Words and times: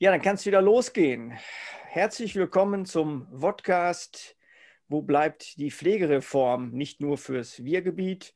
Ja, 0.00 0.12
dann 0.12 0.22
kann 0.22 0.36
es 0.36 0.46
wieder 0.46 0.62
losgehen. 0.62 1.32
Herzlich 1.88 2.36
willkommen 2.36 2.86
zum 2.86 3.26
Podcast 3.40 4.36
Wo 4.86 5.02
bleibt 5.02 5.58
die 5.58 5.72
Pflegereform? 5.72 6.70
Nicht 6.70 7.00
nur 7.00 7.18
fürs 7.18 7.64
Wir-Gebiet. 7.64 8.32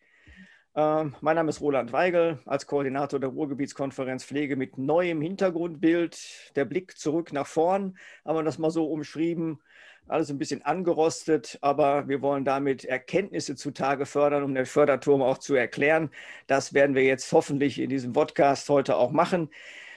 Ähm, 0.74 1.14
mein 1.20 1.36
Name 1.36 1.50
ist 1.50 1.60
Roland 1.60 1.92
Weigel, 1.92 2.40
als 2.46 2.66
Koordinator 2.66 3.20
der 3.20 3.28
Ruhrgebietskonferenz 3.28 4.24
Pflege 4.24 4.56
mit 4.56 4.76
neuem 4.76 5.20
Hintergrundbild. 5.20 6.50
Der 6.56 6.64
Blick 6.64 6.98
zurück 6.98 7.32
nach 7.32 7.46
vorn, 7.46 7.96
haben 8.24 8.36
wir 8.36 8.42
das 8.42 8.58
mal 8.58 8.72
so 8.72 8.86
umschrieben. 8.86 9.62
Alles 10.08 10.30
ein 10.30 10.38
bisschen 10.38 10.62
angerostet, 10.62 11.58
aber 11.60 12.08
wir 12.08 12.22
wollen 12.22 12.44
damit 12.44 12.84
Erkenntnisse 12.84 13.54
zutage 13.54 14.04
fördern, 14.04 14.42
um 14.42 14.52
den 14.52 14.66
Förderturm 14.66 15.22
auch 15.22 15.38
zu 15.38 15.54
erklären. 15.54 16.10
Das 16.48 16.74
werden 16.74 16.96
wir 16.96 17.04
jetzt 17.04 17.30
hoffentlich 17.30 17.78
in 17.78 17.88
diesem 17.88 18.14
Podcast 18.14 18.68
heute 18.68 18.96
auch 18.96 19.12
machen. 19.12 19.48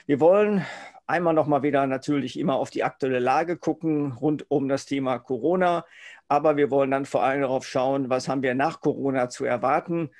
Wir 0.06 0.20
wollen 0.20 0.64
einmal 1.06 1.34
nochmal 1.34 1.62
wieder 1.62 1.86
natürlich 1.86 2.38
immer 2.38 2.56
auf 2.56 2.70
die 2.70 2.84
aktuelle 2.84 3.18
Lage 3.18 3.56
gucken 3.56 4.12
rund 4.12 4.50
um 4.50 4.68
das 4.68 4.86
Thema 4.86 5.18
Corona. 5.18 5.84
Aber 6.28 6.56
wir 6.56 6.70
wollen 6.70 6.90
dann 6.90 7.06
vor 7.06 7.22
allem 7.22 7.42
darauf 7.42 7.66
schauen, 7.66 8.10
was 8.10 8.28
haben 8.28 8.42
wir 8.42 8.54
nach 8.54 8.80
Corona 8.80 9.28
zu 9.28 9.44
erwarten 9.44 10.10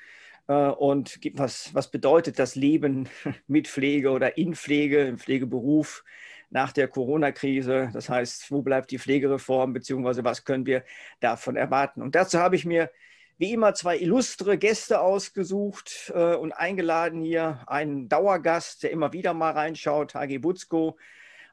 äh, 0.47 0.53
und 0.53 1.19
was, 1.33 1.73
was 1.73 1.91
bedeutet 1.91 2.39
das 2.39 2.55
Leben 2.55 3.09
mit 3.47 3.67
Pflege 3.67 4.11
oder 4.11 4.37
in 4.37 4.55
Pflege, 4.55 5.01
im 5.07 5.17
Pflegeberuf 5.17 6.03
nach 6.49 6.71
der 6.71 6.87
Corona-Krise. 6.87 7.89
Das 7.93 8.09
heißt, 8.09 8.51
wo 8.51 8.61
bleibt 8.61 8.91
die 8.91 8.99
Pflegereform, 8.99 9.73
beziehungsweise 9.73 10.23
was 10.23 10.45
können 10.45 10.65
wir 10.65 10.83
davon 11.19 11.57
erwarten? 11.57 12.01
Und 12.01 12.15
dazu 12.15 12.39
habe 12.39 12.55
ich 12.55 12.65
mir 12.65 12.89
wie 13.37 13.53
immer 13.53 13.73
zwei 13.73 13.97
illustre 13.97 14.57
Gäste 14.57 14.99
ausgesucht 14.99 16.11
äh, 16.15 16.35
und 16.35 16.51
eingeladen 16.51 17.21
hier. 17.21 17.61
Einen 17.67 18.09
Dauergast, 18.09 18.83
der 18.83 18.91
immer 18.91 19.13
wieder 19.13 19.33
mal 19.33 19.51
reinschaut, 19.51 20.15
Hagi 20.15 20.39
Butzko 20.39 20.97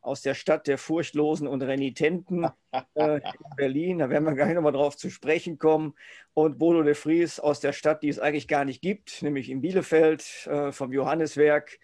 aus 0.05 0.21
der 0.21 0.35
Stadt 0.35 0.67
der 0.67 0.77
Furchtlosen 0.77 1.49
und 1.49 1.63
Renitenten 1.63 2.47
äh, 2.95 3.17
in 3.17 3.57
Berlin. 3.57 3.99
Da 3.99 4.11
werden 4.11 4.25
wir 4.25 4.35
gleich 4.35 4.55
nochmal 4.55 4.73
drauf 4.73 4.97
zu 4.97 5.11
sprechen 5.11 5.59
kommen. 5.59 5.95
Und 6.35 6.59
Bodo 6.59 6.83
de 6.83 6.95
Vries 6.95 7.41
aus 7.41 7.61
der 7.61 7.73
Stadt, 7.73 8.03
die 8.03 8.09
es 8.09 8.19
eigentlich 8.19 8.49
gar 8.49 8.65
nicht 8.65 8.83
gibt, 8.83 9.23
nämlich 9.23 9.51
in 9.51 9.61
Bielefeld 9.61 10.47
äh, 10.47 10.73
vom 10.73 10.93
Johanneswerk. 10.93 11.79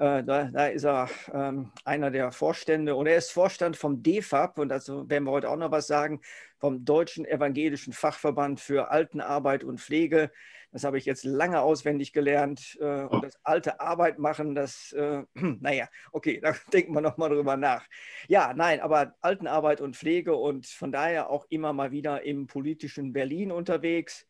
Äh, 0.00 0.24
da, 0.24 0.44
da, 0.44 0.66
ist 0.68 0.84
er 0.84 1.10
ähm, 1.34 1.72
einer 1.84 2.10
der 2.10 2.32
Vorstände 2.32 2.94
und 2.96 3.06
er 3.06 3.16
ist 3.16 3.32
Vorstand 3.32 3.76
vom 3.76 4.02
DEFAB 4.02 4.58
und 4.58 4.70
dazu 4.70 5.06
werden 5.10 5.24
wir 5.24 5.30
heute 5.30 5.50
auch 5.50 5.58
noch 5.58 5.72
was 5.72 5.86
sagen, 5.86 6.22
vom 6.56 6.86
Deutschen 6.86 7.26
Evangelischen 7.26 7.92
Fachverband 7.92 8.60
für 8.60 8.90
Altenarbeit 8.90 9.62
und 9.62 9.78
Pflege. 9.78 10.30
Das 10.72 10.84
habe 10.84 10.96
ich 10.96 11.04
jetzt 11.04 11.24
lange 11.24 11.60
auswendig 11.60 12.14
gelernt. 12.14 12.78
Äh, 12.80 13.02
und 13.02 13.22
das 13.22 13.38
alte 13.42 13.78
Arbeit 13.80 14.18
machen, 14.18 14.54
das, 14.54 14.90
äh, 14.92 15.22
naja, 15.34 15.86
okay, 16.12 16.40
da 16.40 16.54
denken 16.72 16.94
wir 16.94 17.02
nochmal 17.02 17.28
drüber 17.28 17.58
nach. 17.58 17.86
Ja, 18.26 18.54
nein, 18.54 18.80
aber 18.80 19.16
Altenarbeit 19.20 19.82
und 19.82 19.96
Pflege 19.96 20.34
und 20.34 20.66
von 20.66 20.92
daher 20.92 21.28
auch 21.28 21.44
immer 21.50 21.74
mal 21.74 21.90
wieder 21.90 22.22
im 22.22 22.46
politischen 22.46 23.12
Berlin 23.12 23.52
unterwegs. 23.52 24.26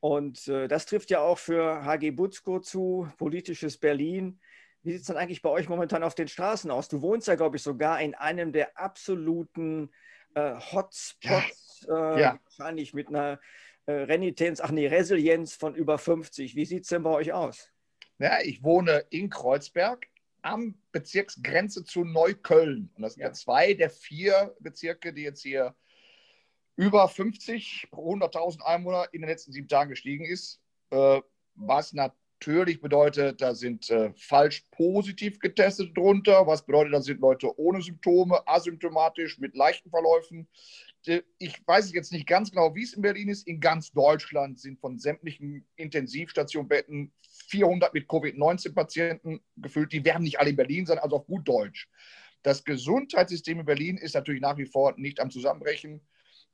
Und 0.00 0.46
äh, 0.48 0.68
das 0.68 0.84
trifft 0.84 1.08
ja 1.08 1.20
auch 1.20 1.38
für 1.38 1.86
HG 1.86 2.10
Butzko 2.10 2.60
zu, 2.60 3.08
politisches 3.16 3.78
Berlin. 3.78 4.40
Wie 4.86 4.92
sieht 4.92 5.00
es 5.00 5.08
dann 5.08 5.16
eigentlich 5.16 5.42
bei 5.42 5.50
euch 5.50 5.68
momentan 5.68 6.04
auf 6.04 6.14
den 6.14 6.28
Straßen 6.28 6.70
aus? 6.70 6.86
Du 6.86 7.02
wohnst 7.02 7.26
ja, 7.26 7.34
glaube 7.34 7.56
ich, 7.56 7.62
sogar 7.64 8.00
in 8.00 8.14
einem 8.14 8.52
der 8.52 8.78
absoluten 8.78 9.90
äh, 10.36 10.54
Hotspots, 10.54 11.86
ja. 11.88 12.14
Äh, 12.14 12.20
ja. 12.20 12.40
wahrscheinlich 12.44 12.94
mit 12.94 13.08
einer 13.08 13.40
äh, 13.86 13.92
Renitenz, 13.92 14.60
ach 14.60 14.70
nee, 14.70 14.86
Resilienz 14.86 15.56
von 15.56 15.74
über 15.74 15.98
50. 15.98 16.54
Wie 16.54 16.64
sieht 16.64 16.84
es 16.84 16.90
denn 16.90 17.02
bei 17.02 17.10
euch 17.10 17.32
aus? 17.32 17.72
Ja, 18.20 18.38
ich 18.40 18.62
wohne 18.62 19.04
in 19.10 19.28
Kreuzberg 19.28 20.06
am 20.42 20.76
Bezirksgrenze 20.92 21.82
zu 21.82 22.04
Neukölln. 22.04 22.88
Und 22.94 23.02
das 23.02 23.14
sind 23.14 23.22
ja. 23.22 23.28
ja 23.28 23.32
zwei 23.32 23.74
der 23.74 23.90
vier 23.90 24.54
Bezirke, 24.60 25.12
die 25.12 25.22
jetzt 25.22 25.42
hier 25.42 25.74
über 26.76 27.08
50 27.08 27.88
pro 27.90 28.14
100.000 28.14 28.62
Einwohner 28.62 29.08
in 29.10 29.22
den 29.22 29.30
letzten 29.30 29.50
sieben 29.50 29.66
Tagen 29.66 29.90
gestiegen 29.90 30.24
ist. 30.24 30.60
Äh, 30.90 31.20
was 31.56 31.92
natürlich 31.92 32.25
natürlich 32.40 32.80
bedeutet, 32.80 33.40
da 33.40 33.54
sind 33.54 33.90
äh, 33.90 34.12
falsch 34.16 34.64
positiv 34.70 35.38
getestet 35.38 35.96
drunter. 35.96 36.46
Was 36.46 36.64
bedeutet, 36.64 36.92
da 36.92 37.00
sind 37.00 37.20
Leute 37.20 37.58
ohne 37.58 37.80
Symptome, 37.82 38.46
asymptomatisch, 38.46 39.38
mit 39.38 39.56
leichten 39.56 39.90
Verläufen. 39.90 40.48
Ich 41.38 41.66
weiß 41.66 41.92
jetzt 41.92 42.12
nicht 42.12 42.26
ganz 42.26 42.50
genau, 42.50 42.74
wie 42.74 42.82
es 42.82 42.94
in 42.94 43.02
Berlin 43.02 43.28
ist. 43.28 43.46
In 43.46 43.60
ganz 43.60 43.92
Deutschland 43.92 44.58
sind 44.58 44.80
von 44.80 44.98
sämtlichen 44.98 45.64
Intensivstationbetten 45.76 47.12
400 47.48 47.94
mit 47.94 48.08
Covid-19-Patienten 48.08 49.40
gefüllt. 49.56 49.92
Die 49.92 50.04
werden 50.04 50.24
nicht 50.24 50.40
alle 50.40 50.50
in 50.50 50.56
Berlin 50.56 50.84
sein, 50.84 50.98
also 50.98 51.16
auf 51.16 51.26
gut 51.26 51.46
Deutsch. 51.46 51.88
Das 52.42 52.64
Gesundheitssystem 52.64 53.60
in 53.60 53.66
Berlin 53.66 53.96
ist 53.98 54.14
natürlich 54.14 54.40
nach 54.40 54.58
wie 54.58 54.66
vor 54.66 54.94
nicht 54.96 55.20
am 55.20 55.30
Zusammenbrechen. 55.30 56.00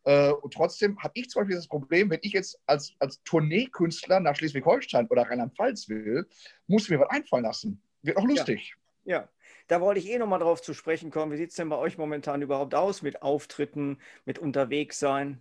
Äh, 0.05 0.31
und 0.31 0.53
trotzdem 0.53 0.99
habe 1.03 1.13
ich 1.15 1.31
zum 1.31 1.43
Beispiel 1.43 1.57
das 1.57 1.69
Problem, 1.69 2.11
wenn 2.11 2.21
ich 2.23 2.33
jetzt 2.33 2.61
als, 2.67 2.95
als 2.99 3.23
Tourneekünstler 3.25 4.21
nach 4.21 4.37
Schleswig-Holstein 4.37 5.07
oder 5.09 5.23
Rheinland-Pfalz 5.23 5.89
will, 5.89 6.27
muss 6.67 6.85
ich 6.85 6.91
mir 6.91 7.01
was 7.01 7.11
einfallen 7.11 7.45
lassen. 7.45 7.83
Wird 8.03 8.17
auch 8.17 8.25
lustig. 8.25 8.75
Ja. 9.05 9.19
ja. 9.19 9.29
Da 9.69 9.81
wollte 9.81 10.01
ich 10.01 10.11
eh 10.11 10.19
nochmal 10.19 10.41
drauf 10.41 10.61
zu 10.61 10.75
sprechen 10.75 11.11
kommen. 11.11 11.33
Wie 11.33 11.37
sieht 11.37 11.51
es 11.51 11.57
denn 11.57 11.69
bei 11.69 11.77
euch 11.77 11.97
momentan 11.97 12.43
überhaupt 12.43 12.75
aus 12.75 13.03
mit 13.03 13.23
Auftritten, 13.23 13.99
mit 14.25 14.39
Unterwegssein? 14.39 15.41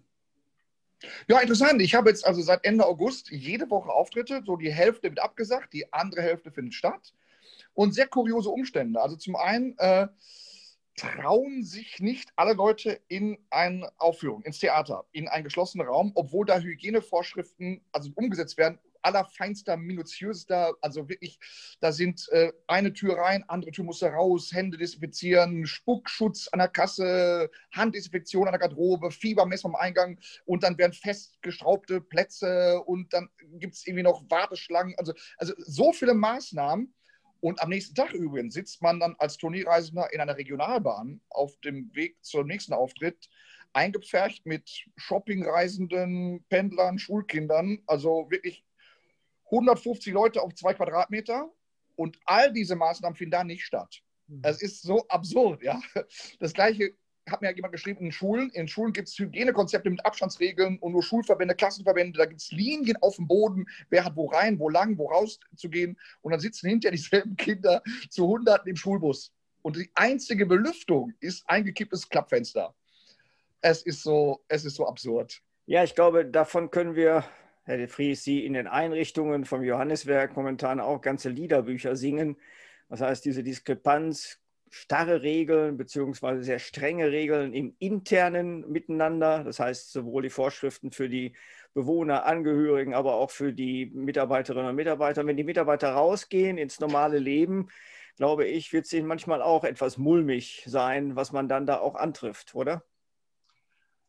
Ja, 1.28 1.40
interessant. 1.40 1.82
Ich 1.82 1.96
habe 1.96 2.10
jetzt 2.10 2.26
also 2.26 2.42
seit 2.42 2.64
Ende 2.64 2.86
August 2.86 3.32
jede 3.32 3.70
Woche 3.70 3.90
Auftritte. 3.92 4.44
So 4.46 4.56
die 4.56 4.72
Hälfte 4.72 5.10
wird 5.10 5.20
abgesagt, 5.20 5.74
die 5.74 5.92
andere 5.92 6.22
Hälfte 6.22 6.52
findet 6.52 6.76
statt. 6.76 7.14
Und 7.74 7.96
sehr 7.96 8.08
kuriose 8.08 8.50
Umstände. 8.50 9.02
Also 9.02 9.16
zum 9.16 9.36
einen 9.36 9.76
äh, 9.80 10.08
trauen 10.96 11.63
sich 11.63 12.00
nicht 12.00 12.31
alle 12.35 12.53
Leute 12.53 13.00
in 13.07 13.38
eine 13.50 13.91
Aufführung, 13.97 14.41
ins 14.44 14.59
Theater, 14.59 15.06
in 15.12 15.28
einen 15.28 15.44
geschlossenen 15.44 15.88
Raum, 15.88 16.12
obwohl 16.16 16.46
da 16.46 16.59
Hygienevorschriften 16.59 17.81
also 17.91 18.12
umgesetzt 18.16 18.57
werden, 18.57 18.79
allerfeinster, 19.02 19.78
minutiöster, 19.78 20.75
also 20.81 21.09
wirklich, 21.09 21.40
da 21.79 21.91
sind 21.91 22.28
äh, 22.31 22.52
eine 22.68 22.94
Tür 22.94 23.18
rein, 23.18 23.44
andere 23.47 23.72
Tür 23.72 23.85
muss 23.85 24.00
da 24.00 24.09
raus, 24.09 24.52
Hände 24.53 24.78
desinfizieren, 24.78 25.66
Spuckschutz 25.66 26.47
an 26.52 26.59
der 26.59 26.68
Kasse, 26.68 27.50
Handdesinfektion 27.72 28.47
an 28.47 28.53
der 28.53 28.59
Garderobe, 28.59 29.12
Fiebermesser 29.12 29.69
am 29.69 29.75
Eingang 29.75 30.19
und 30.46 30.63
dann 30.63 30.78
werden 30.78 30.94
festgeschraubte 30.94 32.02
Plätze 32.02 32.81
und 32.85 33.12
dann 33.13 33.29
gibt 33.53 33.75
es 33.75 33.88
irgendwie 33.88 34.03
noch 34.03 34.23
Warteschlangen, 34.29 34.96
also, 34.97 35.13
also 35.38 35.53
so 35.58 35.94
viele 35.94 36.13
Maßnahmen 36.13 36.94
und 37.41 37.62
am 37.62 37.69
nächsten 37.69 37.96
Tag 37.96 38.13
übrigens 38.13 38.53
sitzt 38.53 38.81
man 38.81 39.00
dann 39.00 39.16
als 39.18 39.38
Turnierreisender 39.38 40.13
in 40.13 40.22
einer 40.22 40.38
Regionalbahn 40.38 41.22
auf 41.29 41.59
dem 41.62 41.94
Weg 41.96 42.24
zum 42.24 42.46
nächsten 42.46 42.74
Auftritt, 42.74 43.29
eingepfercht 43.74 44.46
mit 44.46 44.85
Shoppingreisenden, 44.96 46.46
Pendlern, 46.50 47.00
Schulkindern. 47.00 47.81
Also 47.88 48.29
wirklich 48.29 48.63
150 49.46 50.13
Leute 50.13 50.41
auf 50.41 50.53
zwei 50.53 50.75
Quadratmeter. 50.75 51.52
Und 51.96 52.19
all 52.25 52.53
diese 52.53 52.75
Maßnahmen 52.75 53.16
finden 53.16 53.31
da 53.31 53.44
nicht 53.44 53.66
statt. 53.66 54.02
Mhm. 54.28 54.41
Es 54.44 54.62
ist 54.62 54.84
so 54.84 55.08
absurd, 55.08 55.63
ja. 55.63 55.81
Das 56.40 56.53
gleiche 56.53 56.96
hat 57.31 57.42
mir 57.42 57.53
jemand 57.53 57.72
geschrieben, 57.72 58.06
in 58.06 58.12
Schulen, 58.12 58.50
in 58.52 58.68
Schulen 58.68 58.94
gibt 58.94 59.08
es 59.08 59.18
Hygienekonzepte 59.18 59.90
mit 59.90 60.06
Abstandsregeln 60.06 60.78
und 60.80 60.92
nur 60.92 61.03
Schulverbände, 61.03 61.56
Klassenverbände, 61.56 62.18
da 62.18 62.25
gibt 62.25 62.42
es 62.42 62.52
Linien 62.52 62.97
auf 63.02 63.16
dem 63.16 63.28
Boden, 63.28 63.66
wer 63.90 64.03
hat 64.03 64.16
wo 64.16 64.28
rein, 64.28 64.59
wo 64.59 64.69
lang, 64.69 64.97
wo 64.97 65.08
raus 65.08 65.40
zu 65.56 65.70
gehen 65.70 65.97
und 66.22 66.31
dann 66.31 66.40
sitzen 66.40 66.70
hinterher 66.70 66.96
dieselben 66.96 67.36
Kinder 67.36 67.81
zu 68.09 68.28
Hunderten 68.28 68.70
im 68.70 68.75
Schulbus. 68.75 69.31
Und 69.62 69.75
die 69.75 69.90
einzige 69.96 70.46
Belüftung 70.46 71.14
ist 71.20 71.44
eingekipptes 71.47 72.09
Klappfenster. 72.09 72.73
Es 73.61 73.84
ist 73.84 74.02
so, 74.02 74.44
es 74.47 74.66
ist 74.66 74.76
so 74.76 74.88
absurd. 74.88 75.41
Ja, 75.67 75.84
ich 75.84 75.94
glaube, 75.94 76.26
davon 76.26 76.72
können 76.72 76.96
wir, 76.96 77.23
Herr 77.64 77.78
de 77.78 77.88
Vries, 77.88 78.23
Sie 78.23 78.46
in 78.46 78.53
den 78.53 78.67
Einrichtungen 78.67 79.46
vom 79.46 79.64
Johanneswerk 79.64 80.35
momentan 80.35 80.79
auch 80.79 81.02
ganze 81.02 81.29
Liederbücher 81.29 81.96
singen. 81.96 82.38
Das 82.90 83.02
heißt, 83.02 83.23
diese 83.23 83.44
Diskrepanz 83.44 84.41
starre 84.72 85.22
Regeln 85.22 85.78
beziehungsweise 85.78 86.44
sehr 86.44 86.59
strenge 86.59 87.12
Regeln 87.12 87.53
im 87.53 87.76
internen 87.78 88.68
Miteinander. 88.72 89.44
Das 89.44 89.59
heißt, 89.59 89.91
sowohl 89.91 90.23
die 90.23 90.29
Vorschriften 90.29 90.91
für 90.91 91.09
die 91.09 91.34
Bewohner, 91.73 92.26
Angehörigen, 92.26 92.94
aber 92.94 93.16
auch 93.16 93.32
für 93.32 93.52
die 93.52 93.91
Mitarbeiterinnen 93.94 94.70
und 94.70 94.76
Mitarbeiter. 94.76 95.28
Wenn 95.28 95.38
die 95.38 95.44
Mitarbeiter 95.44 95.91
rausgehen 95.91 96.58
ins 96.58 96.79
normale 96.79 97.20
Leben, 97.20 97.68
glaube 98.16 98.46
ich, 98.46 98.72
wird 98.72 98.85
es 98.85 98.94
ihnen 98.94 99.08
manchmal 99.08 99.41
auch 99.41 99.66
etwas 99.66 99.97
mulmig 99.97 100.64
sein, 100.66 101.18
was 101.18 101.34
man 101.34 101.50
dann 101.50 101.66
da 101.66 101.79
auch 101.79 101.96
antrifft, 101.96 102.56
oder? 102.56 102.84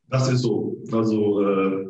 Das 0.08 0.30
ist 0.30 0.42
so. 0.42 0.76
Also 0.92 1.42
äh, 1.42 1.86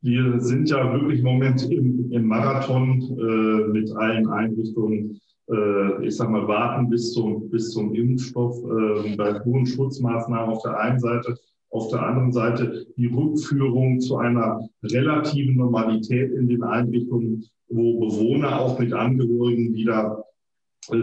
wir 0.00 0.40
sind 0.40 0.68
ja 0.68 0.92
wirklich 0.92 1.20
im 1.20 1.26
Moment 1.26 1.70
im, 1.70 2.10
im 2.10 2.26
Marathon 2.26 3.00
äh, 3.02 3.68
mit 3.68 3.90
allen 3.92 4.28
Einrichtungen 4.28 5.20
äh, 5.50 6.06
ich 6.06 6.16
sag 6.16 6.30
mal, 6.30 6.46
warten 6.48 6.88
bis 6.88 7.12
zum, 7.12 7.48
bis 7.50 7.70
zum 7.70 7.94
Impfstoff 7.94 8.56
äh, 8.58 9.16
bei 9.16 9.40
hohen 9.44 9.66
Schutzmaßnahmen 9.66 10.54
auf 10.54 10.62
der 10.62 10.78
einen 10.78 10.98
Seite, 10.98 11.36
auf 11.70 11.88
der 11.90 12.02
anderen 12.02 12.32
Seite 12.32 12.86
die 12.96 13.06
Rückführung 13.06 14.00
zu 14.00 14.16
einer 14.16 14.68
relativen 14.82 15.56
Normalität 15.56 16.32
in 16.32 16.48
den 16.48 16.62
Einrichtungen, 16.62 17.44
wo 17.68 18.00
Bewohner 18.00 18.60
auch 18.60 18.78
mit 18.78 18.92
Angehörigen 18.92 19.74
wieder 19.74 20.24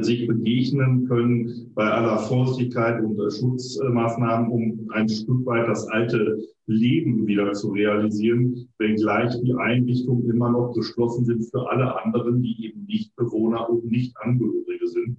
sich 0.01 0.27
begegnen 0.27 1.07
können 1.07 1.71
bei 1.73 1.85
aller 1.85 2.19
Vorsichtigkeit 2.19 3.03
und 3.03 3.19
äh, 3.19 3.31
Schutzmaßnahmen, 3.31 4.51
um 4.51 4.89
ein 4.93 5.09
Stück 5.09 5.45
weit 5.45 5.67
das 5.67 5.87
alte 5.87 6.39
Leben 6.67 7.25
wieder 7.25 7.51
zu 7.53 7.71
realisieren, 7.71 8.69
wenngleich 8.77 9.33
die 9.41 9.53
Einrichtungen 9.55 10.29
immer 10.29 10.51
noch 10.51 10.73
geschlossen 10.73 11.25
sind 11.25 11.43
für 11.49 11.69
alle 11.69 12.03
anderen, 12.03 12.41
die 12.41 12.67
eben 12.67 12.85
nicht 12.85 13.15
Bewohner 13.15 13.69
und 13.69 13.85
nicht 13.85 14.15
Angehörige 14.17 14.87
sind. 14.87 15.17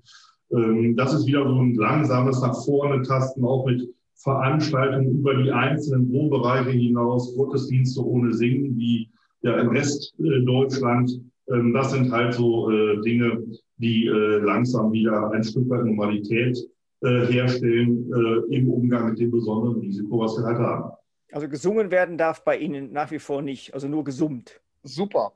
Ähm, 0.53 0.97
das 0.97 1.13
ist 1.15 1.27
wieder 1.27 1.47
so 1.47 1.61
ein 1.61 1.75
langsames 1.75 2.41
nach 2.41 2.65
vorne 2.65 3.03
tasten, 3.03 3.45
auch 3.45 3.67
mit 3.67 3.89
Veranstaltungen 4.17 5.19
über 5.19 5.35
die 5.35 5.51
einzelnen 5.51 6.13
Wohnbereiche 6.13 6.71
hinaus, 6.71 7.35
Gottesdienste 7.37 8.05
ohne 8.05 8.33
Singen, 8.33 8.77
wie 8.77 9.11
ja 9.43 9.59
im 9.59 9.71
Rest 9.71 10.15
äh, 10.21 10.41
Deutschland. 10.45 11.21
Ähm, 11.49 11.73
das 11.73 11.91
sind 11.91 12.13
halt 12.13 12.35
so 12.35 12.71
Dinge, 13.05 13.43
die 13.83 14.07
äh, 14.07 14.39
langsam 14.39 14.93
wieder 14.93 15.31
ein 15.33 15.43
Stück 15.43 15.69
weit 15.69 15.85
Normalität 15.85 16.57
äh, 17.03 17.27
herstellen 17.27 18.11
äh, 18.13 18.57
im 18.57 18.71
Umgang 18.71 19.11
mit 19.11 19.19
dem 19.19 19.31
besonderen 19.31 19.81
Risiko, 19.81 20.21
was 20.21 20.37
wir 20.39 20.45
halt 20.45 20.59
haben. 20.59 20.93
Also 21.33 21.49
gesungen 21.49 21.91
werden 21.91 22.17
darf 22.17 22.45
bei 22.45 22.59
Ihnen 22.59 22.93
nach 22.93 23.11
wie 23.11 23.19
vor 23.19 23.43
nicht, 23.43 23.75
also 23.75 23.89
nur 23.89 24.05
gesummt. 24.05 24.61
Super. 24.83 25.33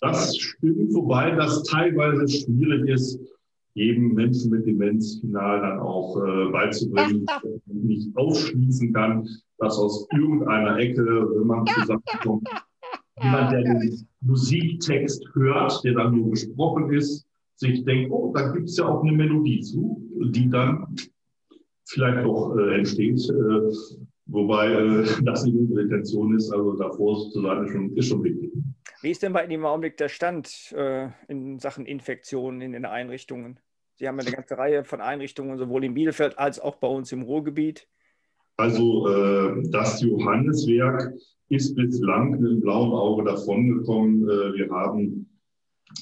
Das 0.00 0.36
stimmt, 0.36 0.94
wobei 0.94 1.32
das 1.32 1.64
teilweise 1.64 2.28
schwierig 2.28 2.88
ist, 2.88 3.20
jedem 3.74 4.14
Menschen 4.14 4.50
mit 4.50 4.66
Demenz 4.66 5.18
final 5.20 5.60
dann 5.60 5.80
auch 5.80 6.16
äh, 6.16 6.50
beizubringen, 6.52 7.26
nicht 7.66 8.16
ausschließen 8.16 8.92
kann, 8.92 9.28
dass 9.58 9.78
aus 9.78 10.06
irgendeiner 10.12 10.76
Ecke, 10.78 11.02
wenn 11.02 11.46
man 11.46 11.66
zusammenkommt, 11.66 12.48
jemand, 13.20 13.52
der 13.52 13.62
den 13.62 14.06
Musiktext 14.20 15.24
hört, 15.34 15.82
der 15.84 15.94
dann 15.94 16.16
nur 16.16 16.30
gesprochen 16.30 16.92
ist, 16.92 17.27
sich 17.58 17.84
denkt, 17.84 18.10
oh, 18.10 18.32
da 18.34 18.52
gibt 18.52 18.68
es 18.68 18.76
ja 18.76 18.86
auch 18.86 19.02
eine 19.02 19.12
Melodie 19.12 19.60
zu, 19.60 20.00
die 20.32 20.48
dann 20.48 20.94
vielleicht 21.86 22.24
doch 22.24 22.56
äh, 22.56 22.76
entsteht. 22.76 23.18
Äh, 23.28 23.72
wobei 24.26 24.72
äh, 24.72 25.04
das 25.24 25.44
nicht 25.44 25.56
unsere 25.56 25.82
Intention 25.82 26.36
ist, 26.36 26.52
also 26.52 26.74
davor 26.74 27.30
zu 27.30 27.42
sein, 27.42 27.64
ist 27.64 27.72
schon, 27.72 27.96
ist 27.96 28.08
schon 28.08 28.24
wichtig. 28.24 28.52
Wie 29.02 29.10
ist 29.10 29.22
denn 29.22 29.32
bei 29.32 29.44
Ihnen 29.44 29.52
im 29.52 29.66
Augenblick 29.66 29.96
der 29.96 30.08
Stand 30.08 30.72
äh, 30.76 31.08
in 31.28 31.58
Sachen 31.58 31.86
Infektionen 31.86 32.60
in 32.60 32.72
den 32.72 32.84
Einrichtungen? 32.84 33.58
Sie 33.96 34.06
haben 34.06 34.18
ja 34.18 34.26
eine 34.26 34.36
ganze 34.36 34.56
Reihe 34.56 34.84
von 34.84 35.00
Einrichtungen, 35.00 35.58
sowohl 35.58 35.84
in 35.84 35.94
Bielefeld 35.94 36.38
als 36.38 36.60
auch 36.60 36.76
bei 36.76 36.86
uns 36.86 37.10
im 37.10 37.22
Ruhrgebiet. 37.22 37.88
Also 38.56 39.08
äh, 39.08 39.62
das 39.70 40.00
Johanneswerk 40.00 41.12
ist 41.48 41.74
bislang 41.74 42.30
mit 42.30 42.40
dem 42.40 42.60
blauen 42.60 42.92
Auge 42.92 43.24
davongekommen. 43.24 44.22
Äh, 44.28 44.54
wir 44.54 44.70
haben 44.70 45.28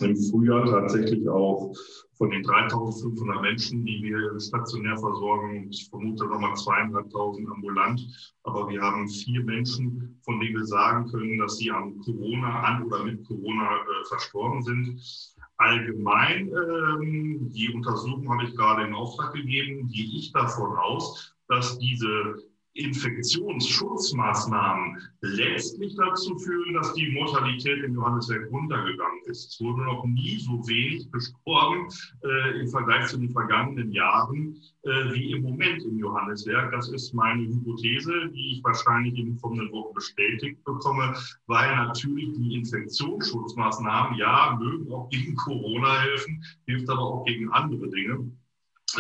im 0.00 0.16
Frühjahr 0.16 0.64
tatsächlich 0.66 1.28
auch 1.28 1.72
von 2.16 2.30
den 2.30 2.42
3500 2.42 3.42
Menschen, 3.42 3.84
die 3.84 4.02
wir 4.02 4.40
stationär 4.40 4.96
versorgen, 4.96 5.68
ich 5.70 5.88
vermute 5.88 6.26
nochmal 6.26 6.54
zweieinhalbtausend 6.56 7.48
ambulant. 7.50 8.00
Aber 8.44 8.68
wir 8.68 8.80
haben 8.80 9.08
vier 9.08 9.44
Menschen, 9.44 10.18
von 10.22 10.40
denen 10.40 10.56
wir 10.56 10.64
sagen 10.64 11.10
können, 11.10 11.38
dass 11.38 11.58
sie 11.58 11.70
an 11.70 11.98
Corona, 11.98 12.62
an 12.62 12.84
oder 12.84 13.04
mit 13.04 13.26
Corona 13.26 13.76
äh, 13.76 14.04
verstorben 14.08 14.62
sind. 14.62 15.34
Allgemein, 15.58 16.48
ähm, 16.48 17.50
die 17.52 17.70
Untersuchung 17.72 18.30
habe 18.30 18.44
ich 18.44 18.56
gerade 18.56 18.86
in 18.86 18.94
Auftrag 18.94 19.34
gegeben, 19.34 19.88
gehe 19.88 20.18
ich 20.18 20.32
davon 20.32 20.76
aus, 20.76 21.34
dass 21.48 21.78
diese 21.78 22.36
Infektionsschutzmaßnahmen 22.78 24.99
letztlich 25.20 25.94
dazu 25.96 26.38
führen, 26.38 26.75
dass 26.75 26.93
die 26.94 27.11
Mortalität 27.11 27.84
im 27.84 27.94
Johannesberg 27.94 28.50
runtergegangen 28.50 29.20
ist. 29.26 29.52
Es 29.52 29.61
wurde 29.61 29.84
noch 29.84 30.05
nie 30.05 30.38
so 30.38 30.67
wenig 30.67 31.08
gestorben 31.11 31.88
äh, 32.25 32.61
im 32.61 32.69
Vergleich 32.69 33.06
zu 33.06 33.19
den 33.19 33.31
vergangenen 33.31 33.93
Jahren 33.93 34.56
äh, 34.82 35.12
wie 35.12 35.32
im 35.32 35.43
Moment 35.43 35.84
im 35.84 35.99
Johannesberg. 35.99 36.73
Das 36.73 36.88
ist 36.90 37.12
meine 37.14 37.46
Hypothese, 37.46 38.31
die 38.34 38.52
ich 38.52 38.64
wahrscheinlich 38.64 39.19
in 39.19 39.26
den 39.26 39.40
kommenden 39.40 39.70
Wochen 39.72 39.94
bestätigt 39.94 40.62
bekomme, 40.64 41.14
weil 41.46 41.76
natürlich 41.76 42.32
die 42.37 42.55
Infektionsschutzmaßnahmen, 42.55 44.19
ja, 44.19 44.58
mögen 44.61 44.93
auch 44.93 45.08
gegen 45.11 45.37
Corona 45.37 46.00
helfen, 46.00 46.43
hilft 46.67 46.88
aber 46.88 47.02
auch 47.02 47.25
gegen 47.25 47.50
andere 47.50 47.88
Dinge 47.90 48.31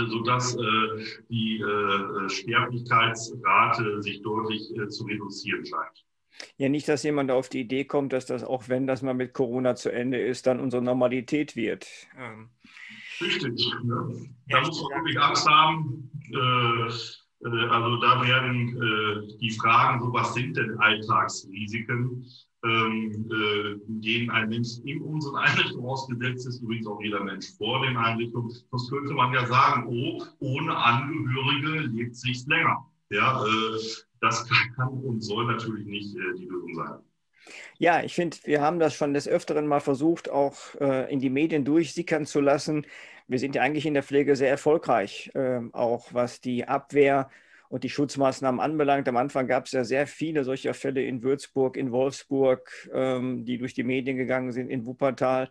sodass 0.04 0.54
äh, 0.54 1.04
die 1.28 1.60
äh, 1.60 2.28
Sterblichkeitsrate 2.28 4.02
sich 4.02 4.22
deutlich 4.22 4.76
äh, 4.76 4.88
zu 4.88 5.04
reduzieren 5.04 5.64
scheint. 5.64 6.04
Ja, 6.58 6.68
nicht, 6.68 6.86
dass 6.88 7.02
jemand 7.02 7.30
auf 7.30 7.48
die 7.48 7.60
Idee 7.60 7.84
kommt, 7.84 8.12
dass 8.12 8.26
das 8.26 8.44
auch 8.44 8.68
wenn 8.68 8.86
das 8.86 9.00
mal 9.00 9.14
mit 9.14 9.32
Corona 9.32 9.74
zu 9.74 9.90
Ende 9.90 10.20
ist, 10.20 10.46
dann 10.46 10.60
unsere 10.60 10.82
Normalität 10.82 11.56
wird. 11.56 11.88
Ähm. 12.18 12.50
Richtig. 13.20 13.72
Ne? 13.82 14.28
Da 14.48 14.60
muss 14.60 14.82
man 14.82 15.00
wirklich 15.00 15.18
Angst 15.18 15.48
haben. 15.48 16.10
Äh, 16.30 16.90
also 17.42 17.96
da 18.00 18.26
werden 18.26 19.38
die 19.40 19.50
Fragen, 19.50 20.00
so 20.00 20.12
was 20.12 20.34
sind 20.34 20.56
denn 20.56 20.78
Alltagsrisiken? 20.78 22.26
Ähm, 22.64 23.30
äh, 23.30 23.76
denen 23.86 24.30
ein 24.30 24.48
Mensch 24.48 24.78
in 24.84 25.02
unseren 25.02 25.36
Einrichtungen 25.36 25.86
ausgesetzt 25.86 26.46
ist, 26.46 26.62
übrigens 26.62 26.86
auch 26.86 27.00
jeder 27.00 27.22
Mensch 27.22 27.46
vor 27.56 27.84
den 27.86 27.96
Einrichtungen. 27.96 28.50
Sonst 28.70 28.90
könnte 28.90 29.12
man 29.12 29.32
ja 29.32 29.46
sagen, 29.46 29.86
oh, 29.88 30.22
ohne 30.40 30.76
Angehörige 30.76 31.80
lebt 31.88 32.16
sich 32.16 32.46
länger. 32.46 32.86
Ja, 33.10 33.44
äh, 33.44 33.78
das 34.20 34.48
kann 34.74 34.88
und 34.88 35.20
soll 35.20 35.46
natürlich 35.46 35.86
nicht 35.86 36.16
äh, 36.16 36.38
die 36.38 36.46
Lösung 36.46 36.74
sein. 36.74 36.98
Ja, 37.78 38.02
ich 38.02 38.14
finde, 38.14 38.38
wir 38.44 38.60
haben 38.60 38.80
das 38.80 38.94
schon 38.94 39.14
des 39.14 39.28
Öfteren 39.28 39.66
mal 39.66 39.80
versucht, 39.80 40.28
auch 40.28 40.56
äh, 40.80 41.12
in 41.12 41.20
die 41.20 41.30
Medien 41.30 41.64
durchsickern 41.64 42.26
zu 42.26 42.40
lassen. 42.40 42.86
Wir 43.28 43.38
sind 43.38 43.54
ja 43.54 43.62
eigentlich 43.62 43.86
in 43.86 43.94
der 43.94 44.02
Pflege 44.02 44.34
sehr 44.34 44.50
erfolgreich, 44.50 45.30
äh, 45.34 45.60
auch 45.72 46.12
was 46.12 46.40
die 46.40 46.66
Abwehr 46.66 47.28
und 47.68 47.84
die 47.84 47.90
Schutzmaßnahmen 47.90 48.60
anbelangt. 48.60 49.08
Am 49.08 49.16
Anfang 49.16 49.46
gab 49.46 49.66
es 49.66 49.72
ja 49.72 49.84
sehr 49.84 50.06
viele 50.06 50.44
solcher 50.44 50.74
Fälle 50.74 51.02
in 51.02 51.22
Würzburg, 51.22 51.76
in 51.76 51.92
Wolfsburg, 51.92 52.70
ähm, 52.92 53.44
die 53.44 53.58
durch 53.58 53.74
die 53.74 53.84
Medien 53.84 54.16
gegangen 54.16 54.52
sind, 54.52 54.70
in 54.70 54.86
Wuppertal. 54.86 55.50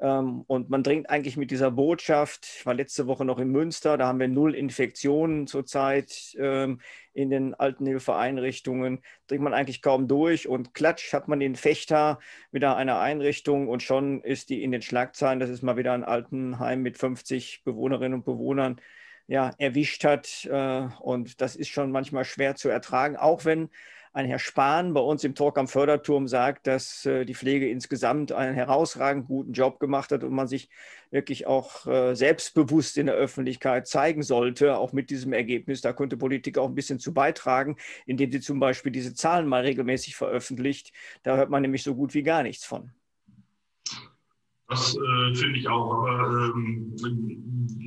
Ähm, 0.00 0.42
und 0.46 0.70
man 0.70 0.82
dringt 0.84 1.10
eigentlich 1.10 1.36
mit 1.36 1.50
dieser 1.50 1.72
Botschaft, 1.72 2.46
ich 2.58 2.66
war 2.66 2.74
letzte 2.74 3.08
Woche 3.08 3.24
noch 3.24 3.40
in 3.40 3.50
Münster, 3.50 3.98
da 3.98 4.06
haben 4.06 4.20
wir 4.20 4.28
null 4.28 4.54
Infektionen 4.54 5.48
zurzeit 5.48 6.36
ähm, 6.38 6.80
in 7.14 7.30
den 7.30 7.54
Altenhilfeeinrichtungen, 7.54 9.02
dringt 9.26 9.42
man 9.42 9.54
eigentlich 9.54 9.82
kaum 9.82 10.06
durch 10.06 10.46
und 10.46 10.72
klatsch 10.72 11.12
hat 11.12 11.26
man 11.26 11.40
den 11.40 11.56
Fechter 11.56 12.20
wieder 12.52 12.76
einer 12.76 13.00
Einrichtung 13.00 13.66
und 13.68 13.82
schon 13.82 14.22
ist 14.22 14.50
die 14.50 14.62
in 14.62 14.70
den 14.70 14.82
Schlagzeilen, 14.82 15.40
das 15.40 15.50
ist 15.50 15.62
mal 15.62 15.76
wieder 15.76 15.94
ein 15.94 16.04
Altenheim 16.04 16.80
mit 16.80 16.96
50 16.96 17.62
Bewohnerinnen 17.64 18.14
und 18.14 18.24
Bewohnern 18.24 18.80
ja, 19.28 19.52
erwischt 19.58 20.04
hat. 20.04 20.44
Äh, 20.46 20.88
und 21.00 21.40
das 21.40 21.54
ist 21.54 21.68
schon 21.68 21.92
manchmal 21.92 22.24
schwer 22.24 22.56
zu 22.56 22.68
ertragen, 22.68 23.16
auch 23.16 23.44
wenn 23.44 23.70
ein 24.12 24.26
Herr 24.26 24.38
Spahn 24.38 24.94
bei 24.94 25.00
uns 25.00 25.22
im 25.22 25.34
Talk 25.34 25.58
am 25.58 25.68
Förderturm 25.68 26.26
sagt, 26.28 26.66
dass 26.66 27.06
äh, 27.06 27.24
die 27.24 27.34
Pflege 27.34 27.68
insgesamt 27.70 28.32
einen 28.32 28.54
herausragend 28.54 29.26
guten 29.26 29.52
Job 29.52 29.78
gemacht 29.78 30.10
hat 30.10 30.24
und 30.24 30.32
man 30.32 30.48
sich 30.48 30.70
wirklich 31.10 31.46
auch 31.46 31.86
äh, 31.86 32.14
selbstbewusst 32.14 32.98
in 32.98 33.06
der 33.06 33.14
Öffentlichkeit 33.14 33.86
zeigen 33.86 34.22
sollte, 34.22 34.76
auch 34.78 34.92
mit 34.92 35.10
diesem 35.10 35.32
Ergebnis. 35.32 35.82
Da 35.82 35.92
könnte 35.92 36.16
Politik 36.16 36.58
auch 36.58 36.68
ein 36.68 36.74
bisschen 36.74 36.98
zu 36.98 37.14
beitragen, 37.14 37.76
indem 38.06 38.32
sie 38.32 38.40
zum 38.40 38.60
Beispiel 38.60 38.92
diese 38.92 39.14
Zahlen 39.14 39.46
mal 39.46 39.62
regelmäßig 39.62 40.16
veröffentlicht. 40.16 40.92
Da 41.22 41.36
hört 41.36 41.50
man 41.50 41.62
nämlich 41.62 41.82
so 41.82 41.94
gut 41.94 42.14
wie 42.14 42.22
gar 42.22 42.42
nichts 42.42 42.64
von. 42.64 42.92
Das 44.68 44.94
äh, 44.94 45.34
finde 45.34 45.58
ich 45.58 45.68
auch. 45.68 45.94
Aber 45.94 46.52
ähm, 46.54 46.92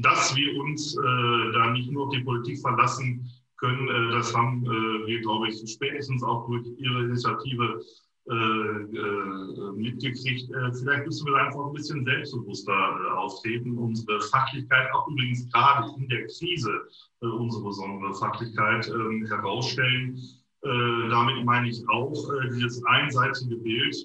dass 0.01 0.35
wir 0.35 0.59
uns 0.61 0.97
äh, 0.97 1.51
da 1.53 1.69
nicht 1.71 1.91
nur 1.91 2.07
auf 2.07 2.13
die 2.13 2.23
Politik 2.23 2.59
verlassen 2.59 3.29
können, 3.57 3.87
äh, 3.87 4.11
das 4.13 4.35
haben 4.35 4.65
äh, 4.65 5.07
wir, 5.07 5.21
glaube 5.21 5.49
ich, 5.49 5.71
spätestens 5.71 6.23
auch 6.23 6.47
durch 6.47 6.65
Ihre 6.77 7.03
Initiative 7.05 7.81
äh, 8.29 8.33
äh, 8.33 9.71
mitgekriegt. 9.75 10.51
vielleicht 10.79 11.05
müssen 11.05 11.25
wir 11.27 11.35
einfach 11.35 11.65
ein 11.65 11.73
bisschen 11.73 12.05
selbstbewusster 12.05 13.17
auftreten, 13.17 13.77
unsere 13.77 14.21
Fachlichkeit, 14.21 14.91
auch 14.93 15.07
übrigens 15.07 15.51
gerade 15.51 15.91
in 15.97 16.07
der 16.07 16.27
Krise, 16.27 16.81
unsere 17.19 17.63
besondere 17.63 18.13
Fachlichkeit 18.15 18.87
ähm, 18.89 19.25
herausstellen. 19.25 20.19
damit 20.61 21.43
meine 21.45 21.69
ich 21.69 21.81
auch 21.89 22.13
dieses 22.53 22.83
einseitige 22.85 23.55
Bild, 23.57 23.95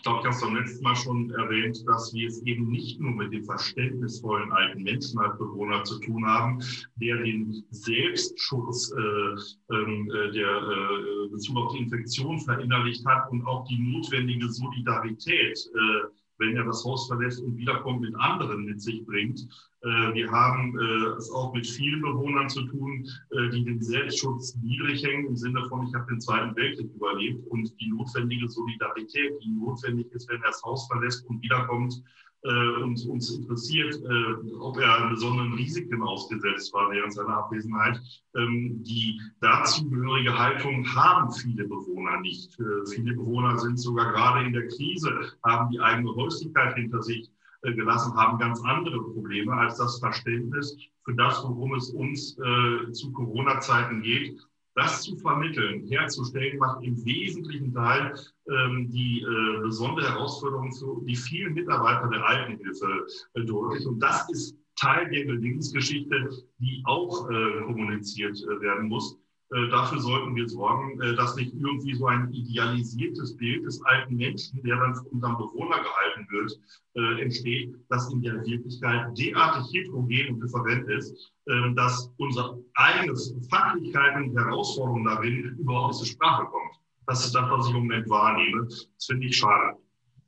ich 0.00 0.04
glaube, 0.04 0.20
ich 0.20 0.24
habe 0.24 0.34
es 0.34 0.40
beim 0.40 0.56
letzten 0.56 0.82
Mal 0.82 0.96
schon 0.96 1.30
erwähnt, 1.32 1.86
dass 1.86 2.14
wir 2.14 2.26
es 2.26 2.40
eben 2.46 2.70
nicht 2.70 2.98
nur 3.00 3.10
mit 3.10 3.34
dem 3.34 3.44
verständnisvollen 3.44 4.50
alten 4.50 4.82
Menschen 4.82 5.20
als 5.20 5.36
Bewohner 5.36 5.84
zu 5.84 5.98
tun 5.98 6.24
haben, 6.24 6.58
der 6.96 7.18
den 7.18 7.66
Selbstschutz 7.68 8.90
äh, 8.92 9.74
ähm, 9.74 10.10
äh, 10.10 10.32
der 10.32 10.56
äh, 10.56 11.28
Bezug 11.28 11.54
auf 11.58 11.72
die 11.74 11.80
Infektion 11.80 12.40
verinnerlicht 12.40 13.04
hat 13.04 13.30
und 13.30 13.46
auch 13.46 13.66
die 13.68 13.78
notwendige 13.78 14.48
Solidarität 14.48 15.70
äh, 15.74 16.08
wenn 16.40 16.56
er 16.56 16.64
das 16.64 16.84
Haus 16.84 17.06
verlässt 17.06 17.40
und 17.42 17.56
wiederkommt, 17.56 18.00
mit 18.00 18.14
anderen 18.16 18.64
mit 18.64 18.80
sich 18.82 19.04
bringt. 19.06 19.46
Äh, 19.82 20.14
wir 20.14 20.30
haben 20.30 20.76
äh, 20.78 21.16
es 21.16 21.30
auch 21.30 21.54
mit 21.54 21.66
vielen 21.66 22.02
Bewohnern 22.02 22.48
zu 22.48 22.62
tun, 22.66 23.06
äh, 23.30 23.50
die 23.50 23.64
den 23.64 23.80
Selbstschutz 23.80 24.56
niedrig 24.56 25.04
hängen, 25.04 25.26
im 25.26 25.36
Sinne 25.36 25.64
von, 25.68 25.86
ich 25.86 25.94
habe 25.94 26.06
den 26.10 26.20
Zweiten 26.20 26.56
Weltkrieg 26.56 26.90
überlebt 26.94 27.46
und 27.48 27.72
die 27.80 27.88
notwendige 27.88 28.48
Solidarität, 28.48 29.32
die 29.42 29.50
notwendig 29.50 30.10
ist, 30.12 30.28
wenn 30.28 30.42
er 30.42 30.48
das 30.48 30.62
Haus 30.64 30.86
verlässt 30.88 31.24
und 31.28 31.42
wiederkommt, 31.42 32.02
äh, 32.42 32.82
und 32.82 33.04
uns 33.06 33.30
interessiert, 33.30 33.94
äh, 33.96 34.52
ob 34.58 34.78
er 34.78 35.10
besonderen 35.10 35.54
Risiken 35.54 36.02
ausgesetzt 36.02 36.72
war 36.72 36.90
während 36.90 37.12
seiner 37.12 37.36
Abwesenheit. 37.36 38.00
Ähm, 38.34 38.82
die 38.82 39.20
dazugehörige 39.40 40.38
Haltung 40.38 40.86
haben 40.94 41.32
viele 41.32 41.64
Bewohner 41.64 42.20
nicht. 42.20 42.58
Äh, 42.58 42.86
viele 42.92 43.14
Bewohner 43.14 43.58
sind 43.58 43.78
sogar 43.78 44.12
gerade 44.12 44.46
in 44.46 44.52
der 44.52 44.68
Krise, 44.68 45.32
haben 45.44 45.70
die 45.70 45.80
eigene 45.80 46.14
Häuslichkeit 46.14 46.74
hinter 46.76 47.02
sich 47.02 47.30
äh, 47.62 47.74
gelassen, 47.74 48.14
haben 48.14 48.38
ganz 48.38 48.60
andere 48.62 49.02
Probleme 49.02 49.52
als 49.52 49.76
das 49.76 49.98
Verständnis 49.98 50.76
für 51.04 51.14
das, 51.14 51.42
worum 51.44 51.74
es 51.74 51.90
uns 51.90 52.38
äh, 52.38 52.92
zu 52.92 53.12
Corona-Zeiten 53.12 54.02
geht 54.02 54.40
das 54.74 55.02
zu 55.02 55.16
vermitteln, 55.16 55.86
herzustellen, 55.88 56.58
macht 56.58 56.82
im 56.84 57.04
wesentlichen 57.04 57.72
Teil 57.72 58.14
ähm, 58.48 58.90
die 58.90 59.20
äh, 59.20 59.60
besondere 59.62 60.08
Herausforderung 60.08 60.72
für 60.72 61.04
die 61.04 61.16
vielen 61.16 61.54
Mitarbeiter 61.54 62.08
der 62.08 62.24
Altenhilfe 62.24 63.06
äh, 63.34 63.44
deutlich. 63.44 63.86
Und 63.86 64.00
das 64.00 64.30
ist 64.30 64.56
Teil 64.76 65.10
der 65.10 65.24
Gelingensgeschichte, 65.24 66.30
die 66.58 66.82
auch 66.86 67.28
äh, 67.30 67.62
kommuniziert 67.64 68.36
äh, 68.42 68.60
werden 68.60 68.88
muss. 68.88 69.18
Äh, 69.52 69.68
dafür 69.68 69.98
sollten 69.98 70.36
wir 70.36 70.48
sorgen, 70.48 71.00
äh, 71.00 71.16
dass 71.16 71.34
nicht 71.34 71.52
irgendwie 71.54 71.94
so 71.94 72.06
ein 72.06 72.32
idealisiertes 72.32 73.36
Bild 73.36 73.64
des 73.66 73.82
alten 73.84 74.14
Menschen, 74.14 74.62
der 74.62 74.76
dann 74.76 74.94
von 74.94 75.06
unserem 75.06 75.38
Bewohner 75.38 75.78
gehalten 75.78 76.26
wird, 76.30 76.60
äh, 76.94 77.22
entsteht, 77.22 77.74
das 77.88 78.12
in 78.12 78.22
der 78.22 78.34
Wirklichkeit 78.46 79.18
derartig 79.18 79.72
heterogen 79.72 80.34
und 80.34 80.40
different 80.40 80.88
ist, 80.88 81.32
ähm, 81.48 81.74
dass 81.74 82.12
unsere 82.18 82.62
eigene 82.74 83.14
Fachlichkeit 83.50 84.16
und 84.16 84.38
Herausforderung 84.38 85.04
darin 85.04 85.56
überhaupt 85.58 85.96
zur 85.96 86.06
Sprache 86.06 86.46
kommt. 86.46 86.76
Das 87.08 87.24
ist 87.26 87.34
das, 87.34 87.50
was 87.50 87.66
ich 87.66 87.74
im 87.74 87.80
Moment 87.80 88.08
wahrnehme. 88.08 88.66
Das 88.66 88.88
finde 89.04 89.26
ich 89.26 89.36
schade. 89.36 89.76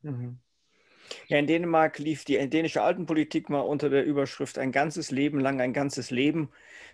Mhm. 0.02 0.41
Ja, 1.28 1.38
in 1.38 1.46
Dänemark 1.46 1.98
lief 1.98 2.24
die 2.24 2.38
dänische 2.48 2.82
Altenpolitik 2.82 3.48
mal 3.48 3.60
unter 3.60 3.90
der 3.90 4.04
Überschrift 4.04 4.58
ein 4.58 4.72
ganzes 4.72 5.10
Leben 5.10 5.40
lang, 5.40 5.60
ein 5.60 5.72
ganzes 5.72 6.10
Leben. 6.10 6.50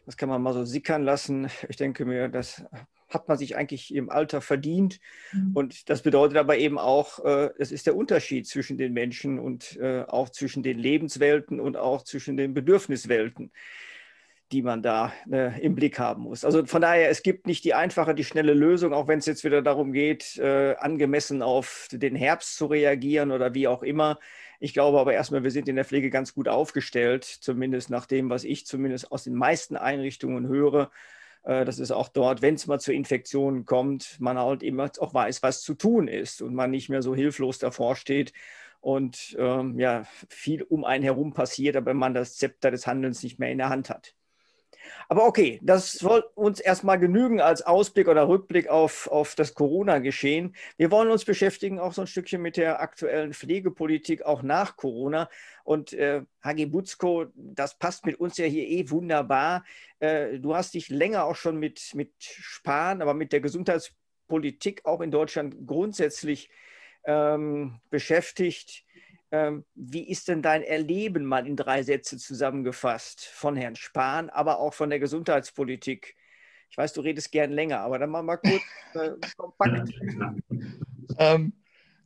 Das 0.06 0.16
kann 0.16 0.28
man 0.28 0.42
mal 0.42 0.54
so 0.54 0.64
sickern 0.64 1.02
lassen. 1.02 1.48
Ich 1.68 1.76
denke 1.76 2.04
mir, 2.04 2.28
das 2.28 2.64
hat 3.08 3.28
man 3.28 3.38
sich 3.38 3.56
eigentlich 3.56 3.94
im 3.94 4.10
Alter 4.10 4.40
verdient. 4.40 5.00
Mhm. 5.32 5.52
Und 5.54 5.88
das 5.88 6.02
bedeutet 6.02 6.36
aber 6.36 6.58
eben 6.58 6.78
auch, 6.78 7.24
äh, 7.24 7.50
es 7.58 7.72
ist 7.72 7.86
der 7.86 7.96
Unterschied 7.96 8.46
zwischen 8.46 8.76
den 8.76 8.92
Menschen 8.92 9.38
und 9.38 9.76
äh, 9.76 10.02
auch 10.02 10.28
zwischen 10.28 10.62
den 10.62 10.78
Lebenswelten 10.78 11.60
und 11.60 11.76
auch 11.76 12.02
zwischen 12.02 12.36
den 12.36 12.54
Bedürfniswelten 12.54 13.50
die 14.52 14.62
man 14.62 14.82
da 14.82 15.12
äh, 15.30 15.60
im 15.60 15.74
Blick 15.74 15.98
haben 15.98 16.22
muss. 16.22 16.44
Also 16.44 16.64
von 16.64 16.80
daher, 16.80 17.10
es 17.10 17.22
gibt 17.22 17.46
nicht 17.46 17.64
die 17.64 17.74
einfache, 17.74 18.14
die 18.14 18.24
schnelle 18.24 18.54
Lösung, 18.54 18.92
auch 18.92 19.08
wenn 19.08 19.18
es 19.18 19.26
jetzt 19.26 19.44
wieder 19.44 19.62
darum 19.62 19.92
geht, 19.92 20.38
äh, 20.38 20.74
angemessen 20.78 21.42
auf 21.42 21.88
den 21.92 22.16
Herbst 22.16 22.56
zu 22.56 22.66
reagieren 22.66 23.30
oder 23.30 23.54
wie 23.54 23.68
auch 23.68 23.82
immer. 23.82 24.18
Ich 24.60 24.72
glaube 24.72 24.98
aber 24.98 25.12
erstmal, 25.12 25.44
wir 25.44 25.50
sind 25.50 25.68
in 25.68 25.76
der 25.76 25.84
Pflege 25.84 26.10
ganz 26.10 26.34
gut 26.34 26.48
aufgestellt, 26.48 27.24
zumindest 27.24 27.90
nach 27.90 28.06
dem, 28.06 28.30
was 28.30 28.44
ich 28.44 28.66
zumindest 28.66 29.12
aus 29.12 29.24
den 29.24 29.34
meisten 29.34 29.76
Einrichtungen 29.76 30.48
höre. 30.48 30.90
Äh, 31.44 31.64
das 31.64 31.78
ist 31.78 31.90
auch 31.90 32.08
dort, 32.08 32.42
wenn 32.42 32.54
es 32.54 32.66
mal 32.66 32.80
zu 32.80 32.92
Infektionen 32.92 33.64
kommt, 33.66 34.18
man 34.20 34.38
halt 34.38 34.62
immer 34.62 34.90
auch 34.98 35.14
weiß, 35.14 35.42
was 35.42 35.62
zu 35.62 35.74
tun 35.74 36.08
ist 36.08 36.42
und 36.42 36.54
man 36.54 36.70
nicht 36.70 36.88
mehr 36.88 37.02
so 37.02 37.14
hilflos 37.14 37.58
davor 37.58 37.96
steht 37.96 38.32
und 38.80 39.36
ähm, 39.38 39.78
ja, 39.78 40.04
viel 40.28 40.62
um 40.62 40.84
einen 40.84 41.04
herum 41.04 41.32
passiert, 41.34 41.76
aber 41.76 41.94
man 41.94 42.14
das 42.14 42.36
Zepter 42.36 42.70
des 42.70 42.86
Handelns 42.86 43.22
nicht 43.22 43.38
mehr 43.38 43.50
in 43.50 43.58
der 43.58 43.68
Hand 43.68 43.90
hat. 43.90 44.14
Aber 45.10 45.26
okay, 45.26 45.58
das 45.62 45.92
soll 45.94 46.22
uns 46.34 46.60
erstmal 46.60 46.98
genügen 46.98 47.40
als 47.40 47.62
Ausblick 47.62 48.08
oder 48.08 48.28
Rückblick 48.28 48.68
auf, 48.68 49.06
auf 49.06 49.34
das 49.34 49.54
Corona-Geschehen. 49.54 50.54
Wir 50.76 50.90
wollen 50.90 51.10
uns 51.10 51.24
beschäftigen 51.24 51.80
auch 51.80 51.94
so 51.94 52.02
ein 52.02 52.06
Stückchen 52.06 52.42
mit 52.42 52.58
der 52.58 52.82
aktuellen 52.82 53.32
Pflegepolitik, 53.32 54.22
auch 54.22 54.42
nach 54.42 54.76
Corona. 54.76 55.30
Und 55.64 55.94
äh, 55.94 56.24
Hagi 56.42 56.66
Butzko, 56.66 57.26
das 57.34 57.78
passt 57.78 58.04
mit 58.04 58.20
uns 58.20 58.36
ja 58.36 58.44
hier 58.44 58.68
eh 58.68 58.90
wunderbar. 58.90 59.64
Äh, 59.98 60.40
du 60.40 60.54
hast 60.54 60.74
dich 60.74 60.90
länger 60.90 61.24
auch 61.24 61.36
schon 61.36 61.56
mit, 61.56 61.94
mit 61.94 62.12
Sparen, 62.18 63.00
aber 63.00 63.14
mit 63.14 63.32
der 63.32 63.40
Gesundheitspolitik 63.40 64.84
auch 64.84 65.00
in 65.00 65.10
Deutschland 65.10 65.56
grundsätzlich 65.66 66.50
ähm, 67.04 67.80
beschäftigt. 67.88 68.84
Ähm, 69.30 69.64
wie 69.74 70.08
ist 70.08 70.28
denn 70.28 70.40
dein 70.40 70.62
Erleben 70.62 71.24
mal 71.24 71.46
in 71.46 71.56
drei 71.56 71.82
Sätze 71.82 72.16
zusammengefasst 72.16 73.26
von 73.26 73.56
Herrn 73.56 73.76
Spahn, 73.76 74.30
aber 74.30 74.58
auch 74.58 74.72
von 74.72 74.88
der 74.88 74.98
Gesundheitspolitik? 74.98 76.16
Ich 76.70 76.78
weiß, 76.78 76.94
du 76.94 77.02
redest 77.02 77.30
gern 77.32 77.50
länger, 77.50 77.80
aber 77.80 77.98
dann 77.98 78.10
mal, 78.10 78.22
mal 78.22 78.38
kurz 78.38 78.62
äh, 78.94 79.10
kompakt. 79.36 79.90
ähm, 81.18 81.52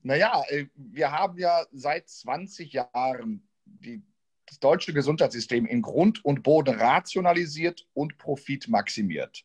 naja, 0.03 0.43
äh, 0.49 0.67
wir 0.75 1.13
haben 1.13 1.39
ja 1.39 1.65
seit 1.73 2.09
20 2.09 2.73
Jahren 2.73 3.49
die, 3.65 4.03
das 4.47 4.59
deutsche 4.59 4.93
Gesundheitssystem 4.93 5.67
in 5.67 5.83
Grund 5.83 6.25
und 6.25 6.43
Boden 6.43 6.75
rationalisiert 6.75 7.87
und 7.95 8.19
Profit 8.19 8.69
maximiert. 8.69 9.45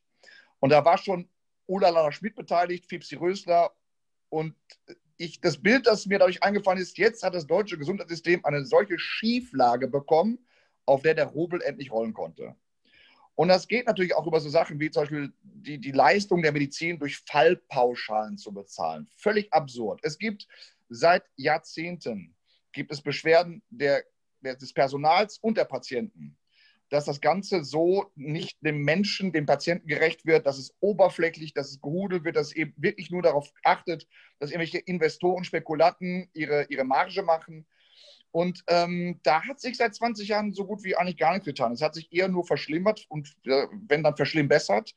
Und 0.60 0.72
da 0.72 0.84
war 0.84 0.98
schon 0.98 1.30
Ulla 1.68 1.90
Lana 1.90 2.12
Schmidt 2.12 2.36
beteiligt, 2.36 2.88
Fipsi 2.88 3.16
Rösler 3.16 3.72
und 4.30 4.56
ich, 5.18 5.42
das 5.42 5.58
Bild, 5.58 5.88
das 5.88 6.06
mir 6.06 6.20
dadurch 6.20 6.44
eingefallen 6.44 6.80
ist, 6.80 6.98
jetzt 6.98 7.24
hat 7.24 7.34
das 7.34 7.48
deutsche 7.48 7.78
Gesundheitssystem 7.78 8.46
eine 8.46 8.66
solche 8.66 9.00
Schieflage 9.00 9.88
bekommen, 9.88 10.40
auf 10.86 11.02
der 11.02 11.16
der 11.16 11.26
Rubel 11.26 11.62
endlich 11.62 11.92
rollen 11.92 12.14
konnte. 12.14 12.56
Und 13.36 13.50
das 13.50 13.68
geht 13.68 13.86
natürlich 13.86 14.16
auch 14.16 14.26
über 14.26 14.40
so 14.40 14.50
Sachen 14.50 14.80
wie 14.80 14.90
zum 14.90 15.04
Beispiel 15.04 15.34
die, 15.44 15.78
die 15.80 15.92
Leistung 15.92 16.42
der 16.42 16.52
Medizin 16.52 16.98
durch 16.98 17.18
Fallpauschalen 17.18 18.38
zu 18.38 18.52
bezahlen. 18.52 19.08
Völlig 19.16 19.54
absurd. 19.54 20.00
Es 20.04 20.18
gibt 20.18 20.48
seit 20.90 21.24
Jahrzehnten 21.36 22.36
gibt 22.72 22.92
es 22.92 23.02
Beschwerden 23.02 23.62
der, 23.70 24.04
des 24.42 24.74
Personals 24.74 25.38
und 25.40 25.58
der 25.58 25.66
Patienten 25.66 26.38
dass 26.90 27.06
das 27.06 27.22
Ganze 27.22 27.64
so 27.64 28.12
nicht 28.16 28.58
dem 28.62 28.84
Menschen, 28.84 29.32
dem 29.32 29.46
Patienten 29.46 29.88
gerecht 29.88 30.26
wird, 30.26 30.46
dass 30.46 30.58
es 30.58 30.74
oberflächlich, 30.80 31.54
dass 31.54 31.72
es 31.72 31.82
gehudelt 31.82 32.24
wird, 32.24 32.36
dass 32.36 32.48
es 32.48 32.56
eben 32.56 32.74
wirklich 32.78 33.12
nur 33.12 33.22
darauf 33.22 33.52
achtet, 33.64 34.08
dass 34.40 34.52
irgendwelche 34.52 34.80
Investoren, 34.80 35.44
Spekulanten 35.44 36.30
ihre, 36.34 36.66
ihre 36.70 36.84
Marge 36.84 37.24
machen. 37.24 37.66
Und 38.32 38.64
ähm, 38.68 39.20
da 39.24 39.44
hat 39.44 39.60
sich 39.60 39.78
seit 39.78 39.96
20 39.96 40.28
Jahren 40.28 40.54
so 40.54 40.66
gut 40.66 40.84
wie 40.84 40.96
eigentlich 40.96 41.18
gar 41.18 41.32
nichts 41.32 41.46
getan. 41.46 41.72
Es 41.72 41.82
hat 41.82 41.96
sich 41.96 42.12
eher 42.14 42.28
nur 42.28 42.46
verschlimmert 42.46 43.06
und 43.10 43.36
äh, 43.46 43.68
wenn 43.88 44.04
dann 44.04 44.16
verschlimmbessert 44.16 44.96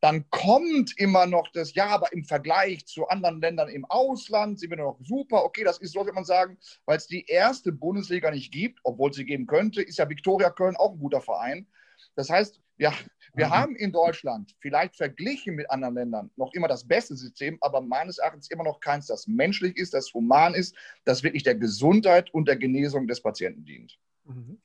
dann 0.00 0.28
kommt 0.30 0.98
immer 0.98 1.26
noch 1.26 1.48
das, 1.52 1.74
ja, 1.74 1.88
aber 1.88 2.12
im 2.12 2.24
Vergleich 2.24 2.86
zu 2.86 3.06
anderen 3.08 3.40
Ländern 3.40 3.68
im 3.68 3.84
Ausland 3.84 4.58
sind 4.58 4.70
wir 4.70 4.78
noch 4.78 4.98
super. 5.02 5.44
Okay, 5.44 5.62
das 5.62 5.78
ist 5.78 5.92
so, 5.92 6.04
wird 6.04 6.14
man 6.14 6.24
sagen, 6.24 6.56
weil 6.86 6.96
es 6.96 7.06
die 7.06 7.26
erste 7.26 7.70
Bundesliga 7.70 8.30
nicht 8.30 8.50
gibt, 8.52 8.80
obwohl 8.82 9.12
sie 9.12 9.26
geben 9.26 9.46
könnte, 9.46 9.82
ist 9.82 9.98
ja 9.98 10.08
Viktoria 10.08 10.50
Köln 10.50 10.76
auch 10.76 10.92
ein 10.92 10.98
guter 10.98 11.20
Verein. 11.20 11.66
Das 12.14 12.30
heißt, 12.30 12.60
ja, 12.78 12.94
wir 13.34 13.48
mhm. 13.48 13.50
haben 13.50 13.76
in 13.76 13.92
Deutschland 13.92 14.56
vielleicht 14.60 14.96
verglichen 14.96 15.54
mit 15.54 15.70
anderen 15.70 15.94
Ländern 15.94 16.30
noch 16.36 16.52
immer 16.54 16.66
das 16.66 16.86
beste 16.86 17.14
System, 17.14 17.58
aber 17.60 17.82
meines 17.82 18.18
Erachtens 18.18 18.50
immer 18.50 18.64
noch 18.64 18.80
keins, 18.80 19.06
das 19.06 19.26
menschlich 19.26 19.76
ist, 19.76 19.92
das 19.92 20.12
human 20.14 20.54
ist, 20.54 20.74
das 21.04 21.22
wirklich 21.22 21.42
der 21.42 21.56
Gesundheit 21.56 22.32
und 22.32 22.48
der 22.48 22.56
Genesung 22.56 23.06
des 23.06 23.20
Patienten 23.20 23.66
dient. 23.66 23.98
Mhm. 24.30 24.60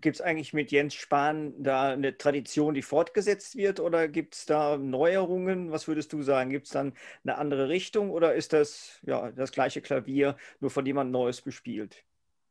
Gibt 0.00 0.16
es 0.16 0.20
eigentlich 0.20 0.52
mit 0.52 0.70
Jens 0.70 0.94
Spahn 0.94 1.54
da 1.62 1.92
eine 1.92 2.16
Tradition, 2.16 2.74
die 2.74 2.82
fortgesetzt 2.82 3.56
wird 3.56 3.80
oder 3.80 4.08
gibt 4.08 4.34
es 4.34 4.46
da 4.46 4.76
Neuerungen? 4.76 5.70
Was 5.72 5.88
würdest 5.88 6.12
du 6.12 6.22
sagen? 6.22 6.50
Gibt 6.50 6.66
es 6.66 6.72
dann 6.72 6.94
eine 7.24 7.36
andere 7.36 7.68
Richtung 7.68 8.10
oder 8.10 8.34
ist 8.34 8.52
das 8.52 9.00
ja, 9.02 9.30
das 9.32 9.52
gleiche 9.52 9.80
Klavier, 9.80 10.36
nur 10.60 10.70
von 10.70 10.86
jemand 10.86 11.10
Neues 11.10 11.42
bespielt? 11.42 12.04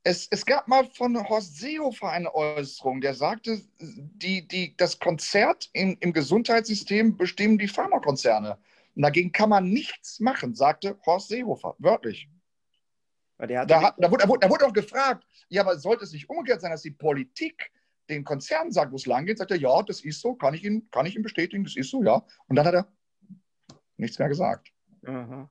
Es, 0.03 0.27
es, 0.29 0.45
gab 0.45 0.67
mal 0.67 0.85
von 0.85 1.17
Horst 1.27 1.57
Seehofer 1.57 2.09
eine 2.09 2.33
Äußerung, 2.33 3.01
der 3.01 3.13
sagte, 3.13 3.61
die, 3.79 4.47
die, 4.47 4.75
das 4.77 4.99
Konzert 4.99 5.69
in, 5.73 5.97
im 5.99 6.13
Gesundheitssystem 6.13 7.17
bestimmen 7.17 7.57
die 7.57 7.67
Pharmakonzerne. 7.67 8.57
Und 8.95 9.01
dagegen 9.01 9.31
kann 9.31 9.49
man 9.49 9.69
nichts 9.69 10.19
machen, 10.19 10.55
sagte 10.55 10.97
Horst 11.05 11.27
Seehofer, 11.29 11.75
wörtlich. 11.79 12.29
Da, 13.37 13.65
da, 13.65 14.11
wurde, 14.11 14.23
da, 14.23 14.29
wurde, 14.29 14.39
da 14.39 14.49
wurde 14.49 14.65
auch 14.65 14.73
gefragt, 14.73 15.25
ja, 15.49 15.61
aber 15.61 15.77
sollte 15.77 16.03
es 16.03 16.11
nicht 16.11 16.29
umgekehrt 16.29 16.61
sein, 16.61 16.71
dass 16.71 16.81
die 16.81 16.91
Politik 16.91 17.71
den 18.09 18.23
Konzern 18.23 18.71
sagt, 18.71 18.91
wo 18.91 18.95
es 18.95 19.05
lang 19.05 19.25
geht, 19.25 19.37
sagt 19.37 19.51
er, 19.51 19.57
ja, 19.57 19.81
das 19.83 20.01
ist 20.01 20.21
so, 20.21 20.33
kann 20.35 20.53
ich 20.53 20.63
Ihnen, 20.63 20.89
kann 20.91 21.05
ich 21.05 21.15
Ihnen 21.15 21.23
bestätigen, 21.23 21.63
das 21.63 21.75
ist 21.75 21.91
so, 21.91 22.03
ja. 22.03 22.25
Und 22.47 22.55
dann 22.55 22.65
hat 22.65 22.73
er 22.73 22.87
nichts 23.97 24.17
mehr 24.17 24.29
gesagt. 24.29 24.71
Aha. 25.05 25.49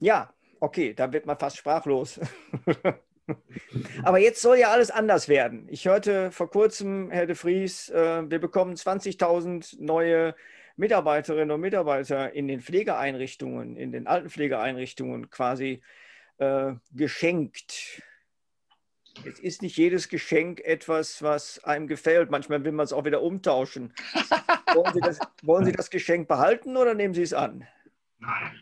Ja, 0.00 0.34
okay, 0.60 0.92
da 0.92 1.12
wird 1.12 1.26
man 1.26 1.38
fast 1.38 1.56
sprachlos. 1.56 2.20
Aber 4.02 4.18
jetzt 4.18 4.42
soll 4.42 4.58
ja 4.58 4.70
alles 4.70 4.90
anders 4.90 5.28
werden. 5.28 5.66
Ich 5.70 5.86
hörte 5.86 6.30
vor 6.30 6.50
kurzem, 6.50 7.10
Herr 7.10 7.26
de 7.26 7.36
Vries, 7.36 7.88
äh, 7.88 8.28
wir 8.28 8.38
bekommen 8.38 8.74
20.000 8.74 9.76
neue 9.80 10.34
Mitarbeiterinnen 10.76 11.50
und 11.52 11.60
Mitarbeiter 11.60 12.32
in 12.34 12.48
den 12.48 12.60
Pflegeeinrichtungen, 12.60 13.76
in 13.76 13.92
den 13.92 14.06
Altenpflegeeinrichtungen 14.06 15.30
quasi 15.30 15.80
äh, 16.38 16.74
geschenkt. 16.92 18.02
Es 19.24 19.38
ist 19.38 19.62
nicht 19.62 19.76
jedes 19.76 20.08
Geschenk 20.08 20.60
etwas, 20.60 21.22
was 21.22 21.62
einem 21.62 21.86
gefällt. 21.86 22.30
Manchmal 22.30 22.64
will 22.64 22.72
man 22.72 22.84
es 22.84 22.92
auch 22.92 23.04
wieder 23.04 23.22
umtauschen. 23.22 23.92
wollen, 24.74 24.92
Sie 24.92 25.00
das, 25.00 25.18
wollen 25.42 25.64
Sie 25.64 25.72
das 25.72 25.90
Geschenk 25.90 26.26
behalten 26.26 26.76
oder 26.76 26.94
nehmen 26.94 27.14
Sie 27.14 27.22
es 27.22 27.32
an? 27.32 27.64
Nein, 28.18 28.60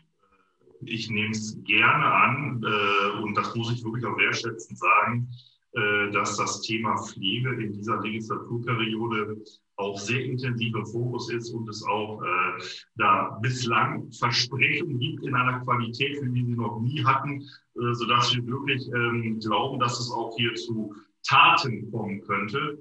ich 0.85 1.09
nehme 1.09 1.31
es 1.31 1.57
gerne 1.63 2.05
an 2.05 2.63
äh, 2.63 3.21
und 3.23 3.35
das 3.35 3.55
muss 3.55 3.71
ich 3.71 3.83
wirklich 3.83 4.05
auch 4.05 4.17
wertschätzend 4.17 4.77
sagen, 4.77 5.29
äh, 5.73 6.11
dass 6.11 6.37
das 6.37 6.61
Thema 6.61 6.95
Pflege 6.97 7.49
in 7.55 7.73
dieser 7.73 7.99
Legislaturperiode 8.01 9.37
auch 9.77 9.97
sehr 9.97 10.23
intensiv 10.23 10.75
im 10.75 10.85
Fokus 10.85 11.31
ist 11.31 11.51
und 11.51 11.67
es 11.69 11.83
auch 11.83 12.21
äh, 12.21 12.63
da 12.95 13.37
bislang 13.41 14.11
Versprechungen 14.11 14.99
gibt 14.99 15.25
in 15.25 15.35
einer 15.35 15.59
Qualität, 15.61 16.19
wie 16.21 16.33
wir 16.33 16.45
sie 16.45 16.55
noch 16.55 16.79
nie 16.79 17.03
hatten, 17.03 17.41
äh, 17.41 17.93
sodass 17.93 18.35
wir 18.35 18.45
wirklich 18.45 18.87
ähm, 18.89 19.39
glauben, 19.39 19.79
dass 19.79 19.99
es 19.99 20.11
auch 20.11 20.35
hier 20.37 20.53
zu 20.55 20.93
Taten 21.23 21.89
kommen 21.91 22.21
könnte. 22.21 22.77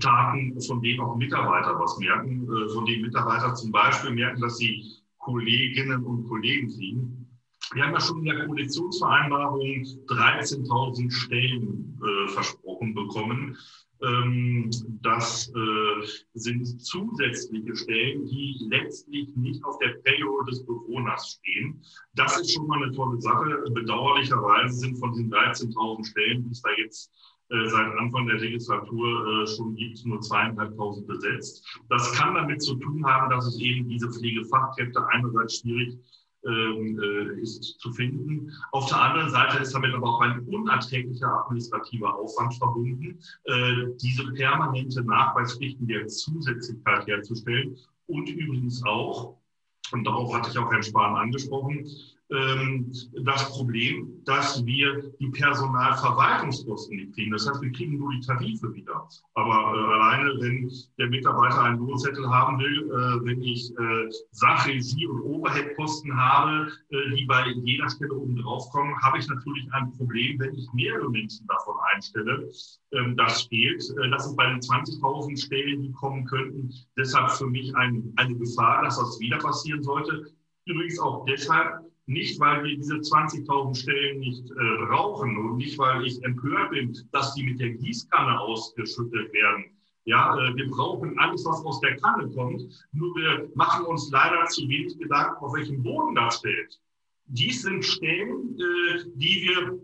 Taten, 0.00 0.60
von 0.62 0.82
denen 0.82 1.00
auch 1.00 1.16
Mitarbeiter 1.16 1.78
was 1.78 1.98
merken, 1.98 2.44
äh, 2.44 2.68
von 2.70 2.86
denen 2.86 3.02
Mitarbeiter 3.02 3.54
zum 3.54 3.70
Beispiel 3.70 4.10
merken, 4.10 4.40
dass 4.40 4.58
sie 4.58 4.84
Kolleginnen 5.18 6.04
und 6.04 6.24
Kollegen 6.28 6.68
kriegen. 6.68 7.26
Wir 7.72 7.84
haben 7.84 7.94
ja 7.94 8.00
schon 8.00 8.20
in 8.20 8.26
der 8.26 8.46
Koalitionsvereinbarung 8.46 9.82
13.000 10.06 11.10
Stellen 11.10 12.00
äh, 12.00 12.28
versprochen 12.28 12.94
bekommen. 12.94 13.56
Ähm, 14.02 14.70
das 15.02 15.48
äh, 15.48 16.06
sind 16.34 16.66
zusätzliche 16.82 17.74
Stellen, 17.74 18.26
die 18.26 18.56
letztlich 18.70 19.34
nicht 19.36 19.64
auf 19.64 19.78
der 19.78 19.94
Payroll 20.04 20.44
des 20.46 20.64
Bewohners 20.66 21.38
stehen. 21.38 21.82
Das 22.14 22.38
ist 22.38 22.52
schon 22.52 22.66
mal 22.66 22.82
eine 22.82 22.92
tolle 22.92 23.20
Sache. 23.20 23.64
Bedauerlicherweise 23.70 24.74
sind 24.74 24.98
von 24.98 25.14
den 25.14 25.30
13.000 25.30 26.04
Stellen, 26.04 26.44
die 26.44 26.50
es 26.50 26.60
da 26.60 26.70
jetzt 26.76 27.10
äh, 27.48 27.68
seit 27.68 27.96
Anfang 27.96 28.26
der 28.26 28.38
Legislatur 28.38 29.42
äh, 29.42 29.46
schon 29.46 29.74
gibt, 29.76 30.04
nur 30.04 30.20
zweieinhalbtausend 30.20 31.06
besetzt. 31.06 31.64
Das 31.88 32.12
kann 32.14 32.34
damit 32.34 32.60
zu 32.62 32.74
tun 32.74 33.06
haben, 33.06 33.30
dass 33.30 33.46
es 33.46 33.58
eben 33.60 33.88
diese 33.88 34.10
Pflegefachkräfte 34.10 35.06
einerseits 35.08 35.60
schwierig 35.60 35.96
ist 37.42 37.78
zu 37.80 37.92
finden. 37.92 38.52
Auf 38.72 38.88
der 38.88 39.00
anderen 39.00 39.30
Seite 39.30 39.62
ist 39.62 39.74
damit 39.74 39.94
aber 39.94 40.08
auch 40.08 40.20
ein 40.20 40.40
unerträglicher 40.40 41.44
administrativer 41.44 42.14
Aufwand 42.14 42.54
verbunden, 42.54 43.18
äh, 43.44 43.86
diese 44.00 44.32
permanente 44.32 45.02
Nachweispflichten 45.02 45.86
der 45.86 46.06
Zusätzlichkeit 46.06 47.06
herzustellen 47.06 47.76
und 48.06 48.28
übrigens 48.28 48.84
auch, 48.84 49.36
und 49.92 50.04
darauf 50.04 50.34
hatte 50.34 50.50
ich 50.50 50.58
auch 50.58 50.70
Herrn 50.70 50.82
Spahn 50.82 51.16
angesprochen, 51.16 51.86
ähm, 52.30 52.92
das 53.24 53.48
Problem, 53.50 54.22
dass 54.24 54.64
wir 54.64 55.12
die 55.20 55.28
Personalverwaltungskosten 55.28 56.96
nicht 56.96 57.14
kriegen. 57.14 57.32
Das 57.32 57.48
heißt, 57.48 57.62
wir 57.62 57.72
kriegen 57.72 57.98
nur 57.98 58.10
die 58.12 58.20
Tarife 58.20 58.74
wieder. 58.74 59.08
Aber 59.34 59.52
äh, 59.52 59.94
alleine, 59.94 60.30
wenn 60.40 60.70
der 60.98 61.08
Mitarbeiter 61.08 61.62
einen 61.62 61.78
Lohnzettel 61.78 62.28
haben 62.28 62.58
will, 62.58 62.90
äh, 62.90 63.24
wenn 63.24 63.42
ich 63.42 63.70
äh, 63.78 64.10
Sachregie 64.32 65.06
und 65.06 65.22
Overheadkosten 65.22 66.16
habe, 66.16 66.68
äh, 66.90 67.14
die 67.16 67.26
bei 67.26 67.46
jeder 67.62 67.88
Stelle 67.90 68.14
oben 68.14 68.36
drauf 68.36 68.70
kommen, 68.70 68.94
habe 69.02 69.18
ich 69.18 69.28
natürlich 69.28 69.66
ein 69.72 69.92
Problem, 69.92 70.38
wenn 70.40 70.54
ich 70.54 70.68
mehrere 70.72 71.08
Menschen 71.08 71.46
davon 71.46 71.76
einstelle. 71.94 72.48
Ähm, 72.92 73.16
das 73.16 73.42
fehlt. 73.42 73.82
Äh, 74.02 74.10
das 74.10 74.26
ist 74.26 74.36
bei 74.36 74.46
den 74.46 74.60
20.000 74.60 75.36
Stellen, 75.36 75.82
die 75.82 75.92
kommen 75.92 76.24
könnten, 76.24 76.72
deshalb 76.96 77.30
für 77.30 77.46
mich 77.46 77.74
ein, 77.76 78.12
eine 78.16 78.34
Gefahr, 78.36 78.82
dass 78.82 78.98
das 78.98 79.20
wieder 79.20 79.38
passieren 79.38 79.82
sollte. 79.82 80.32
Übrigens 80.64 80.98
auch 80.98 81.24
deshalb, 81.26 81.86
nicht, 82.06 82.38
weil 82.38 82.62
wir 82.64 82.76
diese 82.76 82.94
20.000 82.94 83.74
Stellen 83.74 84.20
nicht 84.20 84.48
äh, 84.50 84.86
brauchen 84.86 85.36
und 85.36 85.56
nicht, 85.56 85.76
weil 85.78 86.06
ich 86.06 86.22
empört 86.24 86.70
bin, 86.70 86.96
dass 87.12 87.34
die 87.34 87.42
mit 87.42 87.60
der 87.60 87.70
Gießkanne 87.70 88.40
ausgeschüttet 88.40 89.32
werden. 89.32 89.64
Ja, 90.04 90.36
äh, 90.38 90.54
wir 90.54 90.70
brauchen 90.70 91.18
alles, 91.18 91.44
was 91.44 91.64
aus 91.64 91.80
der 91.80 91.96
Kanne 91.96 92.30
kommt. 92.30 92.62
Nur 92.92 93.14
wir 93.16 93.50
machen 93.54 93.86
uns 93.86 94.08
leider 94.10 94.44
zu 94.46 94.68
wenig 94.68 94.96
Gedanken, 94.98 95.44
auf 95.44 95.52
welchem 95.54 95.82
Boden 95.82 96.14
das 96.14 96.40
fällt. 96.40 96.80
Dies 97.26 97.62
sind 97.62 97.84
Stellen, 97.84 98.56
äh, 98.56 99.04
die 99.16 99.48
wir 99.48 99.78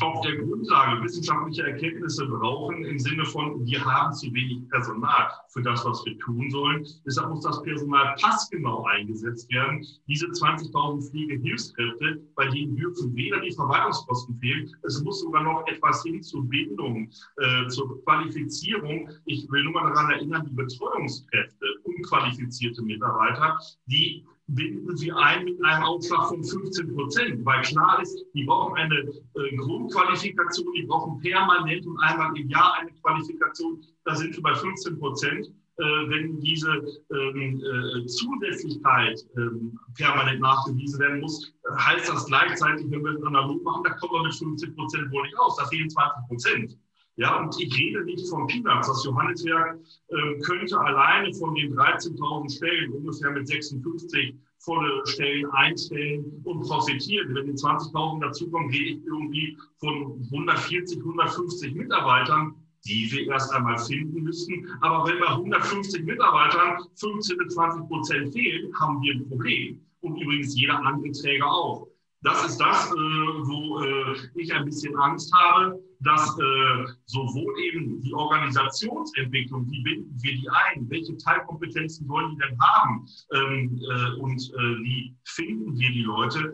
auf 0.00 0.20
der 0.20 0.36
Grundlage 0.36 1.02
wissenschaftlicher 1.02 1.68
Erkenntnisse 1.68 2.26
brauchen, 2.26 2.84
im 2.84 2.98
Sinne 2.98 3.24
von, 3.24 3.64
wir 3.66 3.84
haben 3.84 4.12
zu 4.12 4.32
wenig 4.32 4.68
Personal 4.70 5.30
für 5.48 5.62
das, 5.62 5.84
was 5.84 6.04
wir 6.04 6.18
tun 6.18 6.50
sollen. 6.50 6.86
Deshalb 7.06 7.30
muss 7.30 7.44
das 7.44 7.62
Personal 7.62 8.14
passgenau 8.20 8.84
eingesetzt 8.84 9.50
werden. 9.50 9.84
Diese 10.06 10.26
20.000 10.26 11.10
Pflegehilfskräfte, 11.10 12.22
bei 12.36 12.48
denen 12.48 12.76
dürfen 12.76 13.14
weder 13.14 13.40
die 13.40 13.52
Verwaltungskosten 13.52 14.36
fehlen, 14.38 14.70
es 14.82 15.02
muss 15.02 15.20
sogar 15.20 15.42
noch 15.42 15.66
etwas 15.66 16.02
hin 16.02 16.22
zur 16.22 16.44
Bindung, 16.44 17.10
äh, 17.38 17.68
zur 17.68 18.02
Qualifizierung. 18.04 19.10
Ich 19.24 19.50
will 19.50 19.64
nur 19.64 19.72
mal 19.72 19.92
daran 19.92 20.10
erinnern, 20.12 20.46
die 20.48 20.54
Betreuungskräfte, 20.54 21.66
unqualifizierte 21.84 22.82
Mitarbeiter, 22.82 23.58
die 23.86 24.24
binden 24.48 24.96
sie 24.96 25.12
ein 25.12 25.44
mit 25.44 25.62
einem 25.64 25.84
Aufschlag 25.84 26.28
von 26.28 26.42
15 26.42 26.94
Prozent, 26.94 27.44
weil 27.44 27.62
klar 27.62 28.00
ist, 28.00 28.24
die 28.34 28.44
brauchen 28.44 28.76
eine 28.76 28.96
äh, 28.98 29.56
Grundqualifikation, 29.56 30.72
die 30.74 30.82
brauchen 30.82 31.20
permanent 31.20 31.86
und 31.86 31.98
einmal 32.00 32.36
im 32.36 32.48
Jahr 32.48 32.78
eine 32.80 32.90
Qualifikation. 33.02 33.84
Da 34.04 34.14
sind 34.14 34.34
wir 34.34 34.42
bei 34.42 34.54
15 34.54 34.98
Prozent. 34.98 35.52
Äh, 35.80 36.10
wenn 36.10 36.40
diese 36.40 36.72
ähm, 37.12 37.62
äh, 37.62 38.06
Zusätzlichkeit 38.06 39.24
ähm, 39.36 39.78
permanent 39.96 40.40
nachgewiesen 40.40 40.98
werden 40.98 41.20
muss, 41.20 41.52
heißt 41.70 42.08
das 42.08 42.26
gleichzeitig, 42.26 42.90
wenn 42.90 43.04
wir 43.04 43.12
es 43.12 43.22
analog 43.22 43.62
machen, 43.62 43.84
da 43.84 43.90
kommen 43.90 44.14
wir 44.14 44.22
mit 44.24 44.34
15 44.34 44.74
Prozent 44.74 45.12
wohl 45.12 45.22
nicht 45.22 45.38
aus, 45.38 45.56
da 45.56 45.66
fehlen 45.66 45.88
20 45.88 46.26
Prozent. 46.26 46.78
Ja, 47.18 47.40
und 47.40 47.60
ich 47.60 47.76
rede 47.76 48.04
nicht 48.04 48.28
von 48.28 48.46
Peanuts. 48.46 48.86
Das 48.86 49.04
Johanneswerk 49.04 49.76
äh, 50.08 50.38
könnte 50.40 50.78
alleine 50.78 51.34
von 51.34 51.52
den 51.56 51.74
13.000 51.74 52.56
Stellen 52.56 52.92
ungefähr 52.92 53.32
mit 53.32 53.48
56 53.48 54.36
volle 54.60 55.04
Stellen 55.04 55.50
einstellen 55.50 56.40
und 56.44 56.60
profitieren. 56.60 57.34
Wenn 57.34 57.46
die 57.46 57.52
20.000 57.54 58.20
dazukommen, 58.20 58.70
rede 58.70 58.90
ich 58.90 59.04
irgendwie 59.04 59.58
von 59.78 60.28
140, 60.32 60.98
150 61.00 61.74
Mitarbeitern, 61.74 62.54
die 62.86 63.10
wir 63.10 63.26
erst 63.32 63.52
einmal 63.52 63.78
finden 63.78 64.22
müssen. 64.22 64.68
Aber 64.80 65.08
wenn 65.08 65.18
bei 65.18 65.26
150 65.26 66.04
Mitarbeitern 66.04 66.78
15 67.00 67.36
bis 67.36 67.54
20 67.54 67.88
Prozent 67.88 68.32
fehlen, 68.32 68.72
haben 68.78 69.02
wir 69.02 69.14
ein 69.14 69.28
Problem. 69.28 69.80
Und 70.02 70.20
übrigens 70.20 70.56
jeder 70.56 70.78
andere 70.86 71.10
Träger 71.10 71.50
auch. 71.50 71.88
Das 72.22 72.46
ist 72.46 72.58
das, 72.58 72.92
äh, 72.92 72.94
wo 72.94 73.80
äh, 73.80 74.16
ich 74.34 74.54
ein 74.54 74.64
bisschen 74.64 74.96
Angst 74.96 75.32
habe, 75.34 75.80
dass 76.00 76.38
äh, 76.38 76.92
sowohl 77.06 77.58
eben 77.60 78.00
die 78.00 78.14
Organisationsentwicklung, 78.14 79.70
wie 79.70 79.82
binden 79.82 80.14
wir 80.22 80.32
die 80.32 80.48
ein, 80.48 80.88
welche 80.90 81.16
Teilkompetenzen 81.16 82.08
wollen 82.08 82.30
die 82.30 82.38
denn 82.38 82.58
haben 82.60 83.06
ähm, 83.34 83.80
und 84.20 84.40
wie 84.82 85.14
finden 85.24 85.78
wir 85.78 85.90
die 85.90 86.02
Leute, 86.02 86.52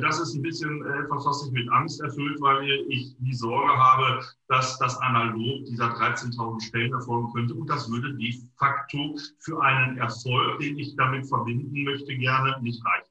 das 0.00 0.20
ist 0.20 0.34
ein 0.34 0.42
bisschen 0.42 0.84
etwas, 0.86 1.26
was 1.26 1.42
sich 1.42 1.52
mit 1.52 1.68
Angst 1.70 2.00
erfüllt, 2.00 2.40
weil 2.40 2.68
ich 2.88 3.16
die 3.18 3.34
Sorge 3.34 3.72
habe, 3.72 4.24
dass 4.48 4.78
das 4.78 4.96
analog 4.98 5.64
dieser 5.64 5.94
13.000 5.94 6.62
Stellen 6.62 6.92
erfolgen 6.92 7.32
könnte 7.32 7.54
und 7.54 7.68
das 7.68 7.90
würde 7.90 8.14
de 8.14 8.34
facto 8.58 9.16
für 9.40 9.60
einen 9.62 9.98
Erfolg, 9.98 10.58
den 10.60 10.78
ich 10.78 10.96
damit 10.96 11.26
verbinden 11.28 11.84
möchte, 11.84 12.16
gerne 12.16 12.56
nicht 12.62 12.84
reichen. 12.84 13.10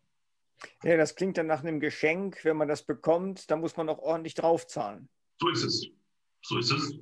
Ja, 0.83 0.97
das 0.97 1.15
klingt 1.15 1.37
dann 1.37 1.47
nach 1.47 1.61
einem 1.63 1.79
Geschenk. 1.79 2.43
Wenn 2.43 2.57
man 2.57 2.67
das 2.67 2.83
bekommt, 2.83 3.49
dann 3.51 3.59
muss 3.59 3.77
man 3.77 3.89
auch 3.89 3.99
ordentlich 3.99 4.35
draufzahlen. 4.35 5.09
So 5.39 5.49
ist 5.49 5.63
es. 5.63 5.87
So 6.41 6.57
ist 6.57 6.71
es. 6.71 6.95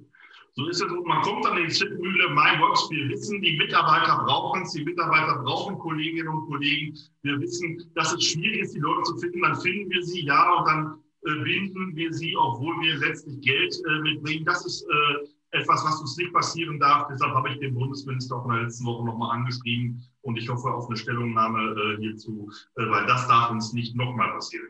So 0.55 0.67
ist 0.67 0.81
es. 0.81 0.91
Und 0.91 1.05
man 1.05 1.21
kommt 1.23 1.45
in 1.47 1.65
die 1.65 1.73
Zwickmühle, 1.73 2.29
mein 2.29 2.59
Gott, 2.59 2.79
wir 2.91 3.09
wissen, 3.09 3.41
die 3.41 3.57
Mitarbeiter 3.57 4.23
brauchen 4.23 4.61
es, 4.61 4.71
die 4.71 4.83
Mitarbeiter 4.83 5.39
brauchen 5.43 5.79
Kolleginnen 5.79 6.27
und 6.27 6.47
Kollegen. 6.47 6.97
Wir 7.23 7.39
wissen, 7.39 7.91
dass 7.95 8.13
es 8.13 8.23
schwierig 8.23 8.61
ist, 8.61 8.75
die 8.75 8.79
Leute 8.79 9.03
zu 9.03 9.17
finden. 9.17 9.41
Dann 9.41 9.59
finden 9.59 9.89
wir 9.89 10.03
sie, 10.03 10.25
ja, 10.25 10.53
und 10.53 10.67
dann 10.67 11.03
äh, 11.25 11.43
binden 11.43 11.95
wir 11.95 12.13
sie, 12.13 12.35
obwohl 12.37 12.79
wir 12.81 12.97
letztlich 12.97 13.41
Geld 13.41 13.75
äh, 13.87 13.99
mitbringen. 14.01 14.45
Das 14.45 14.65
ist 14.65 14.83
äh, 14.83 15.27
etwas, 15.53 15.83
was 15.85 16.01
uns 16.01 16.17
nicht 16.17 16.33
passieren 16.33 16.79
darf. 16.79 17.07
Deshalb 17.07 17.33
habe 17.33 17.49
ich 17.49 17.59
den 17.59 17.73
Bundesminister 17.73 18.35
auch 18.35 18.45
in 18.45 18.51
der 18.51 18.63
letzten 18.63 18.85
Woche 18.85 19.05
nochmal 19.05 19.37
angeschrieben 19.37 20.03
und 20.21 20.37
ich 20.37 20.49
hoffe 20.49 20.71
auf 20.71 20.87
eine 20.87 20.97
Stellungnahme 20.97 21.75
äh, 21.79 22.01
hierzu, 22.01 22.51
äh, 22.75 22.89
weil 22.89 23.05
das 23.05 23.27
darf 23.27 23.51
uns 23.51 23.73
nicht 23.73 23.95
nochmal 23.95 24.31
passieren. 24.33 24.69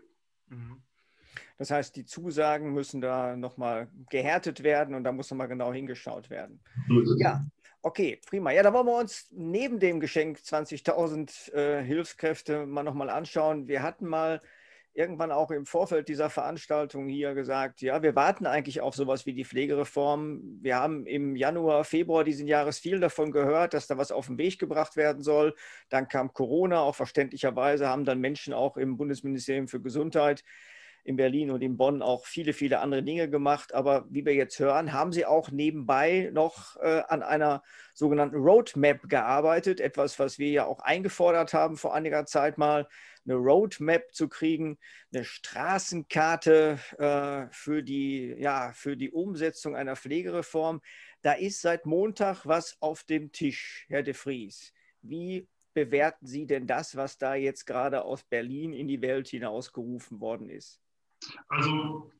Das 1.58 1.72
heißt, 1.72 1.96
die 1.96 2.06
Zusagen 2.06 2.74
müssen 2.74 3.02
da 3.02 3.36
nochmal 3.36 3.88
gehärtet 4.10 4.64
werden 4.64 4.96
und 4.96 5.04
da 5.04 5.12
muss 5.12 5.30
nochmal 5.30 5.48
genau 5.48 5.72
hingeschaut 5.72 6.30
werden. 6.30 6.62
Ja, 7.18 7.46
okay, 7.82 8.20
prima. 8.26 8.52
Ja, 8.52 8.64
da 8.64 8.74
wollen 8.74 8.88
wir 8.88 8.98
uns 8.98 9.28
neben 9.32 9.80
dem 9.80 10.00
Geschenk 10.00 10.40
20.000 10.40 11.54
äh, 11.54 11.84
Hilfskräfte 11.84 12.66
mal 12.66 12.84
nochmal 12.84 13.10
anschauen. 13.10 13.68
Wir 13.68 13.84
hatten 13.84 14.08
mal 14.08 14.42
irgendwann 14.96 15.32
auch 15.32 15.50
im 15.50 15.66
Vorfeld 15.66 16.08
dieser 16.08 16.30
Veranstaltung 16.30 17.08
hier 17.08 17.34
gesagt, 17.34 17.82
ja, 17.82 18.04
wir 18.04 18.16
warten 18.16 18.46
eigentlich 18.46 18.80
auf 18.80 18.96
sowas 18.96 19.26
wie 19.26 19.34
die 19.34 19.46
Pflegereform. 19.46 20.60
Wir 20.62 20.76
haben 20.76 21.08
im 21.08 21.36
Januar, 21.36 21.84
Februar 21.84 22.24
diesen 22.24 22.48
Jahres 22.48 22.78
viel 22.78 23.00
davon 23.00 23.32
gehört, 23.32 23.74
dass 23.74 23.88
da 23.88 23.98
was 23.98 24.12
auf 24.12 24.28
den 24.28 24.38
Weg 24.38 24.60
gebracht 24.60 24.96
werden 24.96 25.24
soll. 25.24 25.56
Dann 25.90 26.08
kam 26.08 26.32
Corona, 26.34 26.82
auch 26.82 26.96
verständlicherweise 26.96 27.88
haben 27.88 28.06
dann 28.06 28.20
Menschen 28.20 28.54
auch 28.54 28.78
im 28.78 28.98
Bundesministerium 28.98 29.68
für 29.68 29.82
Gesundheit 29.82 30.44
in 31.04 31.18
Berlin 31.18 31.52
und 31.52 31.62
in 31.62 31.78
Bonn 31.78 32.02
auch 32.02 32.26
viele, 32.26 32.54
viele 32.54 32.80
andere 32.80 33.04
Dinge 33.04 33.30
gemacht. 33.30 33.74
Aber 33.74 34.06
wie 34.10 34.26
wir 34.26 34.34
jetzt 34.34 34.60
hören, 34.60 34.94
haben 34.94 35.12
Sie 35.12 35.26
auch 35.26 35.52
nebenbei 35.52 36.30
noch 36.34 36.78
äh, 36.78 37.02
an 37.08 37.24
einer 37.24 37.64
sogenannten 37.94 38.38
Roadmap 38.38 39.10
gearbeitet. 39.10 39.82
Etwas, 39.82 40.18
was 40.20 40.40
wir 40.40 40.50
ja 40.50 40.66
auch 40.66 40.80
eingefordert 40.80 41.54
haben 41.54 41.78
vor 41.78 41.94
einiger 41.94 42.26
Zeit 42.26 42.58
mal, 42.58 42.88
eine 43.26 43.36
Roadmap 43.36 44.14
zu 44.14 44.28
kriegen, 44.28 44.78
eine 45.14 45.24
Straßenkarte 45.24 46.80
äh, 46.98 47.48
für, 47.52 47.84
die, 47.84 48.36
ja, 48.38 48.72
für 48.74 48.98
die 48.98 49.12
Umsetzung 49.12 49.76
einer 49.76 49.96
Pflegereform. 49.96 50.82
Da 51.22 51.34
ist 51.34 51.62
seit 51.62 51.86
Montag 51.86 52.46
was 52.46 52.78
auf 52.82 53.04
dem 53.04 53.32
Tisch, 53.32 53.86
Herr 53.88 54.04
de 54.04 54.14
Vries. 54.14 54.74
Wie 55.02 55.48
bewerten 55.74 56.28
Sie 56.28 56.46
denn 56.46 56.68
das, 56.68 56.96
was 56.96 57.18
da 57.18 57.36
jetzt 57.36 57.66
gerade 57.66 58.04
aus 58.04 58.24
Berlin 58.24 58.74
in 58.74 58.88
die 58.88 59.02
Welt 59.02 59.30
hinausgerufen 59.30 60.20
worden 60.20 60.50
ist? 60.50 60.83
Also 61.50 62.12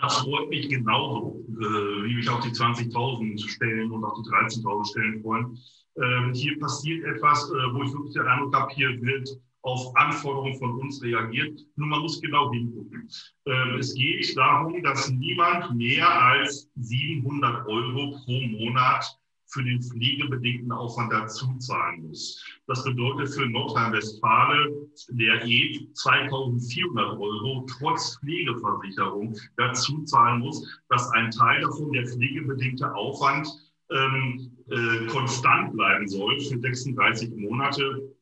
das 0.00 0.18
freut 0.18 0.48
mich 0.48 0.68
genauso, 0.68 1.44
äh, 1.48 2.04
wie 2.04 2.14
mich 2.14 2.28
auch 2.28 2.40
die 2.40 2.50
20.000 2.50 3.48
Stellen 3.48 3.90
und 3.90 4.04
auch 4.04 4.14
die 4.22 4.28
13.000 4.28 4.90
Stellen 4.90 5.22
freuen. 5.22 5.58
Ähm, 6.02 6.32
hier 6.32 6.58
passiert 6.58 7.04
etwas, 7.04 7.50
äh, 7.50 7.74
wo 7.74 7.82
ich 7.82 7.92
wirklich 7.92 8.14
den 8.14 8.26
Eindruck 8.26 8.54
habe, 8.56 8.72
hier 8.74 9.00
wird 9.02 9.28
auf 9.62 9.96
Anforderungen 9.96 10.58
von 10.58 10.80
uns 10.80 11.02
reagiert. 11.02 11.58
Nur 11.76 11.88
man 11.88 12.00
muss 12.00 12.20
genau 12.20 12.50
hingucken. 12.52 13.08
Ähm, 13.46 13.78
es 13.78 13.94
geht 13.94 14.36
darum, 14.36 14.82
dass 14.82 15.08
niemand 15.10 15.74
mehr 15.76 16.08
als 16.08 16.70
700 16.76 17.66
Euro 17.66 18.18
pro 18.24 18.40
Monat 18.42 19.06
für 19.54 19.62
den 19.62 19.80
pflegebedingten 19.80 20.72
Aufwand 20.72 21.12
dazu 21.12 21.56
zahlen 21.58 22.08
muss. 22.08 22.44
Das 22.66 22.82
bedeutet 22.82 23.32
für 23.32 23.46
Nordrhein-Westfalen, 23.46 24.90
der 25.10 25.46
eh 25.46 25.86
2400 25.92 27.18
Euro 27.18 27.64
trotz 27.78 28.18
Pflegeversicherung 28.18 29.36
dazu 29.56 30.02
zahlen 30.02 30.40
muss, 30.40 30.82
dass 30.88 31.08
ein 31.12 31.30
Teil 31.30 31.62
davon, 31.62 31.92
der 31.92 32.06
pflegebedingte 32.06 32.92
Aufwand, 32.94 33.48
ähm, 33.90 34.50
äh, 34.70 35.06
konstant 35.06 35.72
bleiben 35.72 36.08
soll 36.08 36.40
für 36.40 36.58
36 36.58 37.36
Monate 37.36 38.13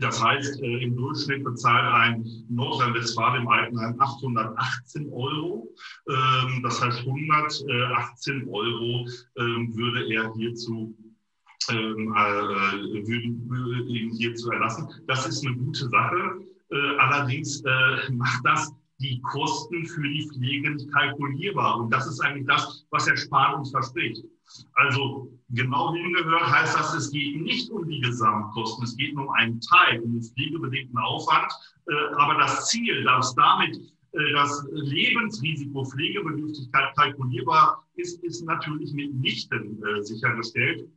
das 0.00 0.22
heißt, 0.22 0.62
äh, 0.62 0.82
im 0.82 0.96
Durchschnitt 0.96 1.44
bezahlt 1.44 1.84
ein 1.92 2.24
Nordrhein-Westfalen 2.48 3.42
im 3.42 3.48
Altenheim 3.48 4.00
818 4.00 5.12
Euro. 5.12 5.68
Ähm, 6.08 6.62
das 6.62 6.82
heißt, 6.82 7.00
118 7.00 8.48
Euro 8.48 9.06
ähm, 9.38 9.76
würde 9.76 10.12
er 10.12 10.32
hierzu 10.34 10.96
ähm, 11.70 12.14
äh, 12.16 13.06
würden, 13.06 13.88
ihn 13.88 14.10
hierzu 14.12 14.50
erlassen. 14.50 14.88
Das 15.06 15.26
ist 15.26 15.46
eine 15.46 15.56
gute 15.56 15.88
Sache. 15.88 16.40
Äh, 16.70 16.96
allerdings 16.98 17.62
äh, 17.62 18.12
macht 18.12 18.40
das 18.44 18.72
die 19.00 19.20
Kosten 19.22 19.86
für 19.86 20.02
die 20.02 20.28
Pflege 20.28 20.70
nicht 20.70 20.92
kalkulierbar. 20.92 21.80
Und 21.80 21.90
das 21.90 22.06
ist 22.06 22.20
eigentlich 22.20 22.46
das, 22.46 22.84
was 22.90 23.08
Herr 23.08 23.16
Spahn 23.16 23.56
uns 23.56 23.70
verspricht. 23.70 24.24
Also 24.74 25.32
genau 25.50 25.94
hingehört 25.94 26.50
heißt 26.50 26.78
das, 26.78 26.94
es 26.94 27.10
geht 27.10 27.40
nicht 27.40 27.70
um 27.70 27.88
die 27.88 28.00
Gesamtkosten, 28.00 28.84
es 28.84 28.96
geht 28.96 29.14
nur 29.14 29.26
um 29.26 29.32
einen 29.32 29.60
Teil, 29.60 30.00
um 30.00 30.12
den 30.12 30.22
pflegebedingten 30.22 30.98
Aufwand. 30.98 31.52
Äh, 31.88 32.14
aber 32.16 32.38
das 32.38 32.68
Ziel, 32.68 33.04
dass 33.04 33.34
damit 33.34 33.76
äh, 33.76 34.32
das 34.32 34.66
Lebensrisiko 34.72 35.84
Pflegebedürftigkeit 35.84 36.96
kalkulierbar 36.96 37.84
ist, 37.96 38.22
ist 38.24 38.44
natürlich 38.44 38.92
mitnichten 38.92 39.82
äh, 39.82 40.02
sichergestellt 40.02 40.88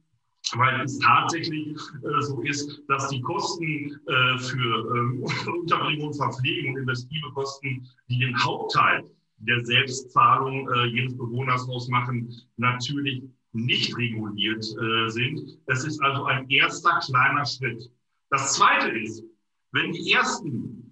weil 0.56 0.82
es 0.82 1.00
tatsächlich 1.00 1.78
äh, 2.04 2.22
so 2.22 2.42
ist, 2.42 2.82
dass 2.88 3.08
die 3.10 3.22
Kosten 3.22 4.00
äh, 4.08 4.38
für 4.38 4.96
ähm, 4.96 5.26
Unterbringung 5.62 6.14
Verpflegung 6.14 6.74
und 6.74 6.82
investive 6.82 7.32
Kosten, 7.32 7.88
die 8.10 8.20
den 8.20 8.38
Hauptteil 8.44 9.04
der 9.38 9.66
Selbstzahlung 9.66 10.70
äh, 10.70 10.86
jedes 10.88 11.18
Bewohners 11.18 11.68
ausmachen, 11.68 12.34
natürlich 12.58 13.24
nicht 13.54 13.96
reguliert 13.98 14.64
äh, 14.64 15.10
sind. 15.10 15.58
Es 15.68 15.86
ist 15.86 16.02
also 16.02 16.26
ein 16.26 16.50
erster 16.50 17.00
kleiner 17.00 17.46
Schritt. 17.46 17.90
Das 18.30 18.54
Zweite 18.54 18.90
ist, 18.90 19.24
wenn 19.72 19.92
die 19.92 20.12
ersten 20.12 20.84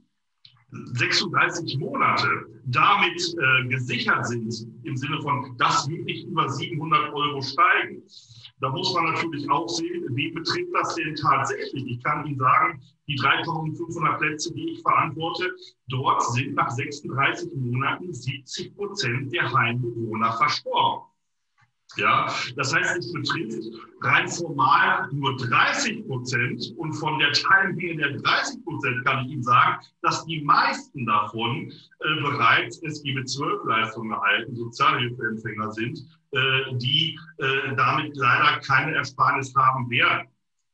36 0.71 1.77
Monate 1.79 2.27
damit 2.65 3.35
äh, 3.37 3.67
gesichert 3.67 4.27
sind, 4.27 4.67
im 4.83 4.95
Sinne 4.95 5.21
von, 5.21 5.57
dass 5.57 5.89
wirklich 5.89 6.25
über 6.25 6.49
700 6.49 7.13
Euro 7.13 7.41
steigen, 7.41 8.03
da 8.61 8.69
muss 8.69 8.93
man 8.93 9.05
natürlich 9.05 9.49
auch 9.49 9.67
sehen, 9.67 10.05
wie 10.11 10.31
betrifft 10.31 10.69
das 10.73 10.95
denn 10.95 11.15
tatsächlich? 11.15 11.83
Ich 11.87 12.03
kann 12.03 12.25
Ihnen 12.25 12.37
sagen, 12.37 12.81
die 13.07 13.15
3500 13.15 14.19
Plätze, 14.19 14.53
die 14.53 14.73
ich 14.73 14.81
verantworte, 14.81 15.51
dort 15.87 16.23
sind 16.33 16.53
nach 16.53 16.69
36 16.69 17.53
Monaten 17.55 18.13
70 18.13 18.75
Prozent 18.75 19.33
der 19.33 19.51
Heimbewohner 19.51 20.31
verstorben. 20.33 21.10
Ja, 21.97 22.33
das 22.55 22.73
heißt, 22.73 22.97
es 22.97 23.11
betrifft 23.11 23.67
rein 24.01 24.27
formal 24.27 25.09
nur 25.11 25.35
30 25.37 26.07
Prozent 26.07 26.73
und 26.77 26.93
von 26.93 27.19
der 27.19 27.33
Teilmenge 27.33 27.97
der 27.97 28.17
30 28.19 28.63
Prozent 28.63 29.05
kann 29.05 29.25
ich 29.25 29.33
Ihnen 29.33 29.43
sagen, 29.43 29.83
dass 30.01 30.25
die 30.25 30.41
meisten 30.41 31.05
davon 31.05 31.71
äh, 31.71 32.21
bereits 32.21 32.81
SGB-12-Leistungen 32.81 34.11
erhalten, 34.11 34.55
Sozialhilfeempfänger 34.55 35.71
sind, 35.71 35.99
äh, 36.31 36.77
die 36.77 37.19
äh, 37.37 37.75
damit 37.75 38.15
leider 38.15 38.59
keine 38.61 38.95
Ersparnis 38.95 39.53
haben 39.55 39.89
werden. 39.89 40.27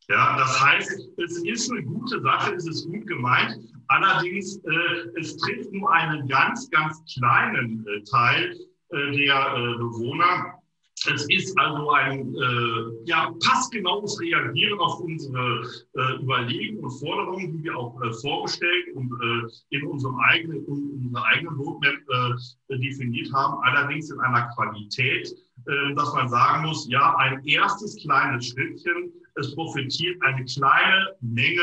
Ja, 0.09 0.37
das 0.37 0.63
heißt, 0.63 1.09
es 1.17 1.43
ist 1.43 1.71
eine 1.71 1.83
gute 1.83 2.21
Sache, 2.21 2.53
es 2.55 2.65
ist 2.65 2.85
gut 2.85 3.05
gemeint. 3.07 3.57
Allerdings, 3.89 4.57
äh, 4.57 5.19
es 5.19 5.35
trifft 5.37 5.71
nur 5.73 5.91
einen 5.91 6.27
ganz, 6.27 6.69
ganz 6.69 7.03
kleinen 7.13 7.85
äh, 7.87 8.03
Teil 8.03 8.57
äh, 8.89 9.17
der 9.17 9.75
Bewohner. 9.77 10.56
Es 11.05 11.27
ist 11.29 11.57
also 11.59 11.91
ein 11.91 12.33
äh, 12.35 13.05
ja, 13.05 13.31
passgenaues 13.45 14.19
Reagieren 14.19 14.79
auf 14.79 14.99
unsere 14.99 15.61
äh, 15.93 16.23
Überlegungen 16.23 16.83
und 16.83 16.91
Forderungen, 16.99 17.51
die 17.51 17.63
wir 17.65 17.77
auch 17.77 18.01
äh, 18.01 18.11
vorgestellt 18.13 18.95
und 18.95 19.11
äh, 19.11 19.75
in 19.77 19.85
unserem 19.85 20.19
eigenen, 20.19 20.65
in 20.65 21.05
unserer 21.05 21.25
eigenen 21.25 21.55
Roadmap 21.55 21.93
äh, 21.93 22.77
definiert 22.79 23.31
haben, 23.31 23.61
allerdings 23.63 24.09
in 24.09 24.19
einer 24.21 24.49
Qualität, 24.55 25.31
äh, 25.67 25.93
dass 25.93 26.13
man 26.15 26.29
sagen 26.29 26.65
muss, 26.65 26.87
ja, 26.89 27.15
ein 27.17 27.45
erstes 27.45 28.01
kleines 28.01 28.47
Schrittchen, 28.47 29.13
es 29.35 29.53
profitiert 29.53 30.19
eine 30.23 30.43
kleine 30.45 31.15
Menge 31.21 31.61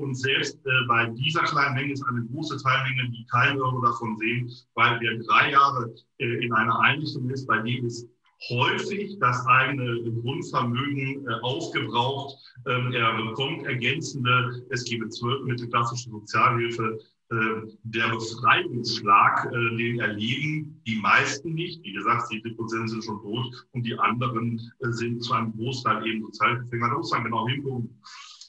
und 0.00 0.14
selbst 0.16 0.62
bei 0.86 1.06
dieser 1.16 1.44
kleinen 1.44 1.76
Menge 1.76 1.94
ist 1.94 2.04
eine 2.06 2.22
große 2.26 2.58
Teilmenge, 2.58 3.08
die 3.08 3.24
kein 3.32 3.58
Euro 3.58 3.80
davon 3.80 4.18
sehen, 4.18 4.52
weil 4.74 5.00
wer 5.00 5.16
drei 5.24 5.52
Jahre 5.52 5.94
in 6.18 6.52
einer 6.52 6.78
Einrichtung 6.80 7.30
ist, 7.30 7.46
bei 7.46 7.56
dem 7.62 7.86
ist 7.86 8.06
häufig 8.50 9.18
das 9.20 9.44
eigene 9.46 10.12
Grundvermögen 10.22 11.26
äh, 11.26 11.34
aufgebraucht. 11.42 12.36
Ähm, 12.66 12.92
er 12.92 13.14
bekommt 13.22 13.66
ergänzende, 13.66 14.64
es 14.70 14.84
gebe 14.84 15.08
zwölf 15.08 15.44
Mittel 15.44 15.68
klassische 15.68 16.10
Sozialhilfe. 16.10 16.98
Äh, 17.30 17.36
der 17.84 18.08
Befreiungsschlag, 18.08 19.46
äh, 19.46 19.76
den 19.76 20.00
erleben 20.00 20.80
die 20.86 20.96
meisten 20.96 21.54
nicht. 21.54 21.82
Wie 21.82 21.92
gesagt, 21.92 22.28
70 22.28 22.56
Prozent 22.56 22.90
sind 22.90 23.04
schon 23.04 23.20
tot 23.22 23.66
und 23.72 23.84
die 23.84 23.98
anderen 23.98 24.60
äh, 24.80 24.90
sind 24.90 25.22
zu 25.22 25.32
einem 25.32 25.52
Großteil 25.56 26.06
eben 26.06 26.22
Sozialhilfeempfänger. 26.22 26.88
Da 26.90 26.96
muss 26.98 27.10
man 27.12 27.24
genau 27.24 27.48
hingucken. 27.48 27.98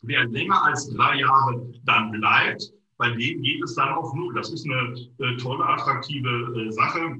Wer 0.01 0.25
länger 0.25 0.63
als 0.65 0.89
drei 0.89 1.19
Jahre 1.19 1.73
dann 1.85 2.11
bleibt, 2.11 2.71
bei 2.97 3.09
dem 3.09 3.41
geht 3.41 3.63
es 3.63 3.75
dann 3.75 3.89
auf 3.89 4.13
Null. 4.13 4.33
Das 4.33 4.51
ist 4.51 4.65
eine 4.65 4.93
äh, 5.19 5.37
tolle, 5.37 5.65
attraktive 5.65 6.67
äh, 6.67 6.71
Sache. 6.71 7.19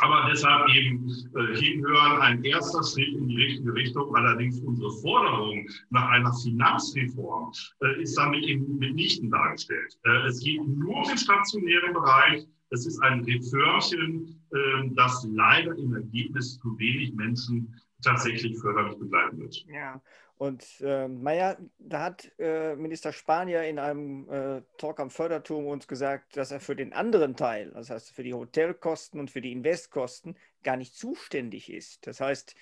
Aber 0.00 0.28
deshalb 0.30 0.68
eben 0.70 1.08
äh, 1.08 1.56
hinhören, 1.56 2.20
ein 2.20 2.44
erster 2.44 2.82
Schritt 2.84 3.14
in 3.14 3.28
die 3.28 3.36
richtige 3.36 3.74
Richtung. 3.74 4.14
Allerdings 4.14 4.60
unsere 4.60 4.92
Forderung 5.00 5.68
nach 5.90 6.08
einer 6.10 6.32
Finanzreform 6.34 7.52
äh, 7.82 8.02
ist 8.02 8.16
damit 8.16 8.44
eben 8.44 8.78
mitnichten 8.78 9.30
dargestellt. 9.30 9.98
Äh, 10.04 10.28
es 10.28 10.40
geht 10.40 10.66
nur 10.66 11.02
den 11.04 11.18
stationären 11.18 11.92
Bereich. 11.94 12.46
Es 12.70 12.86
ist 12.86 13.00
ein 13.02 13.24
Reformchen, 13.24 14.40
äh, 14.52 14.90
das 14.94 15.26
leider 15.32 15.76
im 15.76 15.94
Ergebnis 15.94 16.58
zu 16.58 16.78
wenig 16.78 17.14
Menschen 17.14 17.74
tatsächlich 18.02 18.58
förderlich 18.58 18.98
begleiten 18.98 19.38
wird. 19.38 19.64
Ja, 19.68 20.00
und 20.36 20.64
äh, 20.80 21.08
naja, 21.08 21.56
da 21.78 22.00
hat 22.00 22.30
äh, 22.38 22.76
Minister 22.76 23.12
Spanier 23.12 23.64
in 23.64 23.78
einem 23.80 24.28
äh, 24.30 24.62
Talk 24.76 25.00
am 25.00 25.10
Förderturm 25.10 25.66
uns 25.66 25.88
gesagt, 25.88 26.36
dass 26.36 26.52
er 26.52 26.60
für 26.60 26.76
den 26.76 26.92
anderen 26.92 27.34
Teil, 27.34 27.72
das 27.72 27.90
heißt 27.90 28.12
für 28.12 28.22
die 28.22 28.34
Hotelkosten 28.34 29.18
und 29.18 29.32
für 29.32 29.40
die 29.40 29.50
Investkosten, 29.50 30.36
gar 30.62 30.76
nicht 30.76 30.94
zuständig 30.94 31.72
ist. 31.72 32.06
Das 32.06 32.20
heißt, 32.20 32.54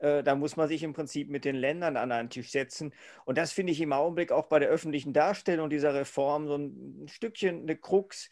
äh, 0.00 0.22
da 0.22 0.34
muss 0.34 0.56
man 0.56 0.68
sich 0.68 0.82
im 0.82 0.92
Prinzip 0.92 1.30
mit 1.30 1.46
den 1.46 1.56
Ländern 1.56 1.96
an 1.96 2.12
einen 2.12 2.28
Tisch 2.28 2.50
setzen. 2.50 2.92
Und 3.24 3.38
das 3.38 3.52
finde 3.52 3.72
ich 3.72 3.80
im 3.80 3.94
Augenblick 3.94 4.30
auch 4.30 4.46
bei 4.46 4.58
der 4.58 4.68
öffentlichen 4.68 5.14
Darstellung 5.14 5.70
dieser 5.70 5.94
Reform 5.94 6.46
so 6.46 6.56
ein 6.56 7.08
Stückchen 7.08 7.62
eine 7.62 7.76
Krux 7.76 8.28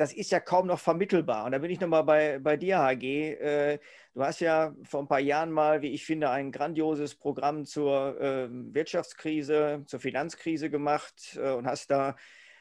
das 0.00 0.14
ist 0.14 0.30
ja 0.30 0.40
kaum 0.40 0.66
noch 0.66 0.80
vermittelbar. 0.80 1.44
Und 1.44 1.52
da 1.52 1.58
bin 1.58 1.70
ich 1.70 1.78
nochmal 1.78 2.04
bei, 2.04 2.38
bei 2.38 2.56
dir, 2.56 2.78
HG. 2.78 3.34
Äh, 3.34 3.78
du 4.14 4.24
hast 4.24 4.40
ja 4.40 4.74
vor 4.82 5.00
ein 5.00 5.08
paar 5.08 5.20
Jahren 5.20 5.50
mal, 5.50 5.82
wie 5.82 5.92
ich 5.92 6.06
finde, 6.06 6.30
ein 6.30 6.52
grandioses 6.52 7.14
Programm 7.14 7.66
zur 7.66 8.18
äh, 8.18 8.48
Wirtschaftskrise, 8.50 9.84
zur 9.86 10.00
Finanzkrise 10.00 10.70
gemacht 10.70 11.38
äh, 11.38 11.50
und 11.50 11.66
hast 11.66 11.90
da 11.90 12.16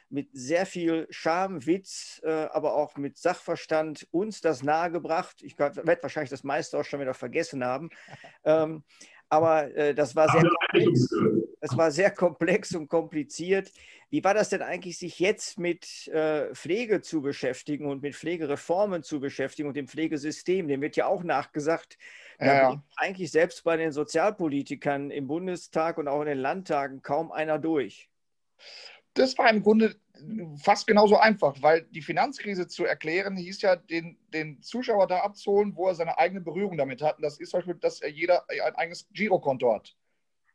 mit 0.10 0.28
sehr 0.34 0.66
viel 0.66 1.08
Charme, 1.12 1.66
Witz, 1.66 2.20
äh, 2.26 2.30
aber 2.30 2.76
auch 2.76 2.98
mit 2.98 3.18
Sachverstand 3.18 4.06
uns 4.12 4.42
das 4.42 4.62
nahegebracht. 4.62 5.42
Ich 5.42 5.58
werde 5.58 6.00
wahrscheinlich 6.02 6.32
das 6.32 6.44
meiste 6.44 6.78
auch 6.78 6.84
schon 6.84 7.00
wieder 7.00 7.14
vergessen 7.14 7.64
haben. 7.64 7.90
Aber 9.30 9.76
äh, 9.76 9.94
das, 9.94 10.16
war 10.16 10.28
sehr 10.30 10.44
komplex, 10.44 11.10
das 11.62 11.78
war 11.78 11.92
sehr 11.92 12.12
komplex 12.12 12.76
und 12.76 12.88
kompliziert. 12.88 13.72
Wie 14.10 14.24
war 14.24 14.34
das 14.34 14.50
denn 14.50 14.64
eigentlich, 14.64 14.98
sich 14.98 15.20
jetzt 15.20 15.60
mit 15.60 16.08
äh, 16.08 16.54
Pflege 16.56 17.02
zu 17.02 17.22
beschäftigen 17.22 17.86
und 17.86 18.02
mit 18.02 18.16
Pflegereformen 18.16 19.04
zu 19.04 19.20
beschäftigen 19.20 19.68
und 19.68 19.78
dem 19.78 19.88
Pflegesystem? 19.88 20.68
Dem 20.68 20.82
wird 20.82 20.96
ja 20.96 21.06
auch 21.06 21.24
nachgesagt, 21.24 22.00
ja, 22.40 22.72
ja. 22.72 22.84
eigentlich 22.96 23.30
selbst 23.30 23.64
bei 23.64 23.78
den 23.78 23.92
Sozialpolitikern 23.92 25.12
im 25.12 25.28
Bundestag 25.28 26.00
und 26.00 26.08
auch 26.08 26.22
in 26.22 26.28
den 26.28 26.40
Landtagen 26.40 27.04
kaum 27.04 27.32
einer 27.32 27.60
durch. 27.60 28.10
Das 29.14 29.38
war 29.38 29.50
im 29.50 29.62
Grunde 29.62 29.96
fast 30.58 30.88
genauso 30.88 31.18
einfach, 31.18 31.56
weil 31.62 31.84
die 31.84 32.02
Finanzkrise 32.02 32.68
zu 32.68 32.86
erklären 32.86 33.38
hieß 33.38 33.62
ja, 33.62 33.76
den, 33.76 34.18
den 34.34 34.62
Zuschauer 34.62 35.08
da 35.08 35.20
abzuholen, 35.20 35.76
wo 35.76 35.88
er 35.88 35.96
seine 35.96 36.18
eigene 36.18 36.42
Berührung 36.42 36.78
damit 36.78 37.02
hat. 37.02 37.18
Und 37.18 37.24
das 37.24 37.40
ist 37.40 37.52
zum 37.52 37.60
Beispiel, 37.60 37.76
dass 37.76 38.02
er 38.02 38.10
jeder 38.10 38.44
ein 38.50 38.76
eigenes 38.76 39.08
Girokonto 39.14 39.74
hat. 39.74 39.96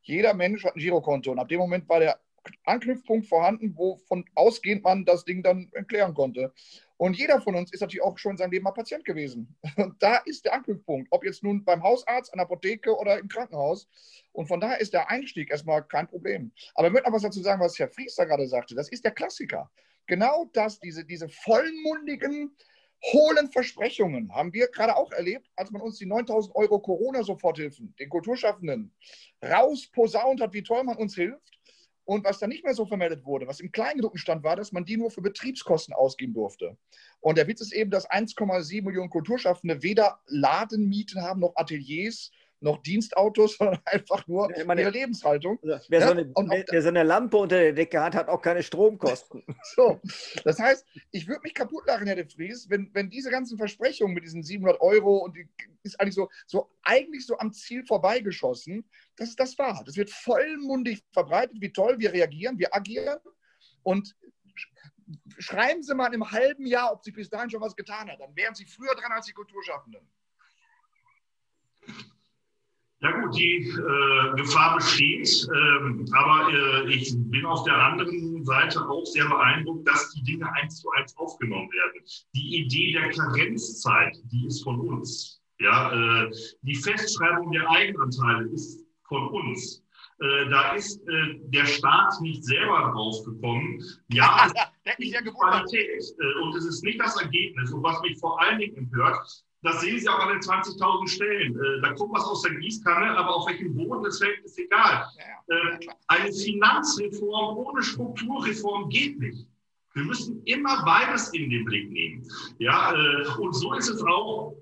Jeder 0.02 0.34
Mensch 0.34 0.64
hat 0.64 0.76
ein 0.76 0.80
Girokonto. 0.80 1.32
Und 1.32 1.38
ab 1.38 1.48
dem 1.48 1.58
Moment 1.58 1.88
war 1.88 2.00
der 2.00 2.20
Anknüpfpunkt 2.64 3.26
vorhanden, 3.26 3.76
wovon 3.76 4.24
ausgehend 4.34 4.84
man 4.84 5.04
das 5.04 5.24
Ding 5.24 5.42
dann 5.42 5.70
erklären 5.72 6.14
konnte. 6.14 6.52
Und 7.04 7.18
jeder 7.18 7.38
von 7.38 7.54
uns 7.54 7.70
ist 7.70 7.80
natürlich 7.80 8.02
auch 8.02 8.16
schon 8.16 8.30
in 8.30 8.38
seinem 8.38 8.52
Leben 8.52 8.64
mal 8.64 8.70
Patient 8.70 9.04
gewesen. 9.04 9.54
Und 9.76 10.02
da 10.02 10.16
ist 10.24 10.46
der 10.46 10.54
Anknüpfpunkt, 10.54 11.08
ob 11.10 11.22
jetzt 11.22 11.42
nun 11.42 11.62
beim 11.62 11.82
Hausarzt, 11.82 12.32
an 12.32 12.38
der 12.38 12.46
Apotheke 12.46 12.96
oder 12.96 13.18
im 13.18 13.28
Krankenhaus. 13.28 13.86
Und 14.32 14.46
von 14.46 14.58
daher 14.58 14.80
ist 14.80 14.94
der 14.94 15.10
Einstieg 15.10 15.50
erstmal 15.50 15.84
kein 15.84 16.08
Problem. 16.08 16.50
Aber 16.74 16.86
ich 16.86 16.94
möchte 16.94 17.10
noch 17.10 17.14
was 17.14 17.20
dazu 17.20 17.42
sagen, 17.42 17.60
was 17.60 17.78
Herr 17.78 17.90
Fries 17.90 18.14
da 18.14 18.24
gerade 18.24 18.48
sagte. 18.48 18.74
Das 18.74 18.88
ist 18.88 19.04
der 19.04 19.10
Klassiker. 19.12 19.70
Genau 20.06 20.48
das, 20.54 20.80
diese, 20.80 21.04
diese 21.04 21.28
vollmundigen, 21.28 22.56
hohlen 23.12 23.52
Versprechungen 23.52 24.34
haben 24.34 24.54
wir 24.54 24.68
gerade 24.68 24.96
auch 24.96 25.12
erlebt, 25.12 25.50
als 25.56 25.70
man 25.70 25.82
uns 25.82 25.98
die 25.98 26.06
9000 26.06 26.56
Euro 26.56 26.78
Corona-Soforthilfen, 26.78 27.94
den 27.98 28.08
Kulturschaffenden, 28.08 28.94
rausposaunt 29.44 30.40
hat, 30.40 30.54
wie 30.54 30.62
toll 30.62 30.84
man 30.84 30.96
uns 30.96 31.14
hilft. 31.14 31.50
Und 32.04 32.24
was 32.24 32.38
dann 32.38 32.50
nicht 32.50 32.64
mehr 32.64 32.74
so 32.74 32.84
vermeldet 32.84 33.24
wurde, 33.24 33.46
was 33.46 33.60
im 33.60 33.72
Kleingedruckten 33.72 34.18
stand, 34.18 34.44
war, 34.44 34.56
dass 34.56 34.72
man 34.72 34.84
die 34.84 34.96
nur 34.96 35.10
für 35.10 35.22
Betriebskosten 35.22 35.94
ausgeben 35.94 36.34
durfte. 36.34 36.76
Und 37.20 37.38
der 37.38 37.46
Witz 37.46 37.62
ist 37.62 37.72
eben, 37.72 37.90
dass 37.90 38.10
1,7 38.10 38.84
Millionen 38.84 39.08
Kulturschaffende 39.08 39.82
weder 39.82 40.20
Ladenmieten 40.26 41.22
haben 41.22 41.40
noch 41.40 41.56
Ateliers 41.56 42.30
noch 42.64 42.82
Dienstautos, 42.82 43.56
sondern 43.58 43.80
einfach 43.84 44.26
nur 44.26 44.50
meine, 44.66 44.80
ihre 44.82 44.90
Lebenshaltung. 44.90 45.58
Also, 45.62 45.86
wer, 45.88 46.00
ja? 46.00 46.06
so 46.06 46.12
eine, 46.12 46.32
wer, 46.34 46.64
wer, 46.68 46.82
so 46.82 46.88
eine, 46.88 47.02
Lampe 47.02 47.36
unter 47.36 47.58
der 47.58 47.72
Decke 47.72 48.02
hat, 48.02 48.14
hat 48.14 48.28
auch 48.28 48.42
keine 48.42 48.62
Stromkosten. 48.62 49.44
so, 49.76 50.00
das 50.44 50.58
heißt, 50.58 50.86
ich 51.12 51.28
würde 51.28 51.42
mich 51.42 51.54
kaputt 51.54 51.86
lachen, 51.86 52.06
Herr 52.06 52.16
de 52.16 52.28
Vries, 52.28 52.68
wenn, 52.68 52.90
wenn 52.94 53.10
diese 53.10 53.30
ganzen 53.30 53.56
Versprechungen 53.58 54.14
mit 54.14 54.24
diesen 54.24 54.42
700 54.42 54.80
Euro 54.80 55.18
und 55.18 55.36
die 55.36 55.46
ist 55.82 56.00
eigentlich 56.00 56.14
so, 56.14 56.28
so 56.46 56.70
eigentlich 56.82 57.26
so 57.26 57.38
am 57.38 57.52
Ziel 57.52 57.84
vorbeigeschossen, 57.86 58.88
dass 59.16 59.36
das 59.36 59.56
war. 59.58 59.82
Das 59.84 59.96
wird 59.96 60.10
vollmundig 60.10 61.04
verbreitet, 61.12 61.56
wie 61.60 61.70
toll 61.72 61.98
wir 61.98 62.12
reagieren, 62.12 62.58
wir 62.58 62.74
agieren 62.74 63.18
und 63.82 64.16
schreiben 65.38 65.82
Sie 65.82 65.94
mal 65.94 66.14
im 66.14 66.30
halben 66.30 66.66
Jahr, 66.66 66.92
ob 66.92 67.04
sich 67.04 67.14
bis 67.14 67.28
dahin 67.28 67.50
schon 67.50 67.60
was 67.60 67.76
getan 67.76 68.10
hat. 68.10 68.20
Dann 68.20 68.34
wären 68.34 68.54
Sie 68.54 68.64
früher 68.64 68.94
dran 68.94 69.12
als 69.12 69.26
die 69.26 69.34
Kulturschaffenden. 69.34 70.08
Ja 73.04 73.10
gut, 73.10 73.36
die 73.36 73.56
äh, 73.56 74.34
Gefahr 74.34 74.76
besteht, 74.76 75.46
ähm, 75.54 76.06
aber 76.14 76.50
äh, 76.50 76.94
ich 76.94 77.14
bin 77.14 77.44
auf 77.44 77.62
der 77.64 77.76
anderen 77.76 78.42
Seite 78.46 78.80
auch 78.88 79.04
sehr 79.04 79.28
beeindruckt, 79.28 79.86
dass 79.86 80.10
die 80.14 80.22
Dinge 80.22 80.50
eins 80.54 80.80
zu 80.80 80.90
eins 80.92 81.14
aufgenommen 81.18 81.70
werden. 81.70 82.00
Die 82.34 82.62
Idee 82.62 82.92
der 82.92 83.10
Karenzzeit, 83.10 84.16
die 84.32 84.46
ist 84.46 84.64
von 84.64 84.80
uns. 84.80 85.42
Ja, 85.60 85.92
äh, 85.92 86.30
die 86.62 86.76
Festschreibung 86.76 87.52
der 87.52 87.70
Eigenanteile 87.70 88.48
ist 88.48 88.86
von 89.06 89.28
uns. 89.28 89.84
Äh, 90.20 90.48
da 90.48 90.72
ist 90.72 91.06
äh, 91.06 91.40
der 91.48 91.66
Staat 91.66 92.18
nicht 92.22 92.42
selber 92.42 92.90
draufgekommen. 92.94 93.84
Ja, 94.08 94.46
ist 94.84 94.98
die 94.98 95.30
Qualität 95.30 96.02
äh, 96.20 96.42
und 96.42 96.56
es 96.56 96.64
ist 96.64 96.82
nicht 96.82 96.98
das 96.98 97.20
Ergebnis. 97.20 97.70
Und 97.70 97.82
was 97.82 98.00
mich 98.00 98.18
vor 98.18 98.40
allen 98.40 98.60
Dingen 98.60 98.78
empört, 98.78 99.44
das 99.64 99.80
sehen 99.80 99.98
Sie 99.98 100.08
auch 100.08 100.18
an 100.18 100.28
den 100.28 100.40
20.000 100.40 101.08
Stellen. 101.08 101.56
Äh, 101.56 101.80
da 101.80 101.94
kommt 101.94 102.12
was 102.12 102.24
aus 102.24 102.42
der 102.42 102.54
Gießkanne, 102.54 103.16
aber 103.16 103.34
auf 103.34 103.48
welchem 103.48 103.74
Boden 103.74 104.04
es 104.04 104.18
fällt, 104.18 104.44
ist 104.44 104.58
egal. 104.58 105.06
Äh, 105.48 105.86
eine 106.08 106.32
Finanzreform 106.32 107.56
ohne 107.56 107.82
Strukturreform 107.82 108.90
geht 108.90 109.18
nicht. 109.18 109.48
Wir 109.94 110.04
müssen 110.04 110.42
immer 110.44 110.84
beides 110.84 111.32
in 111.32 111.48
den 111.48 111.64
Blick 111.64 111.90
nehmen. 111.90 112.28
Ja, 112.58 112.92
äh, 112.92 113.26
und 113.38 113.54
so 113.54 113.72
ist 113.74 113.88
es 113.88 114.02
auch 114.02 114.54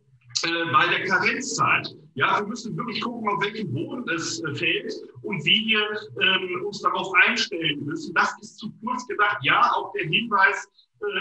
bei 0.45 0.87
der 0.89 1.05
Karenzzeit. 1.05 1.89
Ja, 2.15 2.41
wir 2.41 2.49
müssen 2.49 2.77
wirklich 2.77 3.01
gucken, 3.01 3.29
auf 3.29 3.43
welchem 3.45 3.73
Boden 3.73 4.09
es 4.09 4.43
fällt 4.55 4.93
und 5.23 5.45
wie 5.45 5.67
wir 5.67 5.87
ähm, 6.21 6.67
uns 6.67 6.81
darauf 6.81 7.13
einstellen 7.27 7.85
müssen. 7.85 8.13
Das 8.15 8.35
ist 8.41 8.59
zu 8.59 8.73
kurz 8.83 9.07
gedacht. 9.07 9.39
Ja, 9.43 9.73
auch 9.75 9.93
der 9.93 10.07
Hinweis, 10.07 10.69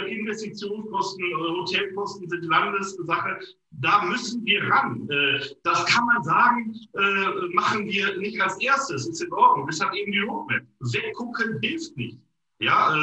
Investitionskosten, 0.07 1.23
Hotelkosten 1.37 2.29
sind 2.29 2.45
Landessache. 2.45 3.39
Da 3.71 4.03
müssen 4.05 4.45
wir 4.45 4.63
ran. 4.69 5.07
Äh, 5.09 5.39
das 5.63 5.85
kann 5.85 6.05
man 6.05 6.23
sagen, 6.23 6.75
äh, 6.93 7.53
machen 7.53 7.85
wir 7.85 8.17
nicht 8.17 8.39
als 8.41 8.59
erstes. 8.61 9.07
Ist 9.07 9.21
in 9.21 9.33
Ordnung. 9.33 9.67
Das 9.67 9.79
hat 9.79 9.95
eben 9.95 10.11
die 10.11 10.19
Roadmap. 10.19 10.63
Weggucken 10.79 11.59
hilft 11.61 11.95
nicht. 11.97 12.17
Ja, 12.61 12.93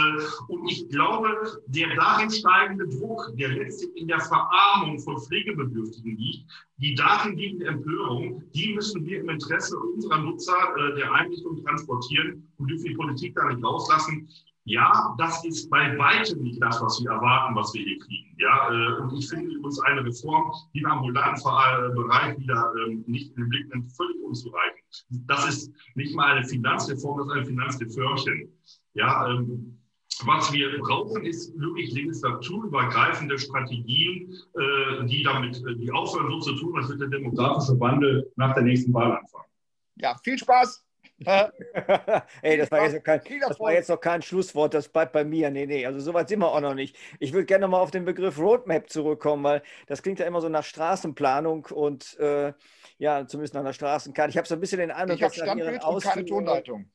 und 0.47 0.71
ich 0.71 0.89
glaube, 0.89 1.29
der 1.67 1.93
darin 1.97 2.31
steigende 2.31 2.87
Druck, 2.87 3.33
der 3.37 3.49
letztlich 3.49 3.91
in 3.97 4.07
der 4.07 4.21
Verarmung 4.21 5.01
von 5.01 5.19
Pflegebedürftigen 5.19 6.17
liegt, 6.17 6.45
die 6.77 6.95
darin 6.95 7.37
liegende 7.37 7.67
Empörung, 7.67 8.45
die 8.55 8.73
müssen 8.75 9.05
wir 9.05 9.19
im 9.19 9.31
Interesse 9.31 9.77
unserer 9.77 10.19
Nutzer 10.19 10.55
der 10.97 11.13
Einrichtung 11.13 11.61
transportieren 11.65 12.49
und 12.59 12.71
dürfen 12.71 12.85
die 12.85 12.95
Politik 12.95 13.35
da 13.35 13.49
nicht 13.49 13.65
rauslassen. 13.65 14.29
Ja, 14.69 15.15
das 15.17 15.43
ist 15.47 15.71
bei 15.71 15.97
weitem 15.97 16.43
nicht 16.43 16.63
das, 16.63 16.79
was 16.83 17.01
wir 17.03 17.11
erwarten, 17.11 17.55
was 17.57 17.73
wir 17.73 17.83
hier 17.83 17.99
kriegen. 18.01 18.37
Ja, 18.39 18.71
äh, 18.71 19.01
und 19.01 19.17
ich 19.17 19.27
finde 19.27 19.55
übrigens 19.55 19.81
eine 19.81 20.05
Reform, 20.05 20.53
die 20.75 20.81
im 20.81 20.87
ambulanten 20.87 21.95
Bereich 21.95 22.39
wieder 22.39 22.71
ähm, 22.77 23.03
nicht 23.07 23.31
in 23.31 23.45
den 23.45 23.49
Blick 23.49 23.75
nimmt, 23.75 23.91
völlig 23.93 24.23
unzureichend. 24.23 25.07
Das 25.27 25.49
ist 25.49 25.73
nicht 25.95 26.15
mal 26.15 26.37
eine 26.37 26.47
Finanzreform, 26.47 27.17
das 27.17 27.29
ist 27.29 27.33
ein 27.33 27.47
Finanzreformchen. 27.47 28.53
Ja, 28.93 29.31
ähm, 29.31 29.79
was 30.27 30.53
wir 30.53 30.79
brauchen, 30.81 31.25
ist 31.25 31.59
wirklich 31.59 31.91
legislaturübergreifende 31.93 33.39
Strategien, 33.39 34.35
äh, 34.53 35.07
die 35.07 35.23
damit, 35.23 35.65
äh, 35.65 35.77
die 35.77 35.91
aufhören 35.93 36.29
so 36.29 36.41
zu 36.41 36.57
tun, 36.57 36.77
als 36.77 36.89
würde 36.89 37.09
der 37.09 37.21
demografische 37.21 37.81
Wandel 37.81 38.31
nach 38.37 38.53
der 38.53 38.65
nächsten 38.65 38.93
Wahl 38.93 39.13
anfangen. 39.13 39.49
Ja, 39.97 40.15
viel 40.23 40.37
Spaß! 40.37 40.88
Ey, 42.43 42.59
das 42.59 42.71
war, 42.71 42.85
jetzt 42.85 43.05
kein, 43.05 43.21
das 43.41 43.59
war, 43.59 43.73
jetzt 43.73 43.89
noch 43.89 44.01
kein, 44.01 44.23
Schlusswort, 44.23 44.73
das 44.73 44.89
bleibt 44.89 45.13
bei 45.13 45.25
mir. 45.25 45.51
Nee, 45.51 45.67
nee, 45.67 45.85
also 45.85 45.99
soweit 45.99 46.29
sind 46.29 46.39
wir 46.39 46.53
auch 46.53 46.61
noch 46.61 46.75
nicht. 46.75 46.97
Ich 47.19 47.33
würde 47.33 47.47
gerne 47.47 47.67
mal 47.67 47.81
auf 47.81 47.91
den 47.91 48.05
Begriff 48.05 48.39
Roadmap 48.39 48.89
zurückkommen, 48.89 49.43
weil 49.43 49.63
das 49.87 50.03
klingt 50.03 50.21
ja 50.21 50.27
immer 50.27 50.41
so 50.41 50.49
nach 50.49 50.63
Straßenplanung 50.63 51.67
und 51.67 52.17
äh, 52.21 52.53
ja, 52.99 53.27
zumindest 53.27 53.55
nach 53.55 53.63
einer 53.63 53.73
Straßenkarte. 53.73 54.31
Ich 54.31 54.37
habe 54.37 54.47
so 54.47 54.55
ein 54.55 54.61
bisschen 54.61 54.79
den 54.79 54.93
Eindruck, 54.93 55.17
ich 55.17 55.23
dass 55.23 55.35
Standbild 55.35 55.85
und 55.85 56.03
keine 56.03 56.25
Tonleitung. 56.25 56.91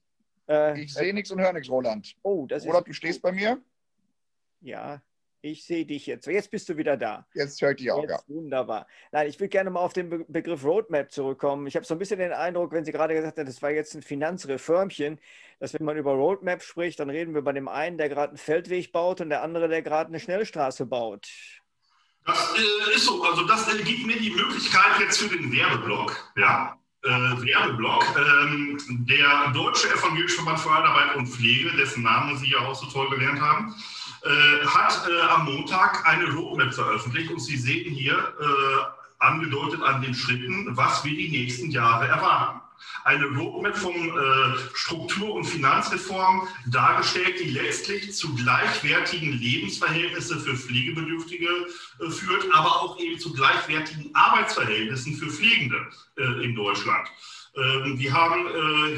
Äh, 0.47 0.81
ich 0.81 0.93
sehe 0.93 1.13
nichts 1.13 1.29
und 1.31 1.41
höre 1.41 1.53
nichts, 1.53 1.69
Roland. 1.69 2.15
Oh, 2.21 2.45
das 2.47 2.65
Roland, 2.65 2.87
ist 2.87 2.89
du 2.89 2.93
stehst 2.93 3.21
bei 3.21 3.33
mir? 3.33 3.61
Ja, 4.61 5.01
ich 5.43 5.65
sehe 5.65 5.85
dich 5.85 6.07
jetzt. 6.07 6.25
Jetzt 6.25 6.49
bist 6.51 6.69
du 6.69 6.77
wieder 6.77 6.95
da. 6.95 7.27
Jetzt 7.33 7.61
höre 7.61 7.71
ich 7.71 7.77
dich 7.77 7.91
auch, 7.91 8.01
jetzt, 8.01 8.11
ja. 8.11 8.19
Wunderbar. 8.27 8.87
Nein, 9.11 9.27
ich 9.27 9.39
will 9.41 9.49
gerne 9.49 9.69
mal 9.69 9.81
auf 9.81 9.91
den 9.91 10.09
Be 10.09 10.25
Begriff 10.27 10.63
Roadmap 10.63 11.11
zurückkommen. 11.11 11.67
Ich 11.67 11.75
habe 11.75 11.85
so 11.85 11.93
ein 11.93 11.99
bisschen 11.99 12.19
den 12.19 12.31
Eindruck, 12.31 12.71
wenn 12.71 12.85
Sie 12.85 12.93
gerade 12.93 13.13
gesagt 13.13 13.37
haben, 13.37 13.45
das 13.45 13.61
war 13.61 13.69
jetzt 13.69 13.93
ein 13.93 14.01
Finanzreformchen, 14.01 15.19
dass 15.59 15.73
wenn 15.73 15.85
man 15.85 15.97
über 15.97 16.13
Roadmap 16.13 16.63
spricht, 16.63 17.01
dann 17.01 17.09
reden 17.09 17.35
wir 17.35 17.41
bei 17.41 17.51
dem 17.51 17.67
einen, 17.67 17.97
der 17.97 18.07
gerade 18.07 18.29
einen 18.29 18.37
Feldweg 18.37 18.93
baut 18.93 19.19
und 19.19 19.29
der 19.29 19.43
andere, 19.43 19.67
der 19.67 19.81
gerade 19.81 20.07
eine 20.07 20.19
Schnellstraße 20.21 20.85
baut. 20.85 21.27
Das 22.25 22.53
äh, 22.55 22.95
ist 22.95 23.03
so. 23.03 23.21
Also 23.23 23.45
das 23.45 23.67
äh, 23.67 23.83
gibt 23.83 24.07
mir 24.07 24.17
die 24.17 24.31
Möglichkeit 24.31 24.99
jetzt 25.01 25.17
für 25.17 25.27
den 25.27 25.51
Werbeblock. 25.51 26.33
Ja. 26.37 26.77
Äh, 27.03 27.09
Werbeblock. 27.09 28.05
Ähm, 28.17 29.05
der 29.09 29.51
Deutsche 29.53 29.89
Evangelische 29.89 30.35
Verband 30.37 30.61
für 30.61 30.71
Arbeit 30.71 31.17
und 31.17 31.27
Pflege, 31.27 31.75
dessen 31.75 32.03
Namen 32.03 32.37
Sie 32.37 32.49
ja 32.49 32.59
auch 32.59 32.75
so 32.75 32.85
toll 32.85 33.09
gelernt 33.09 33.41
haben, 33.41 33.75
äh, 34.23 34.65
hat 34.65 35.05
äh, 35.05 35.21
am 35.21 35.43
Montag 35.45 36.07
eine 36.07 36.31
Roadmap 36.31 36.73
veröffentlicht 36.73 37.29
und 37.29 37.39
Sie 37.39 37.57
sehen 37.57 37.93
hier 37.93 38.13
äh, 38.39 38.83
angedeutet 39.19 39.81
an 39.81 40.01
den 40.01 40.13
Schritten, 40.13 40.77
was 40.77 41.03
wir 41.03 41.11
die 41.11 41.27
nächsten 41.27 41.71
Jahre 41.71 42.07
erwarten. 42.07 42.61
Eine 43.03 43.25
Roadmap 43.25 43.77
von 43.77 43.93
äh, 43.93 44.57
Struktur- 44.75 45.35
und 45.35 45.43
Finanzreform 45.43 46.47
dargestellt, 46.67 47.37
die 47.41 47.49
letztlich 47.49 48.15
zu 48.15 48.33
gleichwertigen 48.35 49.33
Lebensverhältnissen 49.33 50.39
für 50.39 50.55
Pflegebedürftige 50.55 51.49
äh, 51.99 52.09
führt, 52.09 52.45
aber 52.53 52.81
auch 52.81 52.97
eben 52.99 53.19
zu 53.19 53.33
gleichwertigen 53.33 54.09
Arbeitsverhältnissen 54.15 55.15
für 55.15 55.29
Pflegende 55.29 55.85
in 56.41 56.55
Deutschland. 56.55 57.09
Ähm, 57.55 57.99
wir 57.99 58.13
haben 58.13 58.47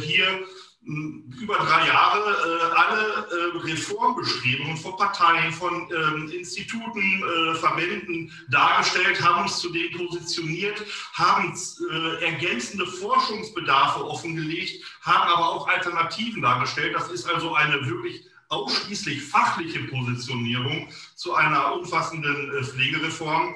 hier 0.02 0.46
über 0.86 1.56
drei 1.56 1.88
Jahre 1.88 2.20
äh, 2.20 2.76
alle 2.76 3.28
äh, 3.28 3.72
Reformbestrebungen 3.72 4.78
von 4.78 4.96
Parteien, 4.98 5.52
von 5.52 5.90
ähm, 5.92 6.30
Instituten, 6.30 7.24
äh, 7.24 7.56
Verbänden 7.56 8.32
dargestellt, 8.50 9.22
haben 9.22 9.44
uns 9.44 9.58
zu 9.58 9.72
denen 9.72 9.98
positioniert, 9.98 10.84
haben 11.14 11.58
äh, 11.92 12.26
ergänzende 12.26 12.86
Forschungsbedarfe 12.86 14.06
offengelegt, 14.06 14.84
haben 15.02 15.28
aber 15.28 15.50
auch 15.50 15.68
Alternativen 15.68 16.44
dargestellt. 16.44 16.94
Das 16.94 17.10
ist 17.10 17.28
also 17.28 17.56
eine 17.56 17.84
wirklich 17.88 18.24
ausschließlich 18.50 19.24
fachliche 19.24 19.80
Positionierung 19.86 20.88
zu 21.16 21.34
einer 21.34 21.74
umfassenden 21.74 22.56
äh, 22.58 22.64
Pflegereform 22.64 23.56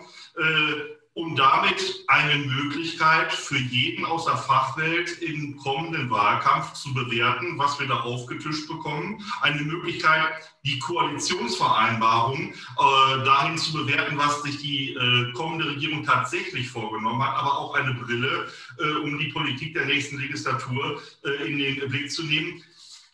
und 1.19 1.35
damit 1.35 2.05
eine 2.07 2.45
Möglichkeit 2.45 3.33
für 3.33 3.57
jeden 3.57 4.05
aus 4.05 4.23
der 4.23 4.37
Fachwelt 4.37 5.21
im 5.21 5.57
kommenden 5.57 6.09
Wahlkampf 6.09 6.71
zu 6.71 6.93
bewerten, 6.93 7.57
was 7.57 7.77
wir 7.77 7.87
da 7.87 7.99
aufgetischt 7.99 8.69
bekommen. 8.69 9.21
Eine 9.41 9.61
Möglichkeit, 9.63 10.31
die 10.63 10.79
Koalitionsvereinbarung 10.79 12.53
äh, 12.53 13.25
dahin 13.25 13.57
zu 13.57 13.73
bewerten, 13.73 14.17
was 14.17 14.43
sich 14.43 14.59
die 14.59 14.93
äh, 14.93 15.33
kommende 15.33 15.69
Regierung 15.69 16.05
tatsächlich 16.05 16.69
vorgenommen 16.69 17.21
hat, 17.21 17.35
aber 17.35 17.57
auch 17.57 17.73
eine 17.73 17.95
Brille, 17.95 18.47
äh, 18.79 18.91
um 19.03 19.19
die 19.19 19.27
Politik 19.27 19.73
der 19.73 19.87
nächsten 19.87 20.19
Legislatur 20.19 21.01
äh, 21.25 21.51
in 21.51 21.57
den 21.57 21.89
Blick 21.89 22.13
zu 22.13 22.23
nehmen. 22.23 22.63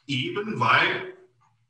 Eben 0.05 0.59
weil 0.59 1.14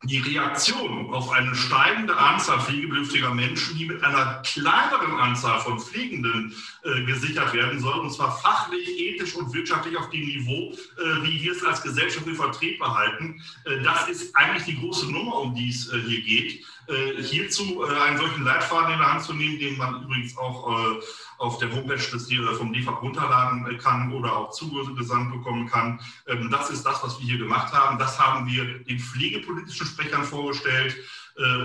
die 0.04 0.20
Reaktion 0.20 1.14
auf 1.14 1.32
eine 1.32 1.56
steigende 1.56 2.16
Anzahl 2.16 2.60
pflegebedürftiger 2.60 3.34
Menschen, 3.34 3.78
die 3.78 3.86
mit 3.86 4.04
einer 4.04 4.42
kleineren 4.44 5.20
Anzahl 5.20 5.60
von 5.62 5.80
Pflegenden 5.80 6.54
äh, 6.84 7.04
gesichert 7.06 7.54
werden 7.54 7.80
soll, 7.80 8.00
und 8.00 8.12
zwar 8.12 8.38
fachlich, 8.38 8.88
ethisch 9.00 9.36
und 9.36 9.54
wirtschaftlich 9.54 9.98
auf 9.98 10.10
dem 10.10 10.26
Niveau, 10.26 10.74
äh, 10.98 11.24
wie 11.24 11.42
wir 11.42 11.52
es 11.54 11.64
als 11.64 11.82
Gesellschaft 11.82 12.28
vertretbar 12.28 12.96
halten. 12.96 13.42
Äh, 13.66 13.82
das 13.84 14.08
ist 14.10 14.36
eigentlich 14.36 14.66
die 14.66 14.80
große 14.80 15.12
Nummer, 15.12 15.40
um 15.40 15.56
die 15.56 15.70
es 15.70 15.92
äh, 15.92 16.00
hier 16.02 16.22
geht. 16.22 16.64
Äh, 16.88 17.24
hierzu 17.24 17.84
äh, 17.84 18.00
einen 18.02 18.18
solchen 18.18 18.44
Leitfaden 18.44 18.94
in 18.94 19.00
der 19.00 19.14
Hand 19.14 19.24
zu 19.24 19.34
nehmen, 19.34 19.58
den 19.58 19.78
man 19.78 20.04
übrigens 20.04 20.38
auch 20.38 21.02
auf 21.38 21.58
der 21.58 21.72
Homepage 21.72 21.96
des, 21.96 22.32
vom 22.58 22.74
DEFAB 22.74 23.02
runterladen 23.02 23.78
kann 23.78 24.14
oder 24.14 24.36
auch 24.36 24.52
zugesandt 24.52 25.32
bekommen 25.32 25.68
kann. 25.68 26.00
Ähm, 26.28 26.50
das 26.52 26.70
ist 26.70 26.86
das, 26.86 27.04
was 27.04 27.20
wir 27.20 27.28
hier 27.28 27.38
gemacht 27.38 27.74
haben. 27.74 27.98
Das 27.98 28.20
haben 28.20 28.48
wir 28.48 28.80
den 28.84 29.00
pflegepolitischen 29.00 29.88
Sprechern 29.88 30.24
vorgestellt 30.24 30.96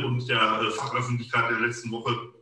und 0.05 0.29
der 0.29 0.63
Fachöffentlichkeit 0.73 1.49
der 1.49 1.61
letzten 1.61 1.93
Woche. 1.93 2.33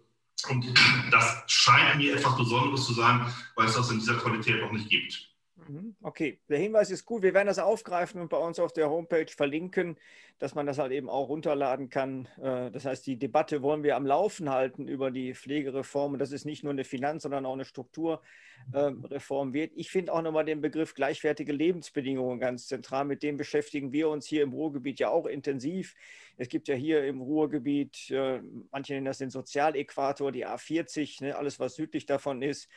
Und 0.48 0.64
das 1.10 1.42
scheint 1.46 1.98
mir 1.98 2.16
etwas 2.16 2.36
Besonderes 2.36 2.86
zu 2.86 2.94
sein, 2.94 3.26
weil 3.54 3.66
es 3.66 3.74
das 3.74 3.90
in 3.90 3.98
dieser 3.98 4.14
Qualität 4.14 4.62
noch 4.62 4.72
nicht 4.72 4.88
gibt. 4.88 5.28
Mhm. 5.66 5.96
Okay, 6.02 6.40
der 6.48 6.58
Hinweis 6.58 6.90
ist 6.90 7.04
gut. 7.04 7.22
Wir 7.22 7.34
werden 7.34 7.48
das 7.48 7.58
aufgreifen 7.58 8.20
und 8.20 8.28
bei 8.28 8.36
uns 8.36 8.58
auf 8.58 8.72
der 8.72 8.90
Homepage 8.90 9.26
verlinken, 9.28 9.96
dass 10.38 10.54
man 10.54 10.66
das 10.66 10.78
halt 10.78 10.92
eben 10.92 11.08
auch 11.08 11.28
runterladen 11.28 11.88
kann. 11.88 12.28
Äh, 12.40 12.70
das 12.70 12.84
heißt, 12.84 13.06
die 13.06 13.18
Debatte 13.18 13.60
wollen 13.62 13.82
wir 13.82 13.96
am 13.96 14.06
Laufen 14.06 14.50
halten 14.50 14.86
über 14.86 15.10
die 15.10 15.34
Pflegereform. 15.34 16.12
Und 16.12 16.18
das 16.20 16.32
ist 16.32 16.44
nicht 16.44 16.62
nur 16.62 16.72
eine 16.72 16.84
Finanz-, 16.84 17.24
sondern 17.24 17.44
auch 17.44 17.54
eine 17.54 17.64
Strukturreform 17.64 19.52
wird. 19.52 19.72
Ich 19.74 19.90
finde 19.90 20.12
auch 20.12 20.22
nochmal 20.22 20.44
den 20.44 20.60
Begriff 20.60 20.94
gleichwertige 20.94 21.52
Lebensbedingungen 21.52 22.38
ganz 22.38 22.68
zentral. 22.68 23.04
Mit 23.04 23.22
dem 23.22 23.36
beschäftigen 23.36 23.92
wir 23.92 24.08
uns 24.08 24.26
hier 24.26 24.44
im 24.44 24.52
Ruhrgebiet 24.52 25.00
ja 25.00 25.08
auch 25.08 25.26
intensiv. 25.26 25.94
Es 26.36 26.48
gibt 26.48 26.68
ja 26.68 26.76
hier 26.76 27.04
im 27.04 27.20
Ruhrgebiet, 27.20 28.10
äh, 28.10 28.40
manche 28.70 28.92
nennen 28.94 29.06
das 29.06 29.18
den 29.18 29.30
Sozialäquator, 29.30 30.30
die 30.30 30.46
A40, 30.46 31.24
ne, 31.24 31.36
alles 31.36 31.58
was 31.58 31.74
südlich 31.74 32.06
davon 32.06 32.42
ist 32.42 32.68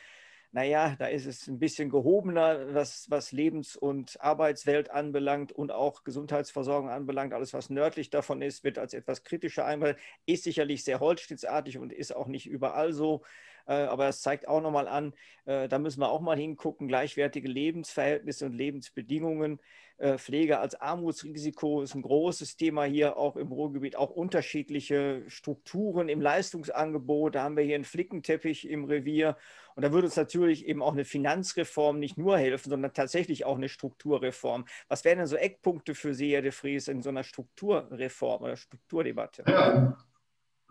naja, 0.52 0.96
da 0.98 1.06
ist 1.06 1.24
es 1.26 1.48
ein 1.48 1.58
bisschen 1.58 1.88
gehobener, 1.88 2.74
was, 2.74 3.10
was 3.10 3.32
Lebens- 3.32 3.74
und 3.74 4.20
Arbeitswelt 4.20 4.90
anbelangt 4.90 5.50
und 5.52 5.72
auch 5.72 6.04
Gesundheitsversorgung 6.04 6.90
anbelangt. 6.90 7.32
Alles, 7.32 7.54
was 7.54 7.70
nördlich 7.70 8.10
davon 8.10 8.42
ist, 8.42 8.62
wird 8.62 8.78
als 8.78 8.92
etwas 8.92 9.24
kritischer 9.24 9.64
einmal, 9.64 9.96
ist 10.26 10.44
sicherlich 10.44 10.84
sehr 10.84 11.00
holzschnittsartig 11.00 11.78
und 11.78 11.90
ist 11.92 12.14
auch 12.14 12.26
nicht 12.26 12.46
überall 12.46 12.92
so. 12.92 13.22
Äh, 13.66 13.74
aber 13.74 14.08
es 14.08 14.22
zeigt 14.22 14.48
auch 14.48 14.60
nochmal 14.60 14.88
an, 14.88 15.12
äh, 15.44 15.68
da 15.68 15.78
müssen 15.78 16.00
wir 16.00 16.10
auch 16.10 16.20
mal 16.20 16.36
hingucken, 16.36 16.88
gleichwertige 16.88 17.48
Lebensverhältnisse 17.48 18.46
und 18.46 18.52
Lebensbedingungen. 18.52 19.60
Äh, 19.98 20.18
Pflege 20.18 20.58
als 20.58 20.74
Armutsrisiko 20.74 21.82
ist 21.82 21.94
ein 21.94 22.02
großes 22.02 22.56
Thema 22.56 22.84
hier 22.84 23.16
auch 23.16 23.36
im 23.36 23.52
Ruhrgebiet, 23.52 23.94
auch 23.94 24.10
unterschiedliche 24.10 25.22
Strukturen 25.28 26.08
im 26.08 26.20
Leistungsangebot. 26.20 27.36
Da 27.36 27.44
haben 27.44 27.56
wir 27.56 27.64
hier 27.64 27.76
einen 27.76 27.84
Flickenteppich 27.84 28.68
im 28.68 28.84
Revier. 28.84 29.36
Und 29.74 29.84
da 29.84 29.92
würde 29.92 30.06
uns 30.06 30.16
natürlich 30.16 30.66
eben 30.66 30.82
auch 30.82 30.92
eine 30.92 31.04
Finanzreform 31.04 31.98
nicht 31.98 32.18
nur 32.18 32.36
helfen, 32.36 32.70
sondern 32.70 32.92
tatsächlich 32.92 33.44
auch 33.44 33.56
eine 33.56 33.68
Strukturreform. 33.68 34.64
Was 34.88 35.04
wären 35.04 35.18
denn 35.18 35.26
so 35.26 35.36
Eckpunkte 35.36 35.94
für 35.94 36.14
Sie, 36.14 36.32
Herr 36.32 36.42
de 36.42 36.50
Vries, 36.50 36.88
in 36.88 37.00
so 37.00 37.10
einer 37.10 37.22
Strukturreform 37.22 38.42
oder 38.42 38.56
Strukturdebatte? 38.56 39.44
Ja, 39.46 39.96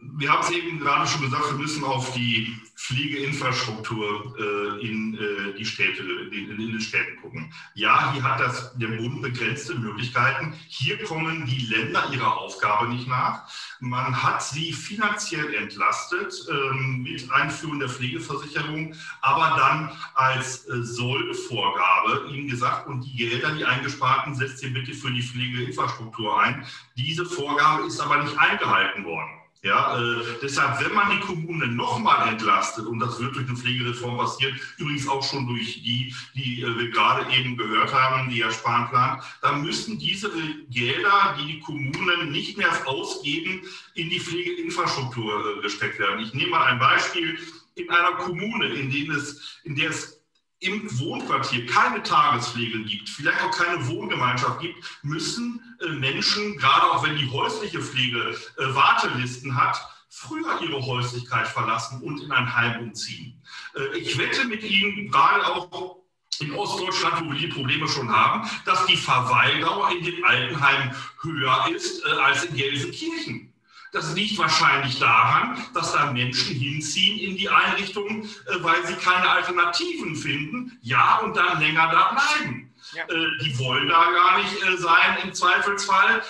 wir 0.01 0.31
haben 0.31 0.41
es 0.41 0.51
eben 0.51 0.79
gerade 0.79 1.07
schon 1.07 1.21
gesagt, 1.21 1.51
wir 1.51 1.57
müssen 1.57 1.83
auf 1.83 2.13
die 2.13 2.55
Pflegeinfrastruktur 2.75 4.35
äh, 4.39 4.87
in, 4.87 5.13
äh, 5.13 5.53
die 5.57 5.65
Städte, 5.65 6.01
in, 6.01 6.49
in, 6.49 6.71
den 6.71 6.81
Städten 6.81 7.21
gucken. 7.21 7.53
Ja, 7.75 8.11
hier 8.11 8.23
hat 8.23 8.39
das, 8.39 8.75
der 8.77 8.87
Bund 8.87 9.21
begrenzte 9.21 9.75
Möglichkeiten. 9.75 10.53
Hier 10.67 11.01
kommen 11.03 11.45
die 11.45 11.67
Länder 11.67 12.09
ihrer 12.11 12.37
Aufgabe 12.37 12.89
nicht 12.89 13.07
nach. 13.07 13.47
Man 13.79 14.23
hat 14.23 14.41
sie 14.41 14.73
finanziell 14.73 15.53
entlastet 15.53 16.33
ähm, 16.49 17.03
mit 17.03 17.31
Einführung 17.31 17.79
der 17.79 17.89
Pflegeversicherung, 17.89 18.95
aber 19.21 19.55
dann 19.57 19.91
als 20.15 20.67
äh, 20.67 20.81
Sollvorgabe 20.81 22.27
ihnen 22.31 22.47
gesagt, 22.47 22.87
und 22.87 23.01
die 23.01 23.15
Gelder, 23.15 23.53
die 23.53 23.65
eingesparten, 23.65 24.33
setzt 24.33 24.63
ihr 24.63 24.73
bitte 24.73 24.93
für 24.93 25.11
die 25.11 25.21
Pflegeinfrastruktur 25.21 26.41
ein. 26.41 26.65
Diese 26.97 27.25
Vorgabe 27.25 27.85
ist 27.85 27.99
aber 27.99 28.23
nicht 28.23 28.37
eingehalten 28.39 29.05
worden. 29.05 29.40
Ja, 29.63 29.95
äh, 29.95 30.23
deshalb, 30.41 30.83
wenn 30.83 30.93
man 30.93 31.11
die 31.11 31.19
Kommunen 31.19 31.75
nochmal 31.75 32.29
entlastet, 32.29 32.87
und 32.87 32.99
das 32.99 33.19
wird 33.19 33.35
durch 33.35 33.47
eine 33.47 33.55
Pflegereform 33.55 34.17
passieren, 34.17 34.59
übrigens 34.77 35.07
auch 35.07 35.21
schon 35.21 35.45
durch 35.45 35.83
die, 35.83 36.15
die 36.33 36.63
äh, 36.63 36.79
wir 36.79 36.89
gerade 36.89 37.31
eben 37.31 37.55
gehört 37.55 37.93
haben, 37.93 38.31
die 38.31 38.43
Herr 38.43 38.51
Spahn 38.51 38.89
plant, 38.89 39.21
dann 39.43 39.61
müssen 39.61 39.99
diese 39.99 40.31
Gelder, 40.71 41.37
die 41.39 41.45
die 41.45 41.59
Kommunen 41.59 42.31
nicht 42.31 42.57
mehr 42.57 42.71
ausgeben, 42.87 43.61
in 43.93 44.09
die 44.09 44.19
Pflegeinfrastruktur 44.19 45.57
äh, 45.57 45.61
gesteckt 45.61 45.99
werden. 45.99 46.21
Ich 46.21 46.33
nehme 46.33 46.51
mal 46.51 46.65
ein 46.65 46.79
Beispiel. 46.79 47.37
In 47.75 47.89
einer 47.91 48.13
Kommune, 48.13 48.65
in, 48.67 48.89
denen 48.89 49.15
es, 49.15 49.59
in 49.63 49.75
der 49.75 49.91
es 49.91 50.21
im 50.61 50.99
Wohnquartier 50.99 51.65
keine 51.65 52.01
Tagespflege 52.03 52.83
gibt, 52.83 53.09
vielleicht 53.09 53.41
auch 53.43 53.51
keine 53.51 53.87
Wohngemeinschaft 53.87 54.59
gibt, 54.59 54.83
müssen 55.03 55.59
äh, 55.59 55.70
Menschen, 55.89 56.57
gerade 56.57 56.91
auch 56.91 57.03
wenn 57.03 57.15
die 57.17 57.29
häusliche 57.29 57.81
Pflege 57.81 58.35
äh, 58.57 58.75
Wartelisten 58.75 59.55
hat, 59.55 59.79
früher 60.09 60.61
ihre 60.61 60.85
Häuslichkeit 60.85 61.47
verlassen 61.47 62.01
und 62.01 62.21
in 62.21 62.31
ein 62.31 62.55
Heim 62.55 62.83
umziehen. 62.83 63.41
Äh, 63.75 63.97
ich 63.97 64.17
wette 64.17 64.45
mit 64.45 64.63
Ihnen, 64.63 65.09
gerade 65.09 65.45
auch 65.47 65.97
in 66.39 66.53
Ostdeutschland, 66.53 67.25
wo 67.25 67.31
wir 67.31 67.39
die 67.39 67.47
Probleme 67.47 67.87
schon 67.87 68.11
haben, 68.11 68.49
dass 68.65 68.85
die 68.85 68.97
Verweildauer 68.97 69.91
in 69.91 70.03
den 70.03 70.23
Altenheimen 70.23 70.95
höher 71.21 71.67
ist 71.73 72.05
als 72.05 72.45
in 72.45 72.55
Gelsenkirchen. 72.55 73.51
Das 73.91 74.13
liegt 74.15 74.37
wahrscheinlich 74.37 74.99
daran, 74.99 75.65
dass 75.73 75.91
da 75.91 76.13
Menschen 76.13 76.55
hinziehen 76.55 77.19
in 77.19 77.35
die 77.35 77.49
Einrichtungen, 77.49 78.23
äh, 78.23 78.63
weil 78.63 78.85
sie 78.87 78.95
keine 78.95 79.29
Alternativen 79.29 80.15
finden, 80.15 80.77
ja, 80.81 81.17
und 81.17 81.35
dann 81.35 81.59
länger 81.59 81.91
da 81.91 82.11
bleiben. 82.13 82.60
Ja. 82.93 83.03
Äh, 83.03 83.37
die 83.43 83.57
wollen 83.59 83.87
da 83.87 84.11
gar 84.11 84.37
nicht 84.37 84.63
äh, 84.63 84.77
sein 84.77 85.17
im 85.23 85.33
Zweifelsfall 85.33 86.21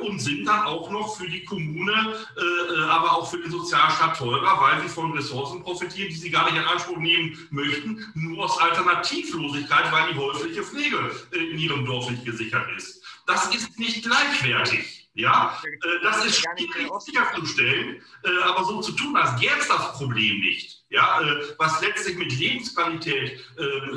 und 0.00 0.20
sind 0.20 0.44
dann 0.46 0.62
auch 0.64 0.90
noch 0.90 1.16
für 1.16 1.28
die 1.28 1.44
Kommune, 1.44 2.16
aber 2.88 3.12
auch 3.12 3.30
für 3.30 3.38
den 3.38 3.50
Sozialstaat 3.50 4.16
teurer, 4.16 4.60
weil 4.60 4.80
sie 4.82 4.88
von 4.88 5.12
Ressourcen 5.12 5.62
profitieren, 5.62 6.08
die 6.08 6.14
sie 6.14 6.30
gar 6.30 6.44
nicht 6.44 6.56
in 6.56 6.64
Anspruch 6.64 6.96
nehmen 6.96 7.36
möchten, 7.50 8.10
nur 8.14 8.44
aus 8.44 8.58
Alternativlosigkeit, 8.58 9.92
weil 9.92 10.12
die 10.12 10.18
häusliche 10.18 10.62
Pflege 10.62 11.10
in 11.32 11.58
ihrem 11.58 11.84
Dorf 11.84 12.10
nicht 12.10 12.24
gesichert 12.24 12.66
ist. 12.76 13.02
Das 13.26 13.54
ist 13.54 13.78
nicht 13.78 14.02
gleichwertig. 14.02 15.02
Ja, 15.14 15.60
äh, 15.64 16.02
das 16.02 16.24
ist 16.24 16.40
schwierig 16.40 16.90
sicherzustellen, 17.00 18.02
äh, 18.24 18.42
aber 18.44 18.64
so 18.64 18.80
zu 18.80 18.92
tun, 18.92 19.14
als 19.16 19.38
gäbe 19.38 19.58
es 19.58 19.68
das 19.68 19.92
Problem 19.98 20.40
nicht. 20.40 20.81
Ja, 20.92 21.22
äh, 21.22 21.42
was 21.56 21.80
letztlich 21.80 22.18
mit 22.18 22.38
Lebensqualität 22.38 23.40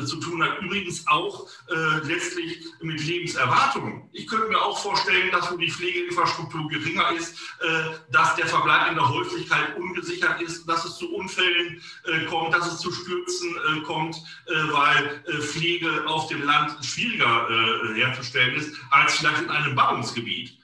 zu 0.05 0.17
tun 0.17 0.43
hat, 0.43 0.61
übrigens 0.61 1.05
auch 1.07 1.47
letztlich 2.03 2.65
mit 2.81 3.03
Lebenserwartungen. 3.05 4.09
Ich 4.13 4.27
könnte 4.27 4.47
mir 4.47 4.61
auch 4.61 4.77
vorstellen, 4.77 5.31
dass 5.31 5.51
wo 5.51 5.57
die 5.57 5.69
Pflegeinfrastruktur 5.69 6.67
geringer 6.69 7.11
ist, 7.11 7.37
dass 8.11 8.35
der 8.35 8.47
Verbleib 8.47 8.89
in 8.89 8.95
der 8.95 9.09
Häuslichkeit 9.09 9.77
ungesichert 9.77 10.41
ist, 10.41 10.65
dass 10.67 10.85
es 10.85 10.97
zu 10.97 11.13
Unfällen 11.13 11.81
kommt, 12.29 12.53
dass 12.53 12.71
es 12.71 12.79
zu 12.79 12.91
Stürzen 12.91 13.83
kommt, 13.85 14.17
weil 14.47 15.23
Pflege 15.41 16.05
auf 16.07 16.27
dem 16.27 16.43
Land 16.43 16.83
schwieriger 16.85 17.47
herzustellen 17.95 18.55
ist 18.55 18.75
als 18.91 19.15
vielleicht 19.15 19.41
in 19.41 19.49
einem 19.49 19.75
Ballungsgebiet. 19.75 20.57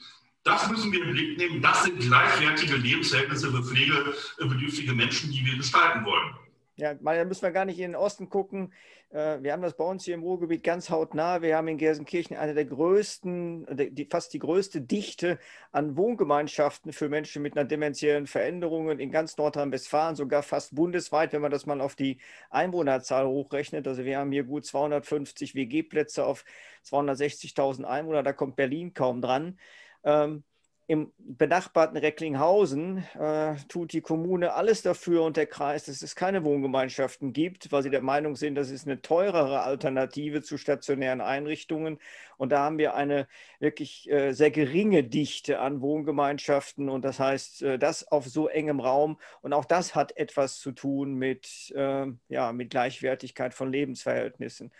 Das 0.43 0.69
müssen 0.69 0.91
wir 0.91 1.03
im 1.03 1.11
Blick 1.11 1.37
nehmen. 1.37 1.61
Das 1.61 1.83
sind 1.83 1.99
gleichwertige 1.99 2.75
Lebensverhältnisse 2.75 3.51
für 3.51 3.63
pflegebedürftige 3.63 4.93
Menschen, 4.93 5.31
die 5.31 5.45
wir 5.45 5.55
gestalten 5.57 6.03
wollen. 6.03 6.35
Ja, 6.77 6.95
da 6.95 7.25
müssen 7.25 7.43
wir 7.43 7.51
gar 7.51 7.65
nicht 7.65 7.77
in 7.77 7.91
den 7.91 7.95
Osten 7.95 8.29
gucken. 8.29 8.73
Äh, 9.11 9.43
wir 9.43 9.51
haben 9.51 9.61
das 9.61 9.75
bei 9.75 9.83
uns 9.83 10.05
hier 10.05 10.15
im 10.15 10.23
Ruhrgebiet 10.23 10.63
ganz 10.63 10.89
hautnah. 10.89 11.43
Wir 11.43 11.57
haben 11.57 11.67
in 11.67 11.77
Gelsenkirchen 11.77 12.35
eine 12.35 12.55
der 12.55 12.65
größten, 12.65 13.67
die, 13.93 14.05
fast 14.09 14.33
die 14.33 14.39
größte 14.39 14.81
Dichte 14.81 15.37
an 15.71 15.95
Wohngemeinschaften 15.95 16.91
für 16.91 17.07
Menschen 17.07 17.43
mit 17.43 17.55
einer 17.55 17.67
dementiellen 17.67 18.25
Veränderung 18.25 18.89
in 18.89 19.11
ganz 19.11 19.37
Nordrhein-Westfalen, 19.37 20.15
sogar 20.15 20.41
fast 20.41 20.73
bundesweit, 20.73 21.33
wenn 21.33 21.41
man 21.41 21.51
das 21.51 21.67
mal 21.67 21.81
auf 21.81 21.95
die 21.95 22.19
Einwohnerzahl 22.49 23.27
hochrechnet. 23.27 23.87
Also 23.87 24.03
wir 24.03 24.17
haben 24.17 24.31
hier 24.31 24.43
gut 24.43 24.65
250 24.65 25.53
WG-Plätze 25.53 26.25
auf 26.25 26.45
260.000 26.85 27.83
Einwohner. 27.83 28.23
Da 28.23 28.33
kommt 28.33 28.55
Berlin 28.55 28.95
kaum 28.95 29.21
dran. 29.21 29.59
Ähm, 30.03 30.43
im 30.91 31.13
benachbarten 31.17 31.95
Recklinghausen 31.95 33.05
äh, 33.17 33.55
tut 33.69 33.93
die 33.93 34.01
Kommune 34.01 34.53
alles 34.55 34.81
dafür 34.81 35.23
und 35.23 35.37
der 35.37 35.45
Kreis, 35.45 35.85
dass 35.85 36.01
es 36.01 36.17
keine 36.17 36.43
Wohngemeinschaften 36.43 37.31
gibt, 37.31 37.71
weil 37.71 37.81
sie 37.81 37.89
der 37.89 38.01
Meinung 38.01 38.35
sind, 38.35 38.55
das 38.55 38.69
ist 38.69 38.85
eine 38.85 39.01
teurere 39.01 39.61
Alternative 39.61 40.41
zu 40.41 40.57
stationären 40.57 41.21
Einrichtungen. 41.21 41.97
Und 42.35 42.51
da 42.51 42.59
haben 42.65 42.77
wir 42.77 42.93
eine 42.93 43.29
wirklich 43.59 44.11
äh, 44.11 44.33
sehr 44.33 44.51
geringe 44.51 45.05
Dichte 45.05 45.59
an 45.59 45.79
Wohngemeinschaften. 45.79 46.89
Und 46.89 47.05
das 47.05 47.21
heißt, 47.21 47.61
äh, 47.61 47.79
das 47.79 48.05
auf 48.09 48.25
so 48.27 48.49
engem 48.49 48.81
Raum. 48.81 49.17
Und 49.41 49.53
auch 49.53 49.63
das 49.63 49.95
hat 49.95 50.17
etwas 50.17 50.59
zu 50.59 50.73
tun 50.73 51.13
mit, 51.13 51.71
äh, 51.73 52.07
ja, 52.27 52.51
mit 52.51 52.69
Gleichwertigkeit 52.69 53.53
von 53.53 53.71
Lebensverhältnissen 53.71 54.73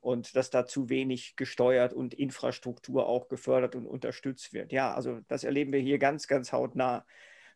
und 0.00 0.36
dass 0.36 0.50
da 0.50 0.66
zu 0.66 0.88
wenig 0.88 1.36
gesteuert 1.36 1.92
und 1.92 2.14
Infrastruktur 2.14 3.06
auch 3.06 3.28
gefördert 3.28 3.74
und 3.74 3.86
unterstützt 3.86 4.52
wird. 4.52 4.72
Ja, 4.72 4.94
also 4.94 5.20
das 5.28 5.44
erleben 5.44 5.72
wir 5.72 5.80
hier 5.80 5.98
ganz, 5.98 6.26
ganz 6.28 6.52
hautnah 6.52 7.04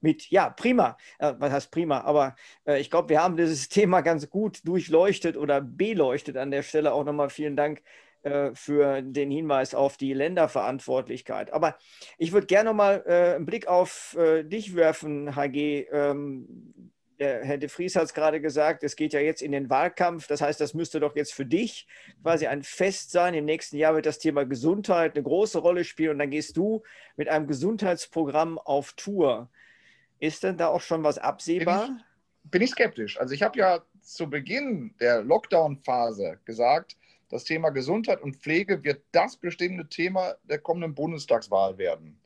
mit. 0.00 0.30
Ja, 0.30 0.50
prima. 0.50 0.96
Äh, 1.18 1.34
was 1.38 1.52
heißt 1.52 1.70
prima? 1.70 2.00
Aber 2.00 2.36
äh, 2.66 2.80
ich 2.80 2.90
glaube, 2.90 3.10
wir 3.10 3.22
haben 3.22 3.36
dieses 3.36 3.68
Thema 3.70 4.00
ganz 4.00 4.30
gut 4.30 4.66
durchleuchtet 4.66 5.36
oder 5.36 5.60
beleuchtet 5.60 6.36
an 6.36 6.50
der 6.50 6.62
Stelle. 6.62 6.92
Auch 6.92 7.04
nochmal 7.04 7.30
vielen 7.30 7.56
Dank 7.56 7.82
äh, 8.22 8.50
für 8.54 9.02
den 9.02 9.30
Hinweis 9.30 9.74
auf 9.74 9.96
die 9.96 10.12
Länderverantwortlichkeit. 10.12 11.52
Aber 11.52 11.76
ich 12.18 12.32
würde 12.32 12.46
gerne 12.46 12.70
nochmal 12.70 13.02
äh, 13.06 13.36
einen 13.36 13.46
Blick 13.46 13.66
auf 13.66 14.16
äh, 14.18 14.44
dich 14.44 14.74
werfen, 14.74 15.36
HG. 15.36 15.86
Ähm, 15.90 16.92
der 17.20 17.44
Herr 17.44 17.58
de 17.58 17.68
Vries 17.68 17.96
hat 17.96 18.04
es 18.04 18.14
gerade 18.14 18.40
gesagt, 18.40 18.82
es 18.82 18.96
geht 18.96 19.12
ja 19.12 19.20
jetzt 19.20 19.42
in 19.42 19.52
den 19.52 19.68
Wahlkampf. 19.68 20.26
Das 20.26 20.40
heißt, 20.40 20.58
das 20.60 20.72
müsste 20.72 21.00
doch 21.00 21.14
jetzt 21.14 21.34
für 21.34 21.44
dich 21.44 21.86
quasi 22.22 22.46
ein 22.46 22.62
Fest 22.62 23.10
sein. 23.10 23.34
Im 23.34 23.44
nächsten 23.44 23.76
Jahr 23.76 23.94
wird 23.94 24.06
das 24.06 24.18
Thema 24.18 24.44
Gesundheit 24.44 25.14
eine 25.14 25.22
große 25.22 25.58
Rolle 25.58 25.84
spielen 25.84 26.12
und 26.12 26.18
dann 26.18 26.30
gehst 26.30 26.56
du 26.56 26.82
mit 27.16 27.28
einem 27.28 27.46
Gesundheitsprogramm 27.46 28.58
auf 28.58 28.94
Tour. 28.94 29.50
Ist 30.18 30.42
denn 30.42 30.56
da 30.56 30.68
auch 30.68 30.80
schon 30.80 31.04
was 31.04 31.18
absehbar? 31.18 31.86
Bin 31.86 31.96
ich, 31.96 32.50
bin 32.50 32.62
ich 32.62 32.70
skeptisch. 32.70 33.20
Also 33.20 33.34
ich 33.34 33.42
habe 33.42 33.58
ja 33.58 33.82
zu 34.00 34.28
Beginn 34.28 34.94
der 34.98 35.22
Lockdown-Phase 35.22 36.40
gesagt, 36.46 36.96
das 37.28 37.44
Thema 37.44 37.70
Gesundheit 37.70 38.22
und 38.22 38.36
Pflege 38.36 38.82
wird 38.82 39.02
das 39.12 39.36
bestimmte 39.36 39.86
Thema 39.88 40.34
der 40.44 40.58
kommenden 40.58 40.94
Bundestagswahl 40.94 41.76
werden. 41.78 42.19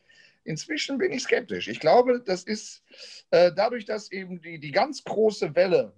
Inzwischen 0.45 0.99
bin 0.99 1.11
ich 1.13 1.23
skeptisch. 1.23 1.69
Ich 1.69 1.81
glaube, 1.81 2.23
das 2.25 2.45
ist 2.45 2.83
äh, 3.31 3.51
dadurch, 3.55 3.87
dass 3.87 4.13
eben 4.13 4.41
die, 4.41 4.61
die 4.61 4.73
ganz 4.73 5.03
große 5.03 5.55
Welle 5.55 5.95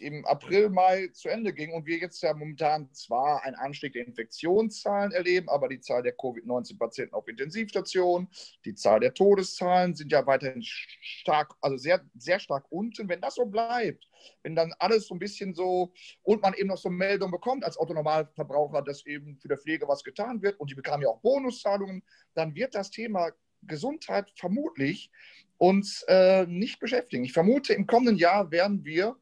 im 0.00 0.24
April, 0.24 0.70
Mai 0.70 1.08
zu 1.08 1.28
Ende 1.28 1.52
ging 1.52 1.72
und 1.72 1.86
wir 1.86 1.98
jetzt 1.98 2.22
ja 2.22 2.32
momentan 2.32 2.92
zwar 2.92 3.44
einen 3.44 3.56
Anstieg 3.56 3.92
der 3.92 4.06
Infektionszahlen 4.06 5.12
erleben, 5.12 5.48
aber 5.48 5.68
die 5.68 5.80
Zahl 5.80 6.02
der 6.02 6.12
Covid-19-Patienten 6.12 7.14
auf 7.14 7.28
Intensivstationen, 7.28 8.28
die 8.64 8.74
Zahl 8.74 9.00
der 9.00 9.14
Todeszahlen 9.14 9.94
sind 9.94 10.10
ja 10.10 10.26
weiterhin 10.26 10.62
stark, 10.62 11.54
also 11.60 11.76
sehr, 11.76 12.00
sehr 12.16 12.40
stark 12.40 12.66
unten. 12.70 13.08
Wenn 13.08 13.20
das 13.20 13.34
so 13.34 13.44
bleibt, 13.44 14.08
wenn 14.42 14.56
dann 14.56 14.72
alles 14.78 15.06
so 15.06 15.14
ein 15.14 15.18
bisschen 15.18 15.54
so 15.54 15.92
und 16.22 16.42
man 16.42 16.54
eben 16.54 16.68
noch 16.68 16.78
so 16.78 16.88
Meldungen 16.88 17.32
bekommt 17.32 17.64
als 17.64 17.76
Autonormalverbraucher, 17.76 18.82
dass 18.82 19.04
eben 19.06 19.38
für 19.38 19.48
die 19.48 19.56
Pflege 19.56 19.86
was 19.86 20.02
getan 20.02 20.40
wird 20.42 20.58
und 20.58 20.70
die 20.70 20.74
bekamen 20.74 21.02
ja 21.02 21.08
auch 21.08 21.20
Bonuszahlungen, 21.20 22.02
dann 22.34 22.54
wird 22.54 22.74
das 22.74 22.90
Thema 22.90 23.30
Gesundheit 23.62 24.32
vermutlich 24.36 25.10
uns 25.58 26.02
äh, 26.08 26.46
nicht 26.46 26.80
beschäftigen. 26.80 27.24
Ich 27.24 27.32
vermute, 27.32 27.74
im 27.74 27.86
kommenden 27.86 28.16
Jahr 28.16 28.50
werden 28.50 28.84
wir 28.84 29.16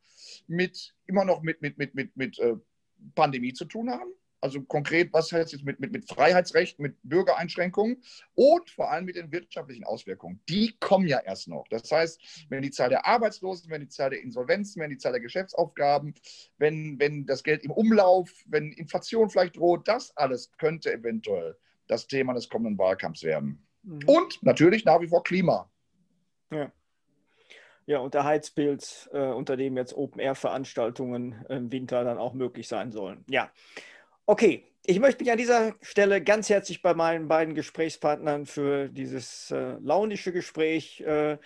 mit 0.47 0.95
immer 1.07 1.25
noch 1.25 1.43
mit, 1.43 1.63
mit, 1.63 1.79
mit, 1.79 1.95
mit, 1.95 2.17
mit 2.17 2.39
äh, 2.39 2.55
Pandemie 3.15 3.53
zu 3.53 3.65
tun 3.65 3.91
haben. 3.91 4.11
Also 4.41 4.63
konkret, 4.63 5.13
was 5.13 5.33
heißt 5.33 5.53
jetzt 5.53 5.65
mit, 5.65 5.81
mit, 5.81 5.91
mit 5.91 6.09
Freiheitsrechten, 6.09 6.83
mit 6.83 6.97
Bürgereinschränkungen 7.03 8.01
und 8.35 8.71
vor 8.71 8.91
allem 8.91 9.07
mit 9.07 9.17
den 9.17 9.33
wirtschaftlichen 9.33 9.83
Auswirkungen. 9.83 10.41
Die 10.49 10.77
kommen 10.79 11.09
ja 11.09 11.19
erst 11.19 11.49
noch. 11.49 11.67
Das 11.71 11.91
heißt, 11.91 12.47
wenn 12.49 12.63
die 12.63 12.71
Zahl 12.71 12.89
der 12.89 13.05
Arbeitslosen, 13.05 13.69
wenn 13.71 13.81
die 13.81 13.89
Zahl 13.89 14.11
der 14.11 14.23
Insolvenzen, 14.23 14.81
wenn 14.81 14.91
die 14.91 14.99
Zahl 14.99 15.13
der 15.13 15.21
Geschäftsaufgaben, 15.21 16.15
wenn, 16.59 17.01
wenn 17.01 17.27
das 17.27 17.43
Geld 17.43 17.65
im 17.65 17.73
Umlauf, 17.73 18.31
wenn 18.47 18.73
Inflation 18.73 19.29
vielleicht 19.29 19.57
droht, 19.57 19.89
das 19.89 20.17
alles 20.17 20.53
könnte 20.57 20.93
eventuell 20.93 21.57
das 21.89 22.07
Thema 22.07 22.35
des 22.35 22.49
kommenden 22.49 22.79
Wahlkampfs 22.79 23.25
werden. 23.25 23.68
Mhm. 23.89 24.01
Und 24.07 24.43
natürlich 24.43 24.85
nach 24.85 25.01
wie 25.01 25.09
vor 25.09 25.23
Klima. 25.23 25.69
Ja. 26.51 26.71
Ja, 27.87 28.01
und 28.01 28.13
der 28.13 28.25
Heizpilz, 28.25 29.09
äh, 29.15 29.19
unter 29.19 29.57
dem 29.57 29.79
jetzt 29.79 29.95
Open-Air-Veranstaltungen 29.95 31.47
im 31.49 31.73
Winter 31.73 32.05
dann 32.05 32.19
auch 32.19 32.35
möglich 32.35 32.69
sein 32.69 32.93
sollen. 32.93 33.25
Ja, 33.31 33.51
okay. 34.27 34.65
Ich 34.85 35.01
möchte 35.01 35.23
mich 35.23 35.31
an 35.31 35.39
dieser 35.39 35.75
Stelle 35.83 36.23
ganz 36.23 36.49
herzlich 36.49 36.81
bei 36.81 36.95
meinen 36.95 37.29
beiden 37.29 37.55
Gesprächspartnern 37.55 38.47
für 38.47 38.89
dieses 38.89 39.51
äh, 39.51 39.77
launische 39.83 40.33
Gespräch 40.33 41.01
äh, 41.03 41.37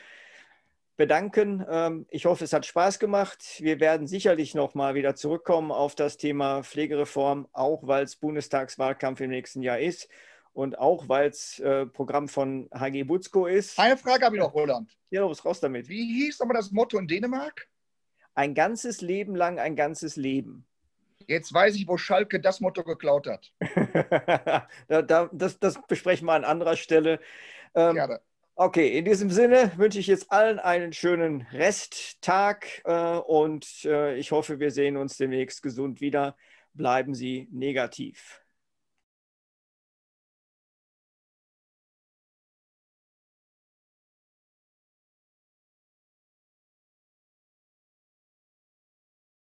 bedanken. 0.97 1.65
Ähm, 1.69 2.07
ich 2.11 2.27
hoffe, 2.27 2.45
es 2.45 2.53
hat 2.53 2.67
Spaß 2.67 3.01
gemacht. 3.01 3.57
Wir 3.59 3.81
werden 3.81 4.07
sicherlich 4.07 4.55
noch 4.55 4.75
mal 4.75 4.95
wieder 4.95 5.17
zurückkommen 5.17 5.73
auf 5.73 5.97
das 5.97 6.19
Thema 6.19 6.63
Pflegereform, 6.63 7.49
auch 7.53 7.87
weil 7.87 8.05
es 8.05 8.17
Bundestagswahlkampf 8.17 9.21
im 9.21 9.31
nächsten 9.31 9.63
Jahr 9.63 9.81
ist 9.81 10.09
und 10.53 10.79
auch 10.79 11.09
weil 11.09 11.31
es 11.31 11.59
äh, 11.59 11.87
Programm 11.87 12.29
von 12.29 12.69
HG 12.75 13.05
Butzko 13.05 13.47
ist. 13.47 13.79
Eine 13.79 13.97
Frage 13.97 14.25
habe 14.25 14.37
ich 14.37 14.43
noch, 14.43 14.55
Roland. 14.55 14.97
Ja, 15.11 15.23
los, 15.23 15.45
raus 15.45 15.61
damit. 15.61 15.89
Wie 15.89 16.05
hieß 16.25 16.41
aber 16.41 16.55
das 16.55 16.71
Motto 16.71 16.99
in 16.99 17.07
Dänemark? 17.07 17.69
Ein 18.35 18.55
ganzes 18.55 19.01
Leben 19.01 19.35
lang 19.35 19.59
ein 19.59 19.77
ganzes 19.77 20.17
Leben. 20.17 20.67
Jetzt 21.27 21.53
weiß 21.53 21.77
ich, 21.77 21.87
wo 21.87 21.97
Schalke 21.97 22.41
das 22.41 22.61
Motto 22.61 22.83
geklaut 22.83 23.27
hat. 23.27 23.53
da, 24.89 25.03
da, 25.03 25.31
das, 25.33 25.59
das, 25.59 25.79
besprechen 25.87 26.27
wir 26.27 26.33
an 26.33 26.45
anderer 26.45 26.77
Stelle. 26.77 27.21
Ähm, 27.75 27.95
Gerne. 27.95 28.21
Okay, 28.55 28.99
in 28.99 29.05
diesem 29.05 29.31
Sinne 29.31 29.73
wünsche 29.77 29.99
ich 29.99 30.07
jetzt 30.07 30.31
allen 30.31 30.59
einen 30.59 30.93
schönen 30.93 31.47
Resttag 31.53 32.83
äh, 32.85 33.17
und 33.17 33.85
äh, 33.85 34.17
ich 34.17 34.31
hoffe, 34.31 34.61
wir 34.61 34.71
sehen 34.71 34.99
uns 34.99 35.17
demnächst 35.17 35.63
gesund 35.63 36.01
wieder. 36.01 36.37
Bleiben 36.75 37.15
Sie 37.15 37.49
negativ. 37.51 38.42